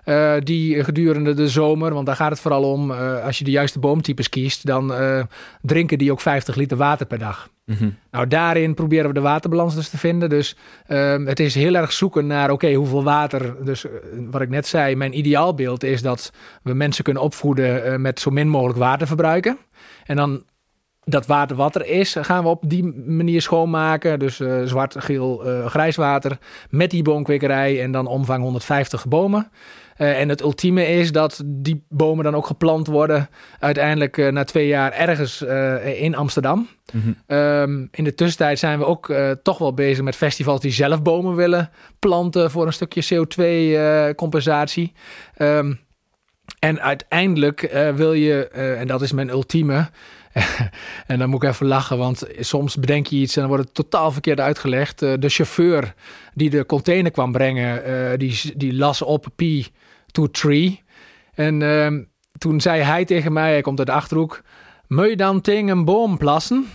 Eh, 0.07 0.35
die 0.43 0.83
gedurende 0.83 1.33
de 1.33 1.49
zomer, 1.49 1.93
want 1.93 2.05
daar 2.05 2.15
gaat 2.15 2.29
het 2.29 2.39
vooral 2.39 2.71
om, 2.71 2.91
eh, 2.91 3.23
als 3.23 3.37
je 3.37 3.43
de 3.43 3.51
juiste 3.51 3.79
boomtypes 3.79 4.29
kiest, 4.29 4.65
dan 4.65 4.93
eh, 4.93 5.23
drinken 5.61 5.97
die 5.97 6.11
ook 6.11 6.21
50 6.21 6.55
liter 6.55 6.77
water 6.77 7.05
per 7.05 7.19
dag. 7.19 7.49
Mhm. 7.65 7.89
Nou, 8.11 8.27
daarin 8.27 8.73
proberen 8.73 9.07
we 9.07 9.13
de 9.13 9.21
waterbalans 9.21 9.75
dus 9.75 9.89
te 9.89 9.97
vinden. 9.97 10.29
Dus 10.29 10.55
ehm, 10.85 11.25
het 11.25 11.39
is 11.39 11.55
heel 11.55 11.75
erg 11.75 11.91
zoeken 11.91 12.27
naar, 12.27 12.51
oké, 12.51 12.73
hoeveel 12.73 13.03
water. 13.03 13.65
Dus 13.65 13.85
wat 14.31 14.41
ik 14.41 14.49
net 14.49 14.67
zei, 14.67 14.95
mijn 14.95 15.17
ideaalbeeld 15.17 15.83
is 15.83 16.01
dat 16.01 16.33
we 16.63 16.73
mensen 16.73 17.03
kunnen 17.03 17.23
opvoeden 17.23 18.01
met 18.01 18.19
zo 18.19 18.31
min 18.31 18.49
mogelijk 18.49 18.79
water 18.79 19.07
verbruiken. 19.07 19.57
En 20.05 20.15
dan 20.15 20.43
dat 21.09 21.25
water 21.25 21.55
wat 21.55 21.75
er 21.75 21.85
is, 21.85 22.15
gaan 22.19 22.43
we 22.43 22.49
op 22.49 22.63
die 22.69 22.83
manier 23.05 23.41
schoonmaken. 23.41 24.19
Dus 24.19 24.41
zwart, 24.63 24.95
geel, 24.97 25.45
eh, 25.45 25.65
grijs 25.65 25.95
water 25.95 26.37
met 26.69 26.91
die 26.91 27.03
boomkwekerij 27.03 27.81
en 27.81 27.91
dan 27.91 28.07
omvang 28.07 28.43
150 28.43 29.07
bomen. 29.07 29.51
Eh, 29.97 30.19
en 30.19 30.29
het 30.29 30.41
ultieme 30.41 30.87
is 30.87 31.11
dat 31.11 31.41
die 31.45 31.83
bomen 31.89 32.23
dan 32.23 32.35
ook 32.35 32.45
geplant 32.45 32.87
worden 32.87 33.29
uiteindelijk 33.59 34.17
eh, 34.17 34.31
na 34.31 34.43
twee 34.43 34.67
jaar 34.67 34.91
ergens 34.91 35.43
eh, 35.43 36.01
in 36.01 36.15
Amsterdam. 36.15 36.67
Mhm. 36.93 37.11
Ehm, 37.27 37.85
in 37.91 38.03
de 38.03 38.13
tussentijd 38.13 38.59
zijn 38.59 38.79
we 38.79 38.85
ook 38.85 39.13
toch 39.43 39.57
wel 39.57 39.73
bezig 39.73 40.03
met 40.03 40.15
festivals 40.15 40.61
die 40.61 40.71
zelf 40.71 41.01
bomen 41.01 41.35
willen 41.35 41.69
planten 41.99 42.51
voor 42.51 42.65
een 42.65 42.73
stukje 42.73 43.03
CO2-compensatie. 43.03 44.93
Ehm, 45.35 45.73
en 46.59 46.81
uiteindelijk 46.81 47.91
wil 47.95 48.13
je, 48.13 48.47
en 48.47 48.87
dat 48.87 49.01
is 49.01 49.11
mijn 49.11 49.29
ultieme, 49.29 49.89
en 51.07 51.19
dan 51.19 51.29
moet 51.29 51.43
ik 51.43 51.49
even 51.49 51.67
lachen, 51.67 51.97
want 51.97 52.27
soms 52.39 52.75
bedenk 52.75 53.07
je 53.07 53.15
iets 53.15 53.35
en 53.35 53.41
dan 53.41 53.49
wordt 53.49 53.65
het 53.65 53.73
totaal 53.73 54.11
verkeerd 54.11 54.39
uitgelegd. 54.39 54.99
De 54.99 55.29
chauffeur 55.29 55.93
die 56.33 56.49
de 56.49 56.65
container 56.65 57.11
kwam 57.11 57.31
brengen, 57.31 58.19
die, 58.19 58.53
die 58.55 58.73
las 58.73 59.01
op 59.01 59.25
P 59.35 59.41
to 60.11 60.27
tree. 60.27 60.83
En 61.33 61.61
ehm, 61.61 62.03
toen 62.37 62.61
zei 62.61 62.81
hij 62.81 63.05
tegen 63.05 63.33
mij, 63.33 63.51
hij 63.51 63.61
komt 63.61 63.77
uit 63.79 63.87
de 63.87 63.93
Achterhoek, 63.93 64.41
Moet 64.87 65.09
je 65.09 65.15
dan 65.15 65.41
tegen 65.41 65.67
een 65.67 65.85
boom 65.85 66.17
plassen? 66.17 66.65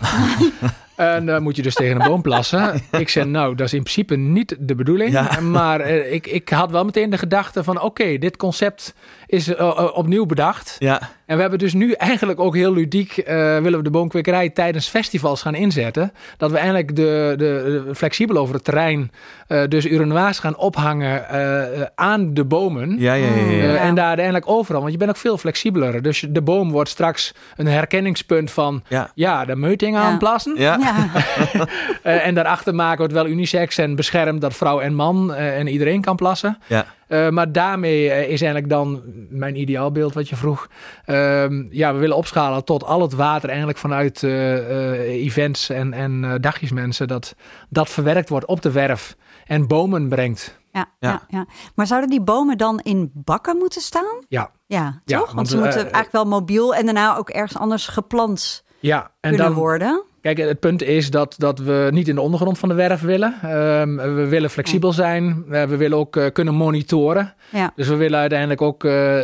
en 1.02 1.26
dan 1.26 1.42
moet 1.42 1.56
je 1.56 1.62
dus 1.62 1.74
tegen 1.74 2.00
een 2.00 2.06
boom 2.08 2.22
plassen. 2.22 2.80
Ik 2.90 3.08
zei, 3.08 3.26
nou, 3.28 3.54
dat 3.54 3.66
is 3.66 3.72
in 3.72 3.82
principe 3.82 4.16
niet 4.16 4.56
de 4.60 4.74
bedoeling. 4.74 5.12
Ja. 5.12 5.40
Maar 5.40 5.80
eh, 5.80 6.12
ik, 6.12 6.26
ik 6.26 6.48
had 6.48 6.70
wel 6.70 6.84
meteen 6.84 7.10
de 7.10 7.18
gedachte 7.18 7.64
van... 7.64 7.80
oké, 7.80 8.18
dit 8.18 8.36
concept 8.36 8.94
is 9.26 9.54
eh, 9.54 9.60
eh, 9.68 9.96
opnieuw 9.96 10.26
bedacht. 10.26 10.76
Ja, 10.78 11.00
En 11.26 11.34
we 11.34 11.40
hebben 11.40 11.58
dus 11.58 11.72
nu 11.74 11.92
eigenlijk 11.92 12.40
ook 12.40 12.54
heel 12.54 12.72
ludiek... 12.72 13.16
eh, 13.16 13.34
willen 13.58 13.78
we 13.78 13.82
de 13.84 13.90
boomkwekerij 13.90 14.48
tijdens 14.50 14.88
festivals 14.88 15.42
gaan 15.42 15.54
inzetten. 15.54 16.12
Dat 16.36 16.50
we 16.50 16.56
eigenlijk 16.56 16.96
de, 16.96 17.34
de, 17.36 17.82
de- 17.86 17.94
flexibel 17.94 18.36
over 18.36 18.54
het 18.54 18.64
terrein... 18.64 19.10
eh, 19.46 19.62
dus 19.68 19.84
urinoirs 19.86 20.38
gaan 20.38 20.56
ophangen 20.56 21.28
eh, 21.28 21.80
eh, 21.80 21.86
aan 21.94 22.34
de 22.34 22.44
bomen. 22.44 22.96
ja, 22.98 23.14
ja, 23.14 23.26
ja. 23.26 23.34
Eh. 23.34 23.84
En 23.84 23.94
daar 23.94 24.06
uiteindelijk 24.06 24.48
overal, 24.48 24.80
want 24.80 24.92
je 24.92 24.98
bent 24.98 25.10
ook 25.10 25.16
veel 25.16 25.38
flexibeler. 25.38 26.02
Dus 26.02 26.26
de 26.30 26.42
boom 26.42 26.70
wordt 26.70 26.90
straks 26.90 27.34
een 27.56 27.66
herkenningspunt 27.66 28.50
van, 28.50 28.82
Ja. 28.88 29.10
ja, 29.14 29.44
de 29.44 29.56
meuting 29.56 29.96
aan 29.96 30.18
Ja. 30.56 30.76
Eh, 32.02 32.26
en 32.26 32.34
daarachter 32.34 32.74
maken 32.74 32.96
we 32.96 33.02
het 33.02 33.12
wel 33.12 33.26
unisex 33.26 33.78
en 33.78 33.94
beschermd 33.94 34.40
dat 34.40 34.54
vrouw 34.54 34.80
en 34.80 34.94
man 34.94 35.34
eh, 35.34 35.58
en 35.58 35.66
iedereen 35.66 36.00
kan 36.00 36.16
plassen. 36.16 36.58
Ja. 36.66 36.86
Eh, 37.12 37.28
maar 37.28 37.52
daarmee 37.52 38.04
is 38.06 38.40
eigenlijk 38.42 38.68
dan 38.68 39.02
mijn 39.30 39.60
ideaalbeeld 39.60 40.14
wat 40.14 40.28
je 40.28 40.36
vroeg. 40.36 40.68
Ehm, 41.04 41.66
ja, 41.70 41.94
we 41.94 41.98
willen 41.98 42.16
opschalen 42.16 42.64
tot 42.64 42.84
al 42.84 43.00
het 43.02 43.12
water 43.12 43.48
eigenlijk 43.48 43.78
vanuit 43.78 44.22
eh, 44.22 44.56
eh, 44.56 45.24
events 45.24 45.70
en, 45.70 45.92
en 45.92 46.24
eh, 46.24 46.34
dagjesmensen. 46.40 47.08
Dat 47.08 47.34
dat 47.68 47.90
verwerkt 47.90 48.28
wordt 48.28 48.46
op 48.46 48.62
de 48.62 48.70
werf 48.70 49.16
en 49.46 49.66
bomen 49.66 50.08
brengt. 50.08 50.60
Ja, 50.72 50.86
Ja. 50.98 51.08
ja. 51.10 51.22
Ja, 51.28 51.46
Maar 51.74 51.86
zouden 51.86 52.10
die 52.10 52.22
bomen 52.22 52.58
dan 52.58 52.80
in 52.80 53.10
bakken 53.14 53.56
moeten 53.56 53.80
staan? 53.80 54.24
Ja, 54.28 54.50
Ja, 54.66 55.00
Ja, 55.04 55.18
toch? 55.18 55.24
Want, 55.24 55.34
want, 55.34 55.48
ze 55.48 55.56
moeten 55.56 55.80
eigenlijk 55.80 56.12
wel 56.12 56.24
mobiel 56.24 56.74
en 56.74 56.84
daarna 56.84 57.16
ook 57.16 57.30
ergens 57.30 57.58
anders 57.58 57.86
geplant 57.86 58.64
ja. 58.80 59.02
en 59.02 59.30
kunnen 59.30 59.46
dan, 59.46 59.54
worden. 59.54 60.04
Kijk, 60.22 60.38
het 60.38 60.60
punt 60.60 60.82
is 60.82 61.10
dat, 61.10 61.34
dat 61.38 61.58
we 61.58 61.88
niet 61.92 62.08
in 62.08 62.14
de 62.14 62.20
ondergrond 62.20 62.58
van 62.58 62.68
de 62.68 62.74
werf 62.74 63.00
willen. 63.00 63.34
Ehm, 63.42 63.96
we 63.96 64.26
willen 64.28 64.50
flexibel 64.50 64.92
zijn. 64.92 65.44
Eh, 65.50 65.64
we 65.64 65.76
willen 65.76 65.98
ook 65.98 66.16
eh, 66.16 66.26
kunnen 66.32 66.54
monitoren. 66.54 67.34
Ja. 67.52 67.72
Dus 67.76 67.88
we 67.88 67.96
willen 67.96 68.18
uiteindelijk 68.18 68.62
ook 68.62 68.84
eh, 68.84 69.16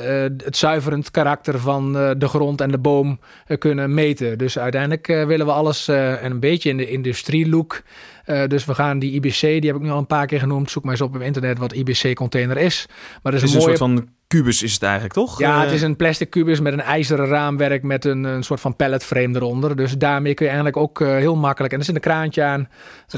het 0.44 0.56
zuiverend 0.56 1.10
karakter 1.10 1.58
van 1.58 1.96
eh, 1.98 2.10
de 2.18 2.28
grond 2.28 2.60
en 2.60 2.70
de 2.70 2.78
boom 2.78 3.18
kunnen 3.58 3.94
meten. 3.94 4.38
Dus 4.38 4.58
uiteindelijk 4.58 5.06
willen 5.06 5.46
we 5.46 5.52
alles 5.52 5.88
eh, 5.88 6.22
een 6.22 6.40
beetje 6.40 6.70
in 6.70 6.76
de 6.76 6.90
industrielook. 6.90 7.82
Eh, 8.24 8.46
dus 8.46 8.64
we 8.64 8.74
gaan 8.74 8.98
die 8.98 9.12
IBC, 9.12 9.40
die 9.40 9.66
heb 9.66 9.76
ik 9.76 9.82
nu 9.82 9.90
al 9.90 9.98
een 9.98 10.06
paar 10.06 10.26
keer 10.26 10.38
genoemd. 10.40 10.70
Zoek 10.70 10.82
maar 10.82 10.92
eens 10.92 11.00
op 11.00 11.14
op 11.14 11.20
internet 11.20 11.58
wat 11.58 11.72
IBC-container 11.72 12.56
is. 12.56 12.86
Maar 13.22 13.32
dat 13.32 13.40
Het 13.40 13.42
is 13.42 13.48
is 13.48 13.54
een 13.54 13.60
een 13.60 13.66
mooie 13.66 13.76
soort 13.76 13.90
van 13.90 14.08
kubus 14.28 14.62
is 14.62 14.72
het 14.72 14.82
eigenlijk, 14.82 15.14
toch? 15.14 15.38
ja, 15.38 15.54
Eh, 15.56 15.60
het 15.62 15.72
is 15.72 15.82
een 15.82 15.96
plastic 15.96 16.30
kubus 16.30 16.60
met 16.60 16.72
een 16.72 16.80
ijzeren 16.80 17.26
raamwerk 17.26 17.82
met 17.82 18.04
een, 18.04 18.24
een 18.24 18.42
soort 18.42 18.60
van 18.60 18.76
palletframe 18.76 19.34
eronder. 19.36 19.76
Dus 19.76 19.92
daarmee 19.98 20.34
kun 20.34 20.44
je 20.46 20.52
eigenlijk 20.52 20.82
ook 20.82 21.00
eh, 21.00 21.08
heel 21.08 21.36
makkelijk. 21.36 21.72
En 21.72 21.78
er 21.78 21.84
zit 21.84 21.94
een 21.94 22.00
kraantje 22.00 22.42
aan. 22.44 22.68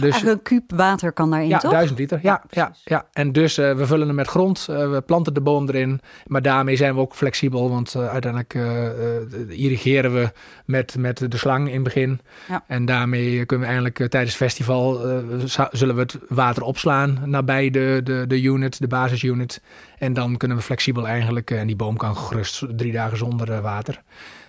Dus 0.00 0.22
een 0.22 0.42
kuub 0.42 0.72
water 0.74 1.12
kan 1.12 1.30
daarin, 1.30 1.48
ja, 1.48 1.58
toch? 1.58 1.70
duizend 1.72 1.98
liter. 1.98 2.18
Ja, 2.22 2.42
ja, 2.50 2.72
ja. 2.84 3.06
En 3.12 3.32
dus 3.32 3.58
eh, 3.58 3.74
we 3.74 3.86
vullen 3.86 4.06
hem 4.06 4.16
met 4.16 4.26
grond. 4.28 4.66
eh, 4.70 4.90
we 4.90 5.00
planten 5.00 5.34
de 5.34 5.40
boom 5.40 5.68
erin. 5.68 6.00
Maar 6.26 6.42
daarmee 6.42 6.76
zijn 6.76 6.94
we 6.94 7.00
ook 7.00 7.14
flexibel. 7.14 7.70
Want 7.70 7.94
eh, 7.94 8.08
uiteindelijk 8.08 8.54
irrigeren 9.48 10.14
we 10.14 10.30
met, 10.64 10.96
met 10.98 11.30
de 11.30 11.36
slang 11.36 11.68
in 11.68 11.74
het 11.74 11.82
begin. 11.82 12.20
Ja. 12.48 12.64
En 12.66 12.84
daarmee 12.84 13.44
kunnen 13.46 13.66
we 13.66 13.72
eigenlijk 13.72 14.10
tijdens 14.10 14.38
het 14.38 14.42
festival 14.42 15.08
eh, 15.08 15.16
zullen 15.70 15.94
we 15.94 16.00
het 16.00 16.18
water 16.28 16.62
opslaan 16.62 17.18
nabij 17.24 17.70
de, 17.70 18.00
de, 18.04 18.24
de 18.28 18.42
unit, 18.42 18.80
de 18.80 18.86
basisunit. 18.86 19.62
En 20.00 20.12
dan 20.12 20.36
kunnen 20.36 20.56
we 20.56 20.62
flexibel 20.62 21.06
eigenlijk, 21.06 21.50
eh, 21.50 21.60
en 21.60 21.66
die 21.66 21.76
boom 21.76 21.96
kan 21.96 22.16
gerust 22.16 22.64
drie 22.76 22.92
dagen 22.92 23.16
zonder 23.18 23.52
eh, 23.52 23.60
water. 23.60 24.02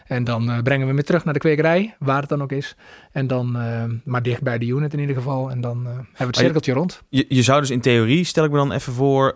En 0.07 0.23
dan 0.23 0.41
eh, 0.41 0.61
brengen 0.61 0.79
we 0.81 0.85
hem 0.85 0.95
weer 0.95 1.03
terug 1.03 1.23
naar 1.23 1.33
de 1.33 1.39
kwekerij, 1.39 1.95
waar 1.99 2.19
het 2.19 2.29
dan 2.29 2.41
ook 2.41 2.51
is. 2.51 2.75
En 3.11 3.27
dan, 3.27 3.57
maar 4.03 4.21
dicht 4.23 4.41
bij 4.41 4.57
de 4.57 4.65
unit 4.65 4.93
in 4.93 4.99
ieder 4.99 5.15
geval. 5.15 5.51
En 5.51 5.61
dan 5.61 5.85
hebben 5.85 6.05
we 6.17 6.23
het 6.25 6.35
je- 6.35 6.41
cirkeltje 6.41 6.73
rond. 6.73 7.01
Je, 7.09 7.25
je 7.29 7.41
zou 7.41 7.59
dus 7.59 7.69
in 7.69 7.81
theorie, 7.81 8.23
stel 8.23 8.43
ik 8.43 8.51
me 8.51 8.57
dan 8.57 8.71
even 8.71 8.93
voor, 8.93 9.33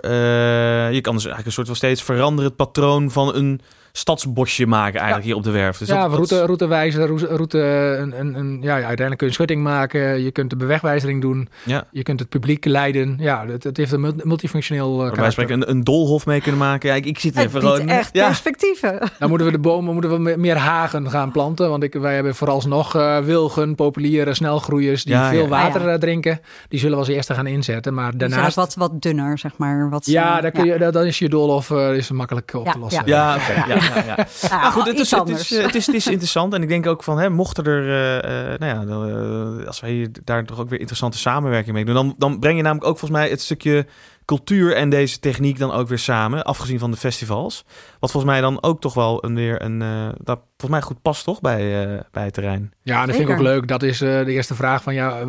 je 0.92 1.00
kan 1.02 1.14
dus 1.14 1.26
eigenlijk 1.26 1.46
een 1.46 1.52
soort 1.52 1.68
van 1.68 1.76
steeds 1.76 2.04
veranderend 2.04 2.56
patroon 2.56 3.12
van 3.12 3.36
een 3.36 3.62
stadsbosje 3.98 4.66
maken 4.66 4.96
eigenlijk 4.96 5.26
hier 5.26 5.36
op 5.36 5.44
de 5.44 5.52
werf. 5.52 5.78
Dus 5.78 5.88
ja, 5.88 5.94
dat- 5.94 6.04
dat- 6.10 6.30
route, 6.30 6.46
routewijzer, 6.46 7.06
route, 7.06 7.26
route 7.28 7.60
een, 8.00 8.20
een, 8.20 8.36
een, 8.36 8.58
ja, 8.62 8.74
uiteindelijk 8.74 9.18
kun 9.18 9.18
je 9.18 9.26
een 9.26 9.34
schutting 9.34 9.64
maken. 9.64 10.24
Je 10.24 10.32
kunt 10.32 10.50
de 10.50 10.56
bewegwijzering 10.56 11.22
doen. 11.22 11.50
Ja. 11.64 11.84
Je 11.92 12.04
kunt 12.04 12.20
het 12.20 12.30
publiek 12.30 12.66
leiden. 12.66 13.16
Ja, 13.20 13.46
het, 13.48 13.64
het 13.64 13.78
heeft 13.78 13.92
een 13.92 14.02
mul- 14.02 14.14
multifunctioneel 14.24 15.06
uh, 15.06 15.14
wij 15.14 15.32
spreken 15.32 15.62
een, 15.62 15.70
een 15.70 15.84
doolhof 15.84 16.26
mee 16.26 16.42
kunnen 16.42 16.60
maken. 16.60 16.90
Ja, 16.90 16.96
ik, 16.96 17.06
ik 17.06 17.20
zit 17.20 17.36
Het 17.36 17.46
even 17.46 17.62
gewoon... 17.62 17.88
echt 17.88 18.10
ja. 18.14 18.26
perspectieven. 18.26 19.00
Dan 19.20 19.30
moeten 19.30 19.48
we 19.48 19.54
de 19.54 19.60
bomen 19.60 19.94
moeten 19.94 20.12
we 20.12 20.20
me- 20.20 20.38
meer 20.38 20.58
hagen 20.58 21.10
gaan 21.10 21.32
planten. 21.32 21.70
Want 21.70 21.84
ik, 21.84 21.94
wij 21.94 22.14
hebben 22.16 22.36
vooralsnog 22.36 22.96
eh 22.96 23.18
wilgen, 23.18 23.76
populiere, 23.76 24.34
snelgroeiers 24.34 25.04
die 25.04 25.14
Ja, 25.14 25.30
veel 25.30 25.42
ja. 25.44 25.48
water 25.48 25.82
Ah, 25.82 25.88
ja. 25.88 25.94
eh, 25.94 26.00
drinken. 26.00 26.40
Die 26.70 26.80
zullen 26.80 26.94
we 26.98 27.04
als 27.04 27.12
eerste 27.14 27.34
gaan 27.34 27.48
inzetten. 27.48 27.94
Maar 27.94 28.04
Daarnaast 28.18 28.32
daarnaast... 28.32 28.56
wat, 28.56 28.76
wat 28.92 29.02
dunner, 29.02 29.38
zeg 29.38 29.52
maar. 29.58 29.90
Wat, 29.90 30.06
ja, 30.06 30.42
daar 30.42 30.52
kun 30.52 30.66
je, 30.66 30.92
dan 30.92 31.04
is 31.06 31.20
je 31.20 31.30
doolhof 31.30 31.72
eh, 31.72 31.96
is 31.96 32.12
makkelijk 32.12 32.54
op 32.54 32.66
Ja, 32.66 32.72
te 32.72 32.80
lossen. 32.80 33.04
Ja, 33.06 33.36
oké. 33.36 33.74
ja, 33.74 33.85
ja, 33.88 34.04
ja. 34.06 34.28
Nou, 34.50 34.72
goed, 34.72 34.86
het 34.86 35.00
is, 35.00 35.12
het, 35.12 35.30
is, 35.30 35.52
eh, 35.52 35.66
het, 35.66 35.76
is, 35.76 35.86
het 35.86 35.96
is 35.96 36.08
interessant. 36.08 36.54
En 36.54 36.62
ik 36.62 36.68
denk 36.68 36.88
ook 36.88 37.04
van, 37.04 37.20
hè, 37.20 37.30
mochten 37.30 37.64
er, 37.64 37.90
eh, 37.90 38.54
eh, 38.54 38.60
nou 38.60 38.80
ja, 38.80 38.86
dan, 38.86 39.68
als 39.68 39.80
wij 39.80 39.92
hier 39.92 40.10
daar 40.24 40.46
toch 40.46 40.60
ook 40.60 40.70
weer 40.70 40.80
interessante 40.80 41.18
samenwerking 41.18 41.76
mee 41.76 41.86
doen, 41.86 41.94
dan, 41.96 42.16
dan 42.18 42.40
breng 42.40 42.58
je 42.58 42.64
namelijk 42.64 42.88
ook 42.88 42.98
volgens 42.98 43.20
mij 43.20 43.30
het 43.30 43.42
stukje 43.42 43.86
cultuur 44.26 44.76
en 44.76 44.90
deze 44.90 45.20
techniek 45.20 45.58
dan 45.58 45.72
ook 45.72 45.88
weer 45.88 46.00
samen, 46.00 46.44
afgezien 46.44 46.80
van 46.80 46.92
de 46.92 46.98
festivals. 46.98 47.66
Wat 48.00 48.12
volgens 48.12 48.32
mij 48.32 48.42
dan 48.42 48.64
ook 48.64 48.82
toch 48.82 48.94
wel 48.94 49.26
een, 49.26 49.36
weer 49.36 49.62
een, 49.62 49.82
eh, 49.82 50.08
dat 50.18 50.40
volgens 50.58 50.72
mij 50.72 50.82
goed 50.82 51.02
past 51.02 51.24
toch 51.24 51.42
bij, 51.42 51.84
eh, 51.84 52.00
bij 52.12 52.24
het 52.24 52.34
terrein. 52.34 52.74
Ja, 52.82 53.02
en 53.02 53.08
dat 53.08 53.16
vind 53.16 53.30
ik 53.30 53.36
ook 53.36 53.42
leuk. 53.42 53.68
Dat 53.68 53.84
is 53.84 54.02
eh, 54.02 54.26
de 54.26 54.32
eerste 54.32 54.56
vraag 54.56 54.84
van 54.84 54.94
ja, 54.94 55.26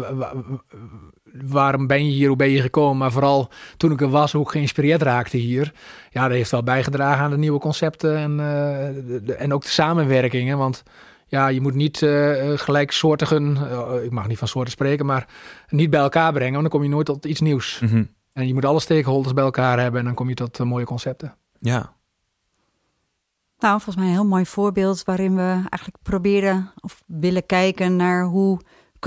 waarom 1.44 1.87
ben 1.87 2.05
je 2.07 2.11
hier, 2.12 2.29
hoe 2.29 2.37
ben 2.37 2.51
je 2.51 2.61
gekomen? 2.61 2.96
Maar 2.99 3.12
vooral 3.12 3.49
toen 3.77 3.92
ik 3.92 4.01
er 4.01 4.09
was, 4.09 4.33
hoe 4.33 4.42
ik 4.42 4.49
geïnspireerd 4.51 5.03
raakte 5.03 5.37
hier. 5.37 5.72
Ja, 6.11 6.22
dat 6.22 6.37
heeft 6.37 6.51
wel 6.51 6.62
bijgedragen 6.62 7.25
aan 7.25 7.31
de 7.31 7.38
nieuwe 7.38 7.59
concepten 7.59 8.16
en, 8.16 8.31
eh, 8.31 9.07
de- 9.07 9.20
de- 9.25 9.35
en 9.35 9.53
ook 9.55 9.62
de 9.62 9.68
samenwerkingen. 9.68 10.59
Want 10.59 10.83
ja, 11.27 11.49
je 11.49 11.61
moet 11.61 11.75
niet 11.75 12.03
eh, 12.03 12.53
eh, 12.53 12.59
gelijksoortigen, 12.59 13.57
eh, 13.70 14.05
ik 14.05 14.11
mag 14.11 14.27
niet 14.29 14.38
van 14.38 14.49
soorten 14.49 14.72
spreken, 14.72 15.07
maar 15.07 15.29
niet 15.68 15.90
bij 15.90 16.01
elkaar 16.01 16.33
brengen, 16.33 16.51
want 16.53 16.62
dan 16.62 16.72
kom 16.72 16.83
je 16.83 16.88
nooit 16.94 17.07
tot 17.07 17.25
iets 17.25 17.40
nieuws. 17.40 17.81
Mhm. 17.83 18.05
En 18.33 18.46
je 18.46 18.55
moet 18.55 18.64
alle 18.64 18.81
stakeholders 18.81 19.35
bij 19.35 19.44
elkaar 19.44 19.81
hebben 19.81 20.01
en 20.01 20.07
dan 20.07 20.14
kom 20.14 20.29
je 20.29 20.35
tot 20.35 20.59
mooie 20.59 20.85
concepten. 20.85 21.35
Ja. 21.61 21.94
Nou, 23.59 23.72
volgens 23.81 23.96
mij 23.96 24.05
een 24.07 24.12
heel 24.12 24.27
mooi 24.27 24.46
voorbeeld 24.46 25.05
waarin 25.05 25.37
we 25.37 25.42
eigenlijk 25.51 25.96
proberen 26.03 26.72
of 26.81 27.03
willen 27.07 27.46
kijken 27.46 27.96
naar 27.96 28.25
hoe 28.25 28.61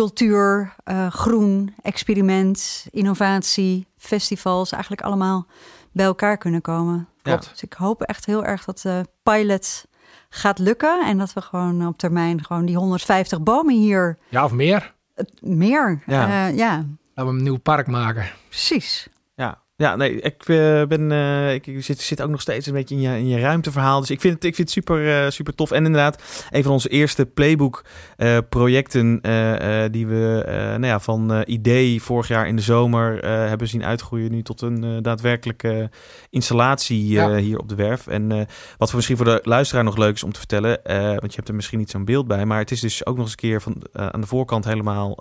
cultuur, 0.04 0.76
eh, 0.84 1.08
groen, 1.12 1.74
experiment, 1.82 2.86
innovatie, 2.92 3.88
festivals 3.98 4.72
eigenlijk 4.72 5.02
allemaal 5.02 5.48
bij 5.92 6.06
elkaar 6.06 6.38
kunnen 6.38 6.62
komen. 6.62 7.08
Klopt. 7.22 7.50
Dus 7.52 7.62
ik 7.62 7.74
hoop 7.74 8.02
echt 8.02 8.26
heel 8.26 8.46
erg 8.46 8.66
dat 8.66 8.80
de 8.80 9.06
pilot 9.24 9.86
gaat 10.30 10.60
lukken 10.60 11.06
en 11.06 11.18
dat 11.18 11.34
we 11.34 11.42
gewoon 11.42 11.88
op 11.88 11.98
termijn 11.98 12.44
gewoon 12.46 12.66
die 12.66 12.76
150 12.76 13.42
bomen 13.42 13.76
hier 13.76 14.18
Ja, 14.30 14.44
of 14.44 14.52
meer. 14.52 14.94
het- 15.16 15.34
meer. 15.42 16.04
Ja. 16.06 16.28
Ja, 16.28 16.48
ja 16.48 16.86
Laten 17.14 17.34
we 17.34 17.38
een 17.40 17.44
nieuw 17.44 17.58
park 17.58 17.88
maken. 17.88 18.26
precies. 18.50 19.08
Ja, 19.80 19.96
nee, 19.96 20.22
ik 20.22 20.44
eh, 20.48 20.84
ben, 20.84 21.12
eh, 21.12 21.54
ik, 21.54 21.68
ik 21.68 21.84
zit, 21.84 22.00
zit 22.02 22.22
ook 22.22 22.30
nog 22.30 22.42
steeds 22.42 22.68
een 22.68 22.74
beetje 22.74 22.96
in 22.96 23.02
je, 23.02 23.10
in 23.18 23.28
je 23.28 23.40
ruimteverhaal. 23.40 24.00
Dus 24.00 24.10
ik 24.10 24.22
vind 24.22 24.34
het, 24.34 24.44
ik 24.44 24.56
vind 24.56 24.68
het 24.74 24.78
super, 24.78 25.24
eh, 25.24 25.30
super 25.30 25.56
tof. 25.56 25.72
En 25.72 25.86
inderdaad, 25.86 26.24
een 26.50 26.64
van 26.64 26.72
onze 26.72 26.90
eerste 26.90 27.26
playbook 27.26 27.84
projecten 28.50 29.22
eh, 29.22 29.84
die 29.92 30.08
we 30.08 30.44
nou 30.48 30.86
ja, 30.86 31.00
van 31.00 31.44
idee 31.46 32.02
vorig 32.02 32.28
jaar 32.28 32.48
in 32.48 32.56
de 32.56 32.62
zomer 32.62 33.26
hebben 33.26 33.68
zien 33.68 33.84
uitgroeien 33.86 34.32
nu 34.32 34.42
tot 34.44 34.62
een 34.62 35.02
daadwerkelijke 35.02 35.90
installatie 36.30 37.08
Ja. 37.08 37.36
hier 37.36 37.58
op 37.60 37.70
de 37.70 37.76
werf. 37.76 38.08
En 38.08 38.28
wat 38.78 38.88
voor 38.88 38.96
misschien 38.96 39.18
voor 39.18 39.26
de 39.26 39.40
luisteraar 39.44 39.84
nog 39.84 39.98
leuk 39.98 40.16
is 40.16 40.24
om 40.24 40.32
te 40.32 40.40
vertellen, 40.40 40.80
want 41.20 41.30
je 41.30 41.36
hebt 41.36 41.48
er 41.48 41.56
misschien 41.56 41.80
niet 41.80 41.90
zo'n 41.90 42.06
beeld 42.06 42.28
bij, 42.28 42.46
maar 42.46 42.60
het 42.60 42.72
is 42.72 42.80
dus 42.80 43.06
ook 43.06 43.16
nog 43.16 43.24
eens 43.24 43.32
een 43.32 43.38
keer 43.50 43.62
van, 43.62 43.82
aan 43.94 44.22
de 44.22 44.28
voorkant 44.28 44.66
helemaal 44.66 45.18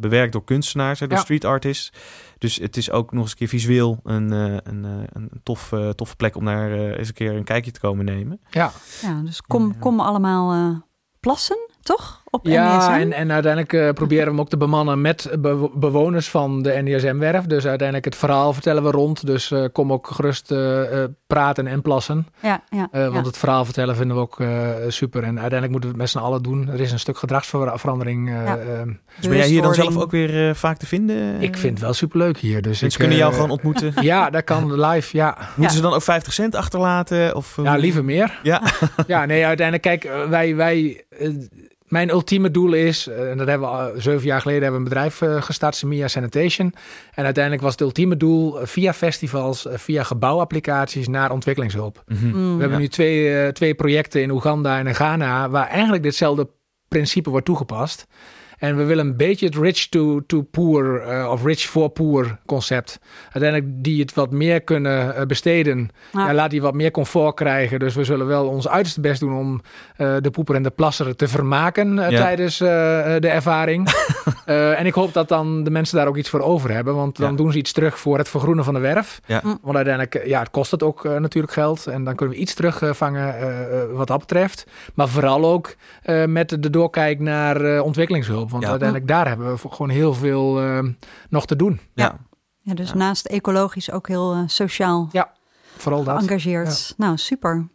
bewerkt 0.00 0.32
door 0.32 0.44
kunstenaars, 0.44 1.00
hè, 1.00 1.06
door 1.06 1.16
Ja. 1.16 1.22
street 1.22 1.44
artists. 1.44 1.92
Dus 2.38 2.56
het 2.56 2.76
is 2.76 2.90
ook 2.90 3.12
nog 3.12 3.22
eens 3.22 3.30
een 3.30 3.36
keer 3.36 3.48
visueel 3.48 3.81
een, 4.02 4.32
eh, 4.32 4.56
een, 4.62 4.84
eh, 4.84 5.02
een 5.12 5.30
tof, 5.42 5.72
eh, 5.72 5.88
toffe 5.88 6.16
plek 6.16 6.36
om 6.36 6.44
daar 6.44 6.72
eh, 6.72 6.98
eens 6.98 7.08
een 7.08 7.14
keer 7.14 7.32
een 7.36 7.44
kijkje 7.44 7.70
te 7.70 7.80
komen 7.80 8.04
nemen. 8.04 8.40
Ja, 8.50 8.70
Ja, 9.02 9.20
dus 9.22 9.42
kom, 9.42 9.78
kom 9.78 10.00
allemaal 10.00 10.52
eh, 10.52 10.78
plassen, 11.20 11.58
toch? 11.82 12.21
Op 12.34 12.46
Ja, 12.46 12.76
NDSM? 12.76 12.90
en, 12.90 13.12
en 13.12 13.32
uiteindelijk 13.32 13.72
eh, 13.72 13.88
proberen 13.90 14.24
we 14.24 14.30
hem 14.30 14.40
ook 14.40 14.48
te 14.48 14.56
bemannen 14.56 15.00
met 15.00 15.30
be- 15.38 15.70
bewoners 15.74 16.28
van 16.28 16.62
de 16.62 16.80
NDSM-werf. 16.84 17.44
Dus 17.44 17.66
uiteindelijk 17.66 18.04
het 18.04 18.16
verhaal 18.16 18.52
vertellen 18.52 18.82
we 18.82 18.90
rond. 18.90 19.26
Dus 19.26 19.50
eh, 19.50 19.64
kom 19.72 19.92
ook 19.92 20.06
gerust 20.06 20.50
eh, 20.50 20.80
praten 21.26 21.66
en 21.66 21.82
plassen. 21.82 22.26
Ja, 22.40 22.62
ja, 22.70 22.88
Eh, 22.92 23.00
ja. 23.00 23.10
Want 23.10 23.26
het 23.26 23.38
verhaal 23.38 23.64
vertellen 23.64 23.96
vinden 23.96 24.16
we 24.16 24.22
ook 24.22 24.40
eh, 24.40 24.48
super. 24.88 25.20
En 25.22 25.28
uiteindelijk 25.40 25.70
moeten 25.70 25.90
we 25.90 25.94
het 25.96 25.96
met 26.04 26.10
z'n 26.10 26.18
allen 26.28 26.42
doen. 26.42 26.68
Er 26.68 26.80
is 26.80 26.92
een 26.92 26.98
stuk 26.98 27.18
gedragsverandering. 27.18 28.28
eh, 28.28 28.34
Ja. 28.44 28.56
ehm, 28.58 28.92
Dus 29.16 29.28
ben 29.28 29.36
jij 29.36 29.46
hier 29.48 29.62
dan 29.62 29.74
zelf 29.74 29.96
ook 29.96 30.10
weer 30.10 30.56
vaak 30.56 30.76
te 30.76 30.86
vinden? 30.86 31.40
ik 31.40 31.56
vind 31.56 31.72
het 31.72 31.82
wel 31.82 31.92
superleuk 31.92 32.38
hier. 32.38 32.62
Dus 32.62 32.80
Mensen 32.80 32.88
ik, 32.88 32.96
kunnen 32.98 33.16
jou 33.16 33.32
gewoon 33.32 33.50
ontmoeten. 33.50 33.92
Ja, 34.12 34.30
dat 34.30 34.44
kan 34.44 34.80
live, 34.80 35.16
ja. 35.16 35.36
Moeten 35.56 35.76
ze 35.76 35.82
dan 35.82 35.92
ook 35.92 36.02
50 36.02 36.32
cent 36.32 36.54
achterlaten? 36.54 37.36
Of, 37.36 37.56
Ja, 37.62 37.76
liever 37.76 38.04
meer. 38.04 38.38
Ja. 38.42 38.62
Ja, 39.06 39.24
nee, 39.24 39.46
uiteindelijk, 39.46 39.82
kijk, 40.00 40.28
wij, 40.28 40.56
wij, 40.56 41.04
mijn 41.92 42.10
ultieme 42.10 42.50
doel 42.50 42.72
is, 42.72 43.06
eh, 43.06 43.30
en 43.30 43.36
dat 43.38 43.46
hebben 43.48 43.68
we 43.68 43.74
al- 43.74 43.90
zeven 43.96 44.26
jaar 44.26 44.40
geleden 44.40 44.62
hebben 44.62 44.80
we 44.80 44.86
een 44.86 44.92
bedrijf 44.94 45.22
eh, 45.22 45.42
gestart, 45.42 45.74
Semia 45.74 46.08
Sanitation. 46.08 46.74
En 47.14 47.24
uiteindelijk 47.24 47.62
was 47.62 47.72
het 47.72 47.80
ultieme 47.80 48.16
doel 48.16 48.60
eh, 48.60 48.66
via 48.66 48.92
festivals, 48.92 49.66
via 49.70 50.02
gebouwapplicaties 50.02 51.08
naar 51.08 51.30
ontwikkelingshulp. 51.30 52.02
Mhm. 52.06 52.26
Mm. 52.26 52.54
We 52.54 52.60
hebben 52.60 52.78
nu 52.80 52.88
twee, 52.88 53.52
twee 53.52 53.74
projecten 53.74 54.22
in 54.22 54.30
Oeganda 54.30 54.78
en 54.78 54.86
in 54.86 54.94
Ghana, 54.94 55.50
waar 55.50 55.66
eigenlijk 55.68 56.02
ditzelfde 56.02 56.48
principe 56.88 57.30
wordt 57.30 57.46
toegepast. 57.46 58.06
En 58.62 58.76
we 58.76 58.84
willen 58.84 59.06
een 59.06 59.16
beetje 59.16 59.46
het 59.46 59.56
rich 59.56 59.88
to, 59.88 60.20
to 60.26 60.42
poor 60.42 61.00
eh, 61.00 61.30
of 61.30 61.44
rich 61.44 61.60
for 61.60 61.88
poor 61.88 62.38
concept. 62.46 62.98
Uiteindelijk 63.32 63.84
die 63.84 64.00
het 64.00 64.14
wat 64.14 64.30
meer 64.30 64.60
kunnen 64.60 65.16
eh, 65.16 65.26
besteden. 65.26 65.90
Ja. 66.12 66.26
Ja, 66.26 66.34
laat 66.34 66.50
die 66.50 66.62
wat 66.62 66.74
meer 66.74 66.90
comfort 66.90 67.34
krijgen. 67.34 67.78
Dus 67.78 67.94
we 67.94 68.04
zullen 68.04 68.26
wel 68.26 68.46
ons 68.48 68.68
uiterste 68.68 69.00
best 69.00 69.20
doen 69.20 69.34
om 69.38 69.60
eh, 69.96 70.14
de 70.20 70.30
poeper 70.30 70.54
en 70.54 70.62
de 70.62 70.70
plasser 70.70 71.16
te 71.16 71.28
vermaken 71.28 71.94
Ja. 71.94 72.08
tijdens 72.08 72.60
eh, 72.60 72.68
de 73.18 73.28
ervaring. 73.28 73.88
Eh, 74.44 74.78
en 74.80 74.86
ik 74.86 74.94
hoop 74.94 75.12
dat 75.12 75.28
dan 75.28 75.64
de 75.64 75.70
mensen 75.70 75.96
daar 75.96 76.06
ook 76.06 76.16
iets 76.16 76.28
voor 76.28 76.40
over 76.40 76.70
hebben. 76.70 76.94
Want 76.94 77.16
dan 77.16 77.30
Ja. 77.30 77.36
doen 77.36 77.52
ze 77.52 77.58
iets 77.58 77.72
terug 77.72 77.98
voor 77.98 78.18
het 78.18 78.28
vergroenen 78.28 78.64
van 78.64 78.74
de 78.74 78.80
werf. 78.80 79.20
Ja. 79.26 79.40
Mm. 79.44 79.58
Want 79.62 79.76
uiteindelijk, 79.76 80.26
ja, 80.26 80.38
het 80.40 80.50
kost 80.50 80.70
het 80.70 80.82
ook 80.82 81.04
natuurlijk 81.04 81.52
geld. 81.52 81.86
En 81.86 82.04
dan 82.04 82.14
kunnen 82.14 82.34
we 82.34 82.40
iets 82.40 82.54
terugvangen 82.54 83.34
wat 83.96 84.06
dat 84.06 84.18
betreft. 84.18 84.66
Maar 84.94 85.08
vooral 85.08 85.44
ook 85.44 85.74
eh, 86.02 86.24
met 86.24 86.48
de 86.62 86.70
doorkijk 86.70 87.20
naar 87.20 87.60
eh, 87.60 87.82
ontwikkelingshulp. 87.84 88.50
Want 88.52 88.62
Ja. 88.64 88.70
uiteindelijk 88.70 89.08
daar 89.10 89.28
hebben 89.28 89.52
we 89.52 89.58
gewoon 89.68 89.88
heel 89.90 90.14
veel 90.14 90.60
eh, 90.60 90.78
nog 91.28 91.46
te 91.46 91.56
doen. 91.56 91.80
Ja. 91.94 92.18
Ja, 92.60 92.74
dus 92.74 92.88
Ja. 92.88 92.94
naast 92.96 93.26
ecologisch 93.26 93.90
ook 93.90 94.08
heel 94.08 94.32
eh, 94.32 94.38
sociaal 94.46 95.10
Vooral 95.76 96.04
dat. 96.04 96.18
geëngageerd. 96.18 96.94
Nou, 96.96 97.16
super. 97.16 97.68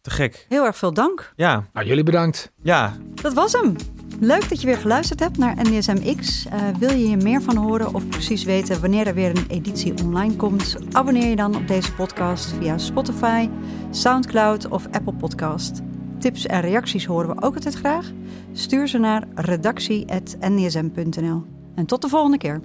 Te 0.00 0.10
gek. 0.10 0.46
Heel 0.48 0.64
erg 0.64 0.76
veel 0.76 0.92
dank. 0.94 1.32
Ja, 1.36 1.64
Nou, 1.72 1.86
jullie 1.86 2.04
bedankt. 2.04 2.52
ja. 2.62 2.92
Dat 3.14 3.32
was 3.32 3.52
hem. 3.52 3.76
Leuk 4.20 4.48
dat 4.48 4.60
je 4.60 4.66
weer 4.66 4.76
geluisterd 4.76 5.20
hebt 5.20 5.38
naar 5.38 5.56
NDSMX. 5.62 6.46
Eh 6.46 6.60
wil 6.78 6.90
je 6.90 7.06
hier 7.06 7.16
meer 7.16 7.42
van 7.42 7.56
horen 7.56 7.94
of 7.94 8.08
precies 8.08 8.44
weten 8.44 8.80
wanneer 8.80 9.06
er 9.06 9.14
weer 9.14 9.30
een 9.30 9.46
editie 9.48 9.94
online 10.04 10.36
komt? 10.36 10.76
Abonneer 10.92 11.28
je 11.28 11.36
dan 11.36 11.56
op 11.56 11.68
deze 11.68 11.94
podcast 11.94 12.46
via 12.52 12.78
Spotify, 12.78 13.48
SoundCloud 13.90 14.68
of 14.68 14.86
Apple 14.90 15.14
Podcast. 15.14 15.80
Tips 16.18 16.46
en 16.46 16.60
reacties 16.60 17.06
horen 17.06 17.36
we 17.36 17.42
ook 17.42 17.54
altijd 17.54 17.74
graag. 17.74 18.12
Stuur 18.52 18.88
ze 18.88 18.98
naar 18.98 19.28
redactie.ndsm.nl. 19.34 21.44
En 21.74 21.86
tot 21.86 22.02
de 22.02 22.08
volgende 22.08 22.38
keer. 22.38 22.60